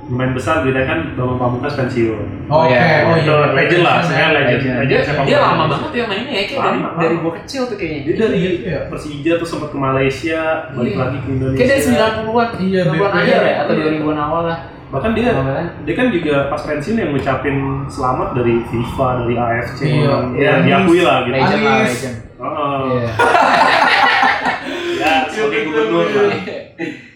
lumayan 0.04 0.32
besar 0.32 0.60
beda 0.60 0.84
kan 0.84 1.16
Bambang 1.16 1.38
Pamungkas 1.38 1.74
pensiun. 1.74 2.44
oke 2.44 2.68
iya. 2.68 3.08
oh 3.08 3.16
iya 3.16 3.34
legend 3.48 3.82
lah, 3.82 3.94
Legend, 3.96 4.04
sebenarnya 4.04 4.20
ya. 4.20 4.36
legend. 4.36 4.60
Dia, 4.60 4.74
legend 4.74 4.88
dia, 4.90 5.00
sepak 5.02 5.24
dia 5.24 5.32
bola 5.34 5.46
lama 5.46 5.64
banget 5.64 5.90
ya 5.90 6.04
mainnya 6.04 6.28
ya, 6.30 6.42
kayak 6.42 6.52
Lama, 6.54 6.68
dari, 6.68 6.78
lama. 6.84 7.00
dari 7.00 7.14
gua 7.16 7.32
kecil 7.34 7.62
tuh 7.64 7.76
kayaknya. 7.78 8.00
Dia 8.04 8.14
dari 8.18 8.38
Iya. 8.60 8.78
Persija 8.86 9.32
tuh 9.34 9.48
sempat 9.48 9.68
ke 9.70 9.78
Malaysia, 9.78 10.40
balik 10.70 10.92
Iya. 10.92 11.00
lagi 11.00 11.16
ke 11.18 11.28
Indonesia. 11.30 11.58
Kayak 11.58 11.70
dari 11.70 11.82
90-an, 11.86 12.48
Iya, 12.60 12.80
90-an 12.84 13.00
BP. 13.08 13.16
akhir 13.16 13.40
ya, 13.40 13.54
atau 13.58 13.72
Iya. 13.72 13.82
2000-an 13.82 14.18
awal 14.18 14.42
lah. 14.44 14.58
Bahkan 14.86 15.10
dia 15.10 15.28
kan? 15.32 15.44
dia 15.82 15.94
kan 15.96 16.06
juga 16.08 16.34
pas 16.46 16.60
pensiun 16.62 16.96
yang 16.96 17.10
ngucapin 17.10 17.56
selamat 17.88 18.28
dari 18.36 18.54
FIFA, 18.62 19.08
dari 19.18 19.34
AFC. 19.34 19.80
Iya. 19.82 20.14
Ya, 20.36 20.50
Anis. 20.54 20.64
diakui 20.64 21.00
lah 21.00 21.16
gitu. 21.24 21.32
Legend 21.32 21.62
lah, 21.62 21.76
legend. 21.80 22.16
Oh, 22.36 22.80
Iya. 22.92 23.08
ya 25.00 25.12
sebagai 25.26 25.60
gubernur 25.64 26.06
lah. 26.06 26.30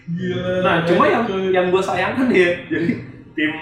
Gila, 0.09 0.65
Nah, 0.65 0.75
cuma 0.83 1.03
yang 1.05 1.23
yang 1.53 1.65
gue 1.69 1.81
sayangkan 1.81 2.27
ya, 2.33 2.49
jadi 2.65 2.89
tim 3.37 3.53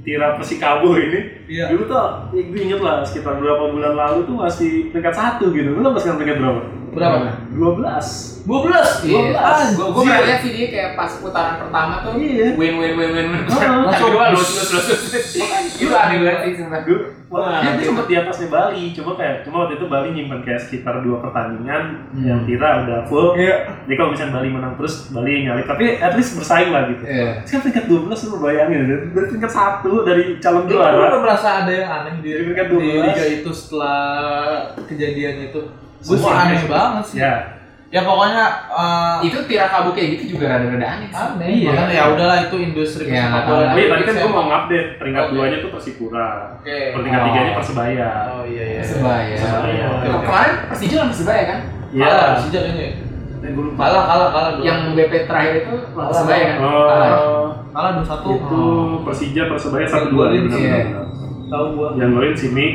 Tira 0.00 0.40
Persikabo 0.40 0.96
ini 0.96 1.20
Iya. 1.48 1.68
dulu 1.68 1.84
tuh, 1.84 2.32
ya 2.32 2.40
gue 2.44 2.60
inget 2.60 2.80
lah 2.80 3.04
sekitar 3.04 3.36
beberapa 3.36 3.68
bulan 3.68 3.92
lalu 3.92 4.24
tuh 4.24 4.36
masih 4.36 4.88
peringkat 4.88 5.12
satu 5.12 5.52
gitu. 5.52 5.68
Lu 5.76 5.84
sekarang 5.96 6.16
peringkat 6.16 6.38
berapa? 6.40 6.60
Berapa 6.98 7.18
12 7.54 8.38
12 8.44 9.04
Iya. 9.04 9.20
12 9.36 9.76
Gua 9.76 9.86
gua 9.92 10.02
pernah 10.02 10.24
lihat 10.24 10.40
sih 10.40 10.50
dia 10.50 10.66
kayak 10.68 10.90
pas 10.94 11.12
putaran 11.14 11.54
pertama 11.58 11.94
tuh 12.00 12.12
Iya. 12.16 12.56
win 12.56 12.74
win 12.76 12.92
win 12.94 13.10
win 13.12 13.26
win. 13.28 13.42
Ah, 13.46 13.84
langsung- 13.84 14.08
kedua 14.08 14.24
lulus 14.32 14.50
lulus 14.50 14.70
lulus. 14.72 15.00
Itu 15.76 15.92
aneh 15.92 16.16
banget 16.18 16.40
sih 16.42 16.52
sumpah. 16.56 16.80
Gue, 16.80 17.04
dia, 17.44 17.76
gitu. 17.76 17.92
sempat 17.92 18.06
di 18.08 18.14
atasnya 18.16 18.48
Bali, 18.48 18.82
cuma 18.90 19.12
kayak 19.12 19.44
cuma 19.44 19.56
waktu 19.60 19.76
itu 19.76 19.84
Bali 19.86 20.08
nyimpan 20.10 20.40
kayak 20.40 20.60
sekitar 20.64 21.04
dua 21.04 21.20
pertandingan 21.20 22.08
Hmm. 22.08 22.24
yang 22.24 22.40
Tira 22.42 22.88
udah 22.88 23.04
full. 23.04 23.36
Iya. 23.36 23.68
Jadi 23.84 23.94
kalau 23.94 24.10
misalnya 24.10 24.32
Bali 24.32 24.48
menang 24.48 24.74
terus, 24.74 25.12
Bali 25.12 25.44
nyalip. 25.44 25.68
Tapi 25.68 26.00
at 26.00 26.16
least 26.16 26.32
bersaing 26.34 26.72
lah 26.72 26.88
gitu. 26.88 27.04
Iya. 27.04 27.44
Sekarang 27.44 27.62
peringkat 27.62 27.84
12 27.86 28.24
lu 28.24 28.36
bayangin, 28.40 28.80
dari, 28.82 29.04
peringkat 29.12 29.52
satu 29.52 29.92
dari 30.02 30.40
calon 30.40 30.64
Lu 30.64 30.72
juara. 30.72 30.96
udah 30.96 31.20
merasa 31.20 31.48
ada 31.60 31.72
yang 31.74 31.90
aneh 31.92 32.14
di, 32.18 32.30
di 32.32 32.42
12. 32.48 32.80
liga 33.04 33.24
itu 33.28 33.50
setelah 33.52 34.00
kejadian 34.82 35.52
itu? 35.52 35.60
Gue 36.00 36.16
sih 36.16 36.28
aneh 36.28 36.62
banget 36.64 37.04
sih. 37.06 37.18
Ya, 37.18 37.34
Ya 37.88 38.04
pokoknya 38.04 38.44
uh, 38.68 39.16
Itu 39.18 39.48
tira 39.48 39.64
kabut 39.64 39.96
kayak 39.96 40.20
gitu 40.20 40.36
juga 40.36 40.52
rada-rada 40.52 40.86
aneh. 40.90 41.08
sih. 41.08 41.16
aneh. 41.16 41.48
Iya. 41.48 41.68
Makanya 41.72 41.94
ya 41.94 42.04
udahlah 42.12 42.38
itu 42.44 42.56
industri 42.60 43.08
Iya, 43.08 43.22
sepak 43.24 43.42
bola. 43.42 43.56
tahu. 43.56 43.64
oh 43.64 43.74
iya 43.74 43.88
tadi 43.88 44.02
kan 44.04 44.14
gue 44.14 44.28
mau 44.28 44.44
ngupdate 44.44 44.88
peringkat 44.94 45.24
Oke. 45.24 45.32
duanya 45.32 45.56
tuh 45.58 45.70
Persipura. 45.72 46.28
Oke. 46.54 46.78
Peringkat 46.92 47.16
Oh. 47.16 47.26
tiganya 47.26 47.52
Persebaya. 47.56 48.10
Oh 48.28 48.42
iya 48.44 48.64
iya. 48.68 48.80
Persebaya. 48.84 49.34
Persebaya. 49.34 49.84
Ke- 49.88 50.10
oke. 50.12 50.20
Kemarin 50.22 50.54
Persija 50.68 50.94
lawan 50.94 51.08
Persebaya 51.08 51.42
kan? 51.42 51.58
Iya. 51.88 52.04
Kalah 52.04 52.26
Persija 52.36 52.58
kayaknya. 52.60 52.84
ya? 52.84 52.92
Gue 53.48 53.64
lupa. 53.64 53.78
Kalah, 53.80 54.04
kalah, 54.04 54.28
kalah. 54.28 54.50
dua. 54.52 54.64
Yang 54.68 54.78
BP 54.92 55.12
terakhir 55.24 55.52
itu 55.56 55.74
lawan 55.88 56.08
Persebaya 56.10 56.44
kan? 56.44 56.56
Oh, 56.58 56.68
Kalah. 56.84 57.10
kalah 57.72 57.90
2-1. 57.96 58.36
itu 58.36 58.62
Persija 59.00 59.42
Persebaya 59.48 59.86
satu 59.88 60.06
dua 60.10 60.24
benar, 60.28 60.58
iya. 60.60 60.76
benar. 60.84 61.06
Tahu 61.48 61.66
gua. 61.72 61.88
Yang 61.96 62.10
golin 62.12 62.34
sini, 62.36 62.66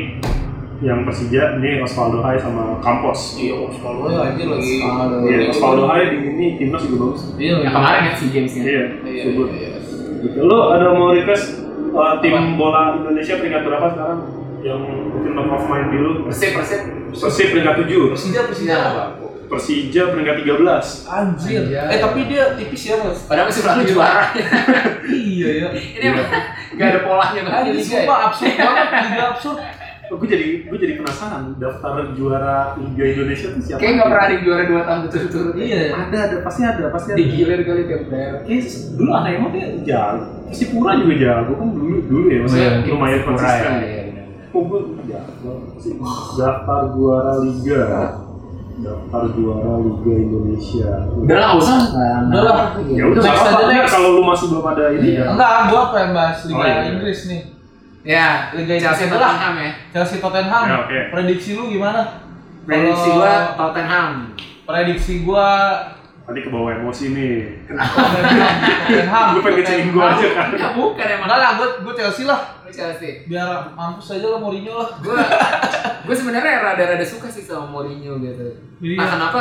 yang 0.82 1.06
Persija 1.06 1.54
ini 1.56 1.78
Osvaldo 1.80 2.18
Hai 2.18 2.34
sama 2.36 2.82
Campos. 2.82 3.38
Iya, 3.38 3.54
Osvaldo 3.62 4.10
ya 4.10 4.20
anjir 4.26 4.46
lagi. 4.50 4.74
Iya, 5.22 5.38
Osvaldo 5.50 5.84
Hai 5.86 6.02
di 6.10 6.18
ini 6.24 6.46
timnas 6.58 6.82
juga 6.82 6.96
bagus. 7.06 7.22
Iya, 7.38 7.54
Yang 7.62 7.72
kemarin 7.72 8.00
kan 8.02 8.14
si 8.18 8.26
James 8.30 8.52
ya. 8.52 8.62
Iya, 8.64 8.82
Iya, 9.06 9.22
subur. 9.22 9.46
iya, 9.50 9.68
iya. 9.70 9.78
Gitu. 10.24 10.38
Lo 10.40 10.58
ada 10.72 10.86
mau 10.90 11.12
request 11.12 11.62
uh, 11.92 12.18
tim 12.18 12.56
bola 12.56 12.98
Indonesia 12.98 13.34
peringkat 13.36 13.62
berapa 13.62 13.86
sekarang? 13.92 14.20
Yang 14.64 14.80
mungkin 15.12 15.32
top 15.36 15.48
of 15.52 15.64
mind 15.68 15.88
dulu. 15.92 16.10
Persib 16.26 16.50
Persib. 16.56 16.80
Persib 17.14 17.46
peringkat 17.52 17.74
7, 17.84 18.10
Persija, 18.10 18.40
Persija. 18.48 18.78
Persija 19.44 20.02
peringkat 20.10 20.36
13. 20.42 21.06
Anjir. 21.06 21.60
Anjay. 21.68 21.92
Eh 21.94 21.98
tapi 22.00 22.20
dia 22.26 22.44
tipis 22.56 22.82
ya, 22.82 22.96
Mas. 22.98 23.22
Padahal 23.28 23.46
masih 23.46 23.62
berarti 23.62 23.82
juara. 23.86 24.24
Iya 25.04 25.48
ya. 25.52 25.68
Ini 25.70 26.04
emang 26.10 26.28
gak 26.74 26.86
ada 26.90 27.00
polanya 27.04 27.40
Anjir, 27.60 27.76
liga 27.76 27.84
ya. 27.84 27.92
sumpah 28.02 28.18
absurd 28.26 28.54
banget, 28.56 28.88
liga 29.06 29.22
absurd. 29.30 29.58
Oh, 30.14 30.22
gue 30.22 30.30
jadi 30.30 30.46
gue 30.70 30.78
jadi 30.78 30.94
penasaran 30.94 31.58
daftar 31.58 32.14
juara 32.14 32.78
Liga 32.78 33.02
Indonesia 33.04 33.50
tuh 33.50 33.58
siapa? 33.58 33.82
Kayaknya 33.82 33.98
gak 33.98 34.06
pernah 34.06 34.24
ada 34.24 34.36
juara 34.38 34.62
2 34.62 34.86
tahun 34.86 34.98
berturut-turut. 35.02 35.54
Iya. 35.58 35.80
Ada, 35.90 36.18
ada, 36.22 36.36
pasti 36.46 36.60
ada, 36.62 36.84
pasti 36.86 37.08
ada. 37.10 37.18
Digilir 37.18 37.60
kali 37.66 37.82
tiap 37.84 38.02
daerah. 38.06 38.40
Kayak 38.46 38.62
dulu 38.94 39.10
anak 39.10 39.30
emang 39.34 39.50
dia 39.50 39.66
jago. 39.82 40.24
Si 40.54 40.64
Pura 40.70 40.92
juga 40.94 41.14
jago 41.18 41.52
kan 41.58 41.68
dulu 41.68 41.96
dulu 42.06 42.26
ya, 42.30 42.38
maksudnya 42.46 42.70
mungkin 42.78 42.92
lumayan 42.94 43.20
Persipura 43.26 43.34
konsisten. 43.42 43.74
ya, 43.74 43.82
iya. 43.82 44.22
Oh, 44.54 44.62
gue 44.62 44.80
jago. 45.10 45.52
Si 45.82 45.88
daftar 46.38 46.80
juara 46.94 47.32
Liga. 47.42 47.82
Daftar 48.74 49.22
juara 49.34 49.72
Liga 49.82 50.12
Indonesia. 50.14 50.90
Udah 51.10 51.36
lah, 51.42 51.46
nggak 51.50 51.58
usah. 51.58 51.78
Udah 52.30 52.42
lah. 52.46 52.58
Ya 52.86 53.02
udah, 53.10 53.18
Next 53.18 53.42
nggak 53.42 53.66
aja. 53.66 53.82
Kalau 53.90 54.08
lu 54.14 54.22
masih 54.22 54.46
belum 54.46 54.66
ada 54.70 54.84
ini 54.94 55.08
Iya. 55.10 55.18
ya. 55.18 55.26
Enggak, 55.34 55.54
gua 55.74 55.82
pengen 55.90 56.10
bahas 56.14 56.38
Liga 56.46 56.54
Oh, 56.54 56.62
iya. 56.62 56.78
Inggris 56.86 57.20
nih. 57.26 57.42
Ya, 58.04 58.52
Liga 58.52 58.76
Chelsea 58.76 59.08
Inggris 59.08 59.16
lah. 59.16 59.32
Tottenham 59.32 59.54
ya. 59.56 59.72
Chelsea 59.96 60.20
Tottenham. 60.20 60.64
Ya, 60.68 60.76
oke. 60.84 60.98
Prediksi 61.08 61.50
lu 61.56 61.72
gimana? 61.72 62.20
Prediksi 62.68 63.08
gua 63.16 63.56
Tottenham. 63.56 64.10
Prediksi 64.68 65.14
gua 65.24 65.48
Tadi 66.24 66.40
ke 66.40 66.48
bawah 66.48 66.72
emosi 66.72 67.16
nih. 67.16 67.36
Tottenham. 67.64 68.52
Tottenham. 68.88 69.26
Lu 69.32 69.40
pengen 69.40 69.56
ngecengin 69.60 69.88
gua 69.96 70.04
aja 70.12 70.28
kan. 70.36 70.46
Enggak 70.52 70.72
bukan 70.76 71.06
emang. 71.16 71.26
Enggak 71.32 71.40
lah, 71.40 71.50
gua 71.56 71.68
gua 71.80 71.94
Chelsea 71.96 72.24
lah. 72.28 72.40
Chelsea. 72.68 73.24
Biar 73.24 73.72
mampus 73.72 74.08
aja 74.12 74.26
lah 74.28 74.40
Mourinho 74.40 74.74
lah. 74.76 74.88
Gua 75.00 75.20
gua 76.04 76.14
sebenarnya 76.16 76.60
rada-rada 76.60 77.06
suka 77.08 77.32
sih 77.32 77.40
sama 77.40 77.72
Mourinho 77.72 78.20
gitu. 78.20 78.52
Iya. 78.84 79.00
Nah, 79.00 79.08
kenapa 79.16 79.40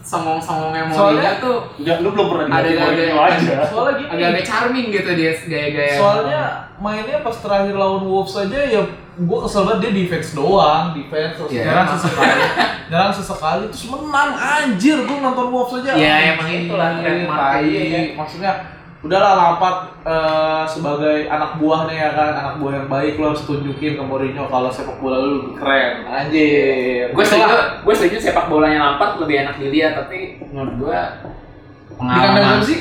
songong-songongnya 0.00 0.84
Mourinho 0.86 0.96
Soalnya- 0.96 1.36
tuh 1.38 1.56
Enggak, 1.76 1.96
lu 2.00 2.08
belum 2.10 2.26
pernah 2.28 2.46
Ada- 2.50 2.64
dilatih 2.64 2.80
Mourinho 2.80 3.18
ada- 3.18 3.36
aja. 3.36 3.56
Soalnya 3.64 3.94
gini. 3.94 4.08
agak-agak 4.10 4.44
charming 4.44 4.86
gitu 4.90 5.10
dia 5.14 5.32
gaya-gaya. 5.42 5.94
Soalnya 5.94 6.42
mainnya 6.76 7.18
pas 7.20 7.36
terakhir 7.36 7.74
lawan 7.74 8.02
Wolves 8.02 8.34
aja 8.34 8.58
ya 8.58 8.82
gue 9.20 9.38
kesel 9.42 9.62
banget 9.62 9.80
dia 9.82 9.92
defense 9.94 10.32
doang, 10.32 10.84
defense 10.92 11.36
terus 11.36 11.50
Iya, 11.50 11.62
nyerang 11.62 11.84
emang. 11.84 11.94
sesekali, 11.94 12.40
nyerang 12.88 13.12
sesekali 13.12 13.64
terus 13.68 13.84
menang 13.86 14.30
anjir 14.32 14.96
gue 14.98 15.18
nonton 15.18 15.46
Wolves 15.48 15.74
aja. 15.76 15.90
Ya, 15.90 15.92
anjir, 15.92 16.32
emang 16.32 16.48
itulah 16.48 16.88
trademark 16.96 17.36
tai. 17.38 17.62
dia 17.62 17.82
ya. 17.84 18.00
Maksudnya 18.16 18.52
udahlah 19.00 19.32
Lampard 19.32 19.76
eh, 20.04 20.64
sebagai 20.68 21.24
anak 21.32 21.56
buahnya 21.56 21.94
ya 21.96 22.10
kan, 22.12 22.32
anak 22.36 22.54
buah 22.60 22.72
yang 22.84 22.88
baik 22.92 23.16
lo 23.16 23.32
harus 23.32 23.48
tunjukin 23.48 23.96
ke 23.96 24.02
Mourinho 24.04 24.44
kalau 24.52 24.68
sepak 24.68 25.00
bola 25.00 25.24
lu 25.24 25.28
lebih 25.40 25.54
keren. 25.56 26.04
Anjir. 26.04 27.08
gue 27.16 27.24
setuju 27.24 27.80
gue 27.80 27.94
setuju 27.96 28.16
sepak 28.20 28.52
bolanya 28.52 28.92
Lampard 28.92 29.16
lebih 29.24 29.40
enak 29.40 29.56
dilihat 29.56 30.04
tapi 30.04 30.36
menurut 30.52 30.74
gue 30.76 30.98
Di 31.00 31.96
kandang 31.96 32.32
pengalaman 32.36 32.64
sih? 32.64 32.80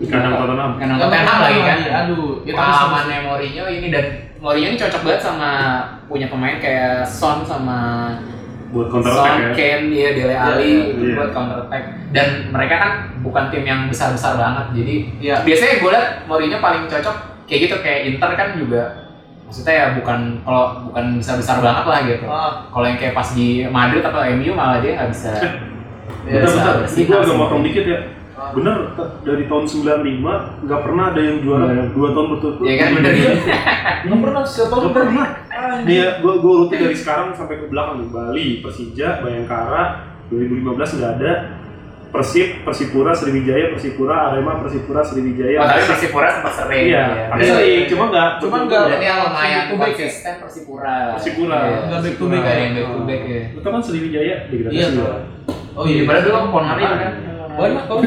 Di 0.00 0.06
kandang 0.08 0.32
Tottenham. 0.36 0.70
kandang 0.76 0.98
Tottenham 1.00 1.38
lagi 1.40 1.60
kan 1.64 1.78
Aduh, 2.04 2.44
ya 2.44 2.52
tapi 2.52 2.60
pengalamannya 2.60 3.18
Mourinho 3.24 3.64
ini 3.72 3.86
dan 3.88 4.06
Mourinho 4.44 4.68
ini 4.68 4.76
cocok 4.76 5.00
banget 5.00 5.20
sama 5.24 5.50
punya 6.04 6.28
pemain 6.28 6.60
kayak 6.60 7.08
Son 7.08 7.40
sama 7.48 7.78
Buat 8.74 8.86
counter 8.90 9.06
Son, 9.08 9.22
attack 9.22 9.38
ya. 9.38 9.50
Kane, 9.54 9.84
dia 9.86 10.08
Dele 10.12 10.34
Alli 10.34 10.70
itu 10.90 11.02
iya. 11.04 11.14
buat 11.14 11.30
counter 11.30 11.58
attack 11.62 11.84
dan 12.10 12.26
mereka 12.50 12.74
kan 12.76 12.92
bukan 13.22 13.44
tim 13.48 13.62
yang 13.62 13.80
besar-besar 13.86 14.34
banget 14.34 14.66
jadi 14.74 14.94
Iya. 15.22 15.36
biasanya 15.40 15.74
gue 15.78 15.90
liat 15.90 16.08
Mourinho 16.26 16.58
paling 16.58 16.84
cocok 16.84 17.16
kayak 17.44 17.60
gitu 17.64 17.76
kayak 17.78 18.00
Inter 18.08 18.30
kan 18.34 18.48
juga 18.54 18.82
maksudnya 19.44 19.72
ya 19.72 19.86
bukan 19.94 20.18
kalau 20.40 20.64
bukan 20.84 21.04
besar-besar 21.16 21.62
banget 21.62 21.84
lah 21.84 21.98
gitu 22.02 22.24
Ah, 22.26 22.50
kalau 22.66 22.84
yang 22.84 22.98
kayak 22.98 23.14
pas 23.14 23.28
di 23.30 23.62
Madrid 23.64 24.02
atau 24.02 24.20
MU 24.34 24.50
malah 24.52 24.82
dia 24.82 24.98
nggak 24.98 25.10
bisa 25.10 25.32
Iya, 26.24 26.40
Bentar, 26.40 26.80
bentar. 26.80 26.88
Ini 26.90 27.02
gue 27.02 27.16
agak 27.16 27.36
motong 27.36 27.62
dikit 27.62 27.84
ya. 27.84 27.98
Bener, 28.52 28.78
dari 29.22 29.44
tahun 29.44 29.64
95 29.64 30.20
nggak 30.60 30.80
pernah 30.80 31.04
ada 31.08 31.20
yang 31.20 31.36
juara 31.40 31.64
Iya. 31.66 31.84
dua 31.90 32.08
tahun 32.10 32.26
berturut-turut. 32.30 32.66
ya 32.66 32.76
kan 32.76 32.88
bener 32.92 33.12
nggak 34.04 34.20
pernah 34.20 34.42
setiap 34.44 34.68
tahun 34.68 34.80
Nggak 34.82 34.94
pernah. 34.94 35.26
Anjir. 35.48 35.86
Nih 35.86 35.96
ya, 35.96 36.08
gue 36.18 36.32
gue 36.36 36.52
urutin 36.52 36.78
dari 36.78 36.94
sekarang 36.94 37.26
sampai 37.32 37.56
ke 37.56 37.66
belakang 37.66 37.96
nih. 37.96 38.08
Bali, 38.10 38.48
Persija, 38.60 39.08
Bayangkara, 39.20 39.82
2015 40.28 40.60
nggak 40.94 41.12
ada. 41.16 41.32
Persib, 42.06 42.62
Persipura, 42.62 43.10
Sriwijaya, 43.10 43.74
Persipura, 43.74 44.30
Arema, 44.30 44.54
Persipura, 44.56 45.02
Sriwijaya. 45.02 45.58
oh, 45.58 45.66
tapi 45.66 45.82
Persipura 45.84 46.30
sempat 46.30 46.54
sering 46.54 46.84
Iya, 46.86 47.02
ya. 47.02 47.26
tapi 47.26 47.42
sering, 47.42 47.82
cuma 47.90 48.04
nggak. 48.06 48.28
Cuman 48.38 48.38
betul-betul. 48.38 48.68
nggak- 48.70 48.86
berarti 48.86 49.02
yang 49.04 49.18
lumayan 49.20 49.50
ya? 49.50 49.74
konsisten 49.74 50.32
Persipura 50.38 50.94
Persipura. 51.10 51.58
Iya. 51.58 51.78
Nggak 51.82 52.00
back 52.00 52.14
to 52.14 52.24
back. 52.24 52.38
yang 52.38 52.72
back 52.72 52.86
to 52.86 53.02
back 53.02 53.22
ya 53.24 53.40
tau 53.56 53.70
kan 53.72 53.82
Sriwijaya 53.82 54.34
degradasi 54.46 54.76
Iya, 54.76 54.86
ya? 54.92 55.16
Oh 55.74 55.84
iya 55.84 56.02
padahal 56.06 56.22
dulu 56.22 56.38
Ponari 56.54 56.84
kan 56.86 56.98
Banyak 57.54 57.84
tau 57.84 57.98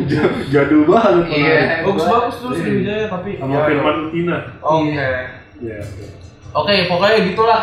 Jadul 0.52 0.82
banget. 0.84 1.24
Iya. 1.28 1.60
Bagus-bagus 1.82 2.36
terus 2.40 2.56
Sriwijaya 2.58 3.04
tapi 3.06 3.30
Sama 3.36 3.52
ya, 3.52 3.60
Firman 3.64 3.96
Tina. 4.10 4.38
Oke. 4.58 5.08
Iya. 5.56 5.78
Oke, 6.52 6.74
pokoknya 6.86 7.18
gitulah 7.24 7.60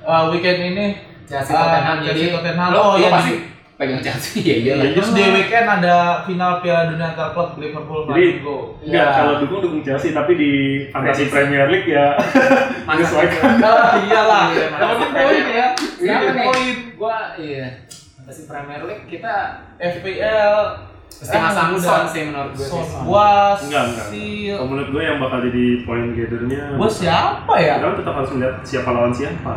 uh, 0.00 0.30
weekend 0.30 0.60
ini. 0.68 0.86
Chelsea 1.26 1.50
Ah, 1.50 1.58
Tottenham 1.60 1.98
jadi 2.04 2.22
Tottenham. 2.30 2.68
lo, 2.70 2.78
Oh, 2.78 2.90
lo 2.94 3.02
iya, 3.02 3.10
pasti 3.10 3.34
pegang 3.76 3.98
Chelsea 3.98 4.40
ya 4.40 4.56
iya 4.56 4.72
lah 4.72 4.84
Iya. 4.84 4.94
Terus 4.94 5.10
di 5.10 5.24
weekend 5.26 5.66
ada 5.68 5.96
final 6.22 6.62
Piala 6.62 6.82
Dunia 6.86 7.06
antar 7.10 7.34
klub 7.34 7.58
Liverpool 7.58 8.06
Jadi, 8.06 8.38
Flamengo. 8.38 8.58
Enggak, 8.78 8.94
Iya. 9.02 9.16
kalau 9.18 9.34
dukung 9.42 9.60
dukung 9.60 9.82
Chelsea, 9.82 10.14
tapi 10.14 10.32
di 10.32 10.50
fantasi. 10.88 11.26
Premier 11.26 11.66
League 11.66 11.90
ya 11.90 12.14
menyesuaikan. 12.86 13.58
Ah, 13.58 13.98
iyalah. 13.98 14.44
Iya, 14.48 14.66
penting 14.70 15.10
poin 15.12 15.44
ya. 15.44 15.66
Iya, 15.98 16.16
nih. 16.30 16.46
poin. 16.46 16.68
gua 16.94 17.16
iya 17.36 17.66
Fantasy 18.26 18.50
Premier 18.50 18.82
League 18.82 19.06
kita 19.06 19.62
FPL 19.78 20.56
masang 21.30 21.78
udah. 21.78 22.02
Son 22.02 22.04
sih 22.10 22.26
menurut 22.26 22.58
gue 22.58 22.66
Son. 22.66 23.06
Buas. 23.06 23.62
Enggak, 23.62 23.84
enggak. 23.86 24.06
Si 24.10 24.50
Kalau 24.50 24.66
menurut 24.66 24.88
gue 24.90 25.02
yang 25.06 25.22
bakal 25.22 25.38
jadi 25.46 25.64
point 25.86 26.10
gathernya 26.10 26.74
Buas 26.74 26.98
siapa 26.98 27.54
ya? 27.54 27.78
Kita 27.78 27.86
kan 27.86 27.94
tetap 28.02 28.14
harus 28.18 28.30
melihat 28.34 28.54
siapa 28.66 28.88
lawan 28.90 29.14
siapa. 29.14 29.52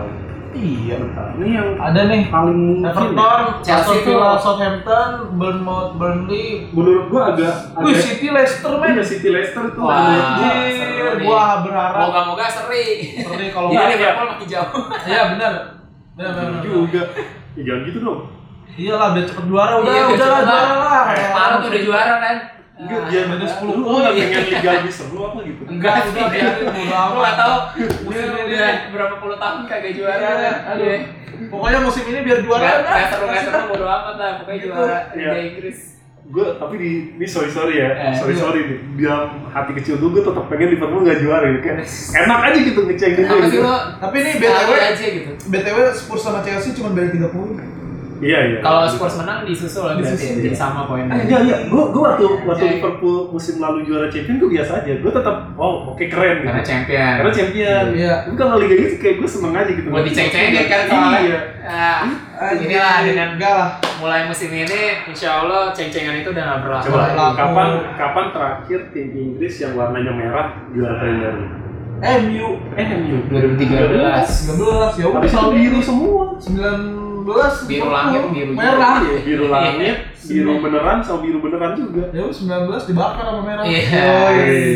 Iya. 0.53 1.01
Bentar. 1.01 1.33
Ini 1.41 1.49
yang 1.49 1.67
Ada 1.81 2.01
nih 2.13 2.21
paling 2.29 2.59
mungkin. 2.77 2.93
Everton, 2.93 3.41
Chelsea 3.65 3.97
Villa, 4.05 4.31
Southampton, 4.37 5.09
Bournemouth, 5.33 5.91
Burnley. 5.97 6.69
Menurut 6.69 7.05
gue 7.09 7.21
agak 7.25 7.53
Wih, 7.81 7.97
City 7.97 8.29
Leicester 8.29 8.73
men. 8.77 8.93
Iya, 8.93 9.01
City 9.01 9.29
Leicester 9.33 9.65
tuh 9.73 9.81
Wah. 9.81 9.97
gue 9.97 10.13
Anjir, 10.13 10.53
seru 10.77 11.09
nih. 11.17 11.25
gua 11.25 11.65
berharap 11.65 12.01
moga-moga 12.05 12.45
seri 12.45 12.85
Seri 13.17 13.49
kalau 13.49 13.73
jadi 13.73 13.81
nggak 13.81 13.97
Liverpool 13.97 14.27
makin 14.29 14.45
jauh 14.45 14.69
Iya 15.09 15.21
benar. 15.33 15.53
Benar 16.13 16.31
benar. 16.37 16.45
benar. 16.53 16.61
juga. 16.61 17.01
Ya 17.57 17.61
jangan 17.65 17.81
gitu 17.89 17.99
dong. 18.05 18.21
Iyalah 18.75 19.07
biar 19.11 19.25
cepet 19.25 19.45
juara 19.45 19.73
udah 19.77 19.89
Iya, 19.89 20.03
udah 20.09 20.27
lah 20.27 20.41
juara 20.43 20.75
lah. 20.77 21.03
Malu 21.31 21.55
tuh 21.59 21.69
udah 21.69 21.83
juara 21.83 22.15
kan 22.19 22.37
Enggak, 22.79 23.11
10 23.11 23.59
Lu 23.67 23.83
poin. 23.83 23.99
nggak 23.99 24.13
pengen 24.15 24.43
liga 24.47 24.71
lebih 24.73 24.93
seru 24.93 25.19
apa 25.21 25.39
gitu? 25.43 25.61
enggak 25.67 25.93
Udah, 25.99 26.23
udah 26.23 26.39
bodo 26.63 26.79
Lu 26.79 26.95
amat. 26.95 27.11
nggak 27.13 27.35
tahu 27.35 27.55
Musim 28.07 28.23
dia 28.23 28.39
ini. 28.39 28.53
udah 28.55 28.71
berapa 28.89 29.15
puluh 29.19 29.35
tahun 29.35 29.59
kagak 29.65 29.91
juara 29.93 30.15
Iya, 30.15 30.51
aduh. 30.65 30.85
Iya. 30.85 30.97
Pokoknya 31.45 31.79
musim 31.81 32.03
ini 32.05 32.19
biar 32.21 32.39
juara 32.39 32.61
Nggak- 32.61 32.79
dah. 32.79 32.93
nggak 32.93 33.07
seru 33.09 33.25
nggak 33.25 33.43
seru 33.43 33.59
bodo 33.67 33.85
amat 33.85 34.15
lah 34.15 34.31
pokoknya 34.37 34.57
Gitu. 34.57 34.67
juara 34.69 34.97
Iya. 35.11 35.29
Liga 35.29 35.39
Inggris 35.45 35.79
Gue 36.29 36.45
tapi 36.55 36.75
di 36.77 36.91
ini 37.11 37.25
sorry 37.25 37.49
sorry 37.49 37.75
ya, 37.75 37.89
Eh, 37.89 38.13
sorry 38.13 38.31
iya. 38.31 38.39
sorry 38.39 38.59
nih. 38.61 38.79
Dalam 39.01 39.49
hati 39.49 39.71
kecil 39.73 39.97
gue, 39.97 40.09
gue 40.11 40.21
tetap 40.21 40.45
pengen 40.45 40.69
Liverpool 40.69 41.01
gak 41.01 41.19
juara 41.19 41.41
gitu 41.49 41.61
kan. 41.65 41.77
Enak 42.15 42.39
aja 42.45 42.59
gitu 42.61 42.79
sih 42.85 43.09
gitu. 43.49 43.59
lo 43.59 43.75
Tapi 43.97 44.15
ini 44.19 44.31
BTW 44.37 44.71
aja 44.77 45.05
gitu 45.09 45.31
BTW 45.43 45.77
Spurs 45.91 46.21
sama 46.21 46.39
Chelsea 46.39 46.71
cuma 46.71 46.93
beda 46.93 47.09
3 47.09 47.27
poin. 47.27 47.57
Iya 48.19 48.39
iya. 48.45 48.57
kalau 48.59 48.83
Spurs 48.85 49.15
menang 49.15 49.43
disusul 49.43 49.81
lah 49.81 49.93
berarti 49.93 50.11
Disusul, 50.13 50.35
jadi 50.37 50.49
iya. 50.49 50.57
sama 50.57 50.81
poinnya 50.83 51.13
Eh, 51.13 51.23
enggak, 51.23 51.39
enggak. 51.41 51.59
Gue 51.65 51.83
gue 51.89 52.01
waktu 52.01 52.25
waktu 52.43 52.61
Iya. 52.61 52.71
Liverpool 52.75 53.17
musim 53.29 53.55
lalu 53.57 53.77
juara 53.81 54.07
champion 54.07 54.35
gue 54.37 54.49
biasa 54.51 54.71
aja. 54.77 54.91
Gue 54.95 55.11
tetap 55.11 55.35
oh 55.55 55.75
oke 55.89 56.03
keren 56.05 56.35
gitu. 56.37 56.45
karena 56.45 56.61
champion 56.61 57.13
Karena 57.17 57.31
champion. 57.31 57.83
Iya. 57.93 58.13
Tapi 58.21 58.35
kalau 58.35 58.55
liga 58.57 58.75
ini 58.75 58.87
kayak 58.95 59.15
gue 59.17 59.29
seneng 59.29 59.53
aja 59.53 59.71
gitu. 59.71 59.87
buat 59.87 60.03
diceng-cengin 60.03 60.65
kan 60.65 60.81
soalnya 60.85 61.19
Iya. 61.21 61.39
Ah, 61.69 62.51
inilah 62.53 62.95
dengan 63.03 63.27
enggak 63.33 63.53
lah. 63.53 63.69
mulai 63.95 64.23
musim 64.25 64.47
ini 64.49 64.81
insya 65.05 65.39
Allah 65.39 65.69
ceng-cengan 65.69 66.15
itu 66.17 66.29
udah 66.29 66.39
nggak 66.41 66.59
berlaku 66.61 66.85
Coba 66.87 66.99
lagi. 67.01 67.15
laku. 67.15 67.35
kapan 67.35 67.69
kapan 67.93 68.25
terakhir 68.31 68.79
tim 68.89 69.07
Inggris 69.11 69.55
yang 69.59 69.73
warnanya 69.73 70.11
merah 70.11 70.47
juara 70.69 70.95
Premier 70.97 71.33
League? 71.35 71.55
MU 71.99 72.47
Eh 72.73 72.85
MU. 72.95 73.17
2013 73.27 73.59
13 73.59 74.55
ya 74.95 75.05
udah 75.05 75.19
Tapi 75.19 75.27
selalu 75.27 75.51
biru 75.53 75.79
semua. 75.79 76.23
19 76.39 77.08
19 77.31 77.69
Biru 77.69 77.87
langit, 77.87 78.21
biru 78.29 78.51
merah. 78.51 78.95
biru 79.19 79.45
langit 79.47 79.97
biru 80.29 80.53
beneran 80.59 80.97
sama 80.99 81.19
biru 81.19 81.39
beneran 81.39 81.71
juga 81.73 82.03
Ya 82.09 82.23
19 82.25 82.35
dibakar 82.85 83.23
sama 83.23 83.41
merah. 83.41 83.63
Iya. 83.63 84.13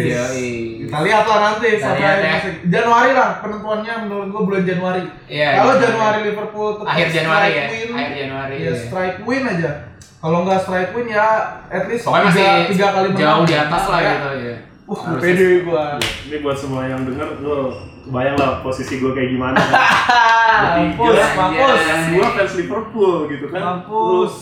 Yoi. 0.03 0.51
Kita 0.83 0.97
lihat 1.01 1.23
lah 1.23 1.39
nanti 1.43 1.69
sampai 1.75 2.03
ya. 2.21 2.37
Januari 2.63 3.11
lah 3.11 3.29
penentuannya 3.39 3.93
menurut 4.03 4.27
gua 4.29 4.41
bulan 4.43 4.63
Januari. 4.63 5.03
Iya. 5.25 5.49
Kalau 5.55 5.73
iya. 5.73 5.81
Januari 5.81 6.19
Liverpool 6.23 6.69
tetap 6.75 6.89
akhir 6.89 7.07
Januari 7.09 7.49
ya. 7.49 7.65
win, 7.65 7.89
Akhir 7.91 8.13
Januari. 8.19 8.55
ya 8.55 8.61
iya. 8.61 8.73
strike 8.77 9.17
win 9.23 9.43
aja. 9.43 9.71
Kalau 10.17 10.37
nggak 10.43 10.59
strike 10.59 10.91
win 10.93 11.07
ya 11.09 11.27
at 11.67 11.83
least 11.85 12.03
Pokoknya 12.03 12.25
masih 12.25 12.43
tiga, 12.43 12.67
tiga 12.69 12.87
kali 12.93 13.07
menang. 13.09 13.19
jauh 13.19 13.43
di 13.43 13.55
atas 13.57 13.83
lah 13.85 13.99
Ya. 13.99 14.11
gitu 14.13 14.29
ya. 14.41 14.57
Uh, 14.83 14.99
pede 15.17 15.47
gua. 15.63 15.95
ini 15.97 16.37
buat 16.39 16.57
semua 16.57 16.81
yang 16.83 17.01
denger 17.01 17.39
lo 17.39 17.71
bayang 18.05 18.35
lah 18.35 18.59
posisi 18.59 18.97
gue 18.97 19.09
kayak 19.09 19.29
gimana 19.31 19.55
kan 19.63 20.91
Mampus, 20.91 21.15
mampus. 21.33 21.79
anjay. 21.79 22.11
gue 22.11 22.25
fans 22.29 22.53
Liverpool 22.55 23.15
gitu 23.27 23.45
kan 23.47 23.61
Mampus. 23.79 24.33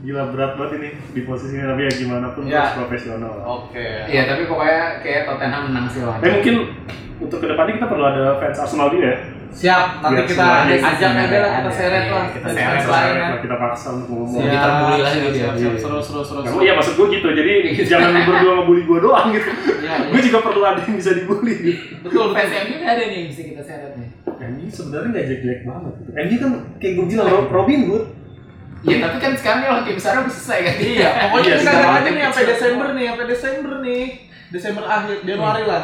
Gila 0.00 0.32
berat 0.32 0.56
banget 0.56 0.72
ini 0.74 0.88
di 1.12 1.20
posisinya 1.22 1.64
tapi 1.68 1.84
ya 1.84 1.92
gimana 1.92 2.26
pun 2.30 2.42
Ya. 2.44 2.64
harus 2.64 2.80
profesional 2.80 3.36
lah. 3.36 3.44
Oke. 3.60 3.84
Iya, 4.08 4.24
tapi 4.26 4.48
pokoknya 4.48 4.80
kayak 4.98 5.28
Tottenham 5.28 5.62
menang 5.68 5.86
sih 5.86 6.00
lawan. 6.00 6.18
Eh 6.18 6.30
mungkin 6.32 6.54
untuk 7.20 7.36
ke 7.36 7.46
depannya 7.46 7.76
kita 7.76 7.86
perlu 7.86 8.04
ada 8.06 8.24
fans 8.38 8.58
Arsenal 8.58 8.88
juga 8.88 9.06
ya. 9.06 9.18
Siap, 9.50 9.84
nanti 10.00 10.14
Biar 10.14 10.26
kita 10.26 10.44
ajak 10.46 10.78
ada, 10.78 10.88
aja 10.88 11.06
lah 11.10 11.20
kita 11.20 11.38
ada. 11.58 11.70
seret 11.70 12.00
Iya, 12.00 12.12
lah. 12.12 12.24
kita 12.30 12.48
seret 12.48 12.84
lah, 12.84 13.00
ya. 13.02 13.12
Kita, 13.12 13.36
kita 13.40 13.56
paksa 13.56 13.88
untuk 13.92 14.08
ngomong. 14.12 14.40
Kita 14.40 14.68
bully 14.78 14.98
lah 14.98 15.12
gitu. 15.12 15.28
Iya. 15.30 15.48
Seru, 15.76 15.98
seru, 15.98 16.20
seru, 16.20 16.40
Ya, 16.40 16.48
seru. 16.48 16.58
iya 16.60 16.72
maksud 16.72 16.94
gue 16.94 17.06
gitu, 17.12 17.28
jadi 17.30 17.52
jangan 17.90 18.10
berdua 18.22 18.52
ngebully 18.56 18.82
gue 18.84 18.98
doang 19.00 19.28
gitu. 19.30 19.50
Iya, 19.50 19.92
iya. 20.00 20.08
gue 20.08 20.20
juga 20.22 20.38
perlu 20.40 20.62
ada 20.62 20.80
yang 20.80 20.94
bisa 20.94 21.10
dibully. 21.12 21.56
Betul, 22.00 22.24
fans 22.30 22.46
betul. 22.46 22.62
MU 22.62 22.76
ada 22.80 23.02
nih 23.02 23.16
yang 23.16 23.28
bisa 23.28 23.42
kita 23.44 23.62
seret 23.62 23.92
nih. 23.94 24.08
MU 24.40 24.64
sebenarnya 24.66 25.08
nggak 25.10 25.24
jelek-jelek 25.26 25.60
banget. 25.62 25.92
Gitu. 25.92 26.10
MU 26.10 26.36
kan 26.38 26.50
kayak 26.78 26.92
gue 26.94 27.06
bilang 27.06 27.26
Ro- 27.28 27.50
Robin 27.50 27.80
Hood. 27.86 28.04
Iya, 28.80 28.96
tapi 28.98 29.16
kan 29.18 29.32
sekarang 29.34 29.58
nih 29.60 29.84
tim 29.84 29.94
besar 29.94 30.12
udah 30.16 30.30
selesai 30.30 30.58
kan. 30.62 30.74
Iya, 30.80 31.08
pokoknya 31.26 31.44
Iya, 31.44 31.56
kita 31.58 31.70
aja 31.92 32.08
nih 32.08 32.22
sampai. 32.24 32.44
Desember 32.46 32.86
nih, 32.90 33.04
sampai 33.06 33.26
Desember 33.26 33.72
nih. 33.80 34.04
Desember 34.48 34.84
akhir, 34.84 35.16
Januari 35.22 35.62
lah. 35.64 35.82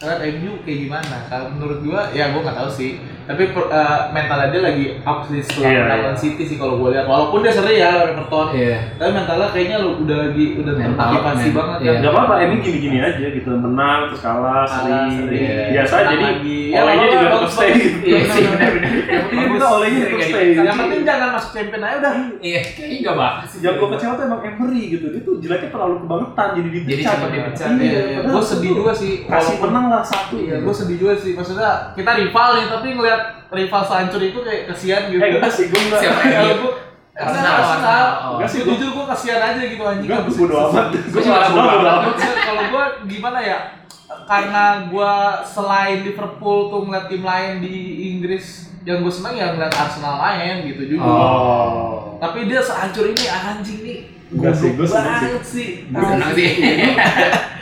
Karena 0.00 0.16
MU 0.40 0.64
kayak 0.64 0.78
gimana? 0.88 1.16
Kalau 1.28 1.52
menurut 1.52 1.84
gua, 1.84 2.08
ya 2.16 2.32
gua 2.32 2.40
nggak 2.40 2.56
tahu 2.56 2.70
sih. 2.72 2.96
Tapi 3.30 3.42
per- 3.48 3.70
eh, 3.70 3.98
mentalnya 4.10 4.48
dia 4.50 4.60
lagi 4.60 4.84
up 5.00 5.22
sih 5.22 5.38
setelah 5.38 5.70
Iya, 5.70 5.80
melawan 5.84 6.02
iya. 6.08 6.18
City 6.18 6.42
sih 6.44 6.56
kalau 6.56 6.74
gua 6.76 6.90
lihat. 6.90 7.06
Walaupun 7.06 7.38
dia 7.40 7.52
seri 7.52 7.78
ya 7.78 7.90
Everton. 8.04 8.46
Iya. 8.50 8.76
Tapi 8.98 9.10
mentalnya 9.12 9.48
kayaknya 9.48 9.76
lu 9.78 10.02
udah 10.02 10.16
lagi 10.20 10.44
udah 10.56 10.72
Mental 10.72 10.98
termotivasi 11.06 11.48
banget 11.52 11.78
Iya. 11.78 11.86
kan. 11.88 12.00
Gak 12.00 12.12
apa-apa, 12.12 12.34
MU 12.42 12.56
gini-gini 12.58 12.98
aja 12.98 13.26
gitu. 13.30 13.50
Menang 13.52 14.00
terus 14.08 14.20
kalah, 14.20 14.66
seri. 14.66 14.98
Seri. 15.16 15.38
Biasa 15.70 15.94
Menang 15.94 16.10
jadi 16.10 16.24
lagi. 16.26 16.58
Ya, 16.70 16.80
olehnya 16.80 17.06
juga 17.06 17.18
tetap 17.20 17.34
bagus, 17.36 17.52
stay. 17.52 17.70
bagus. 17.70 17.82
gitu. 17.82 18.06
Iya 18.10 18.20
sih, 18.24 18.44
penting 19.20 19.48
kita 19.50 19.66
olehnya 19.68 19.98
tetap 20.00 20.10
Nggak 20.10 20.28
stay. 20.28 20.46
Yang 20.56 20.76
penting 20.76 21.00
jangan 21.04 21.28
masuk 21.30 21.50
champion 21.52 21.82
aja 21.82 21.96
udah. 21.96 22.12
Iya, 22.40 22.60
kayaknya 22.68 22.96
enggak 23.00 23.16
bakal 23.16 23.44
sih. 23.46 23.58
Yang 23.60 23.74
gue 23.76 23.88
kecewa 23.90 24.12
tuh 24.12 24.24
emang 24.24 24.40
Emery 24.42 24.82
gitu, 24.88 25.06
dia 25.08 25.20
tuh 25.20 25.34
jeleknya 25.38 25.68
terlalu 25.70 25.94
kebangetan 26.00 26.48
jadi 26.52 26.68
dipecat. 26.68 26.90
Jadi 26.90 27.02
cepet 27.04 27.30
dipecat, 27.30 27.68
Iya, 27.70 27.78
Iya, 27.80 28.00
iya. 28.02 28.18
Gue 28.26 28.42
sedih 28.42 28.72
juga 28.72 28.92
sih. 28.92 29.12
Kasih 29.22 29.30
walaupun- 29.30 29.62
menang 29.66 29.86
lah 29.88 30.02
satu. 30.02 30.34
Iya, 30.36 30.56
gue 30.58 30.74
sedih 30.74 30.96
juga 30.98 31.14
sih. 31.14 31.32
Maksudnya 31.32 31.70
kita 31.94 32.10
rival 32.16 32.48
nih, 32.52 32.66
tapi 32.68 32.88
ngeliat 32.92 33.19
rival 33.48 33.82
sehancur 33.82 34.20
itu 34.20 34.38
kayak 34.40 34.62
kasihan 34.66 35.02
gitu. 35.06 35.18
Eh 35.18 35.30
enggak 35.34 35.52
sih, 35.52 35.64
gue 35.66 35.80
enggak. 35.80 36.00
Siapa 36.00 36.20
Ya, 36.24 36.40
yang 36.44 36.58
gue 36.58 36.72
Arsenal, 37.12 37.54
Arsenal. 37.54 38.06
Enggak 38.32 38.48
sih, 38.48 38.58
Gue 38.58 38.64
gua- 38.64 38.72
jujur 38.74 38.90
gue 38.90 39.04
kasihan 39.10 39.40
aja 39.44 39.62
gitu 39.62 39.82
anjing. 39.82 40.06
Enggak, 40.06 40.20
gue 40.22 40.34
bodo 40.36 40.54
amat. 40.66 40.86
Gue 40.90 41.20
juga 41.20 41.48
bodo 41.48 41.68
amat. 41.68 42.14
Kalau 42.18 42.62
gue 42.66 42.84
gimana 43.06 43.38
ya? 43.40 43.58
Karena 44.24 44.64
gue 44.86 45.12
selain 45.44 45.98
Liverpool 46.02 46.58
tuh 46.68 46.80
ngeliat 46.82 47.06
tim 47.06 47.22
lain 47.22 47.52
di 47.58 47.76
Inggris 48.10 48.46
yang 48.80 49.02
gue 49.02 49.10
seneng 49.10 49.34
ya 49.34 49.52
ngeliat 49.52 49.70
Arsenal 49.70 50.16
main 50.16 50.64
gitu 50.64 50.82
juga. 50.88 51.04
Oh. 51.04 52.16
Tapi 52.16 52.46
dia 52.46 52.60
sehancur 52.60 53.04
ini 53.06 53.24
anjing 53.26 53.80
nih. 53.80 53.98
Enggak 54.30 54.54
sih, 54.54 54.68
gua 54.72 54.86
seneng 54.86 55.02
sih. 55.02 55.18
banget 55.18 55.44
sih. 55.44 55.68
Gue 55.90 56.06
senang 56.06 56.32
sih. 56.32 56.50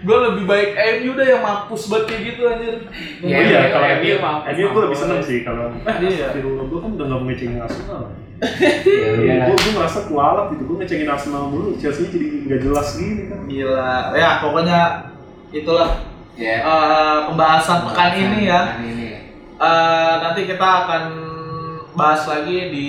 gue 0.00 0.16
lebih 0.16 0.44
baik 0.48 0.70
MU 0.74 1.10
dah 1.12 1.26
yang 1.28 1.42
mampus 1.44 1.82
banget 1.92 2.04
kayak 2.08 2.22
gitu 2.32 2.40
anjir. 2.48 2.74
Iya, 3.20 3.36
iya, 3.36 3.40
iya, 3.44 3.60
kalau 3.68 3.86
iya, 3.86 3.96
MU, 4.00 4.06
iya, 4.08 4.16
maaf, 4.18 4.40
MU 4.48 4.66
gue 4.72 4.82
lebih 4.88 4.98
seneng 4.98 5.20
sih 5.20 5.38
kalau 5.44 5.64
Iya. 6.00 6.32
Astagfirullah, 6.32 6.64
gue 6.72 6.78
kan 6.80 6.90
udah 6.96 7.06
gak 7.06 7.20
ngecengin 7.28 7.58
Arsenal. 7.60 8.02
Iya. 8.40 9.34
Gue 9.44 9.56
gue 9.60 9.72
merasa 9.76 9.98
kualat 10.08 10.46
gitu, 10.56 10.62
gue 10.64 10.76
ngecengin 10.80 11.08
Arsenal 11.12 11.42
mulu, 11.52 11.76
Chelsea 11.76 12.08
jadi 12.08 12.26
gak 12.48 12.60
jelas 12.64 12.88
gini 12.96 13.22
kan. 13.28 13.40
Gila. 13.44 13.94
Ya 14.16 14.30
pokoknya 14.40 14.80
itulah 15.52 15.90
Iya. 16.40 16.56
eh, 16.64 17.18
pembahasan 17.28 17.78
pekan 17.84 18.12
ini 18.16 18.40
ya. 18.48 18.60
Pekan 18.72 18.84
ini. 18.88 19.08
Eh, 19.60 20.14
nanti 20.24 20.40
kita 20.48 20.68
akan 20.86 21.02
bahas 21.92 22.24
lagi 22.24 22.72
di 22.72 22.88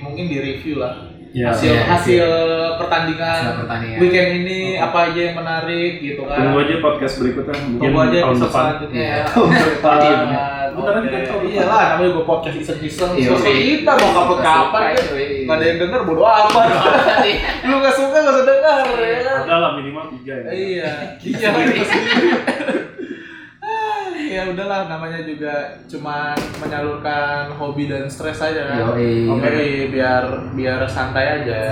mungkin 0.00 0.30
di 0.32 0.36
review 0.40 0.80
lah 0.80 1.05
Ya, 1.36 1.52
hasil 1.52 1.68
iya, 1.68 1.84
hasil 1.84 2.24
Hasil 2.24 2.28
pertandingan 2.80 3.40
pertandingan. 3.60 3.98
weekend 4.00 4.30
ini 4.40 4.80
apa 4.80 5.12
aja 5.12 5.20
yang 5.20 5.36
menarik 5.36 6.00
gitu 6.00 6.24
kan. 6.24 6.40
Tunggu 6.40 6.64
aja 6.64 6.74
podcast 6.80 7.14
berikutnya, 7.20 7.54
mungkin 7.60 7.92
Tunggu 7.92 8.00
aja 8.08 8.18
tahun 8.24 8.38
depan. 8.40 8.64
selanjutnya 8.64 9.04
ya. 9.04 9.12
Iya. 9.12 9.24
Tahun 9.36 9.50
depan. 9.52 9.96
Iya. 10.00 10.16
Bentar 10.72 10.92
lagi 10.96 11.08
kan 11.12 11.20
depan. 11.20 11.38
Iyalah 11.44 11.82
namanya 11.92 12.10
gue 12.16 12.24
podcast 12.24 12.56
iseng-iseng. 12.56 13.10
Iya, 13.20 13.28
iya. 13.36 13.60
kita 13.68 13.92
mau 14.00 14.10
kapan 14.16 14.38
kapan 14.40 14.82
kan. 14.96 15.04
Iya. 15.12 15.44
Gak 15.44 15.56
ada 15.60 15.64
yang 15.68 15.78
denger 15.84 16.00
bodo 16.08 16.24
amat. 16.24 16.66
Lu 17.68 17.76
gak 17.84 17.94
suka 18.00 18.16
gak 18.16 18.32
usah 18.32 18.44
denger 18.48 18.86
ya 18.96 19.18
kan. 19.20 19.38
Ada 19.44 19.56
lah 19.60 19.70
minimal 19.76 20.04
tiga 20.16 20.34
ya. 20.40 20.48
Iya, 20.56 20.90
iya. 21.20 21.48
Ah, 21.52 22.84
ya 24.36 24.44
udahlah 24.52 24.84
namanya 24.92 25.24
juga 25.24 25.80
cuma 25.88 26.36
menyalurkan 26.60 27.56
hobi 27.56 27.88
dan 27.88 28.04
stres 28.04 28.36
aja 28.44 28.68
kan. 28.68 28.92
Oke, 28.92 29.88
biar 29.88 30.52
biar 30.52 30.84
santai 30.84 31.40
aja. 31.40 31.62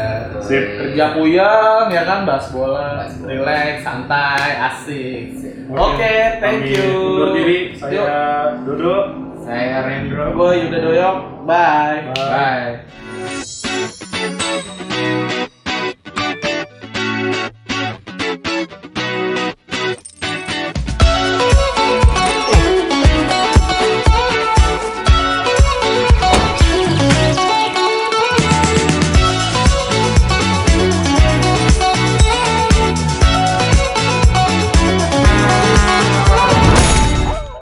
Sip. 0.40 0.64
Kerja 0.80 1.12
puyeng 1.12 1.92
ya 1.92 2.02
kan, 2.08 2.24
bahas 2.24 2.48
bola, 2.48 3.04
relax, 3.20 3.84
santai, 3.84 4.48
asik. 4.72 5.44
Oke. 5.68 5.76
Oke, 5.76 6.16
thank 6.40 6.64
you. 6.72 6.88
Undur 6.88 7.30
diri, 7.36 7.76
saya 7.76 8.56
Dodo. 8.64 8.96
Saya 9.44 9.84
Rendro. 9.84 10.32
Gue 10.32 10.64
Yuda 10.64 10.78
Doyok, 10.80 11.16
bye. 11.44 12.00
Bye. 12.16 12.80
Bye. 12.80 13.63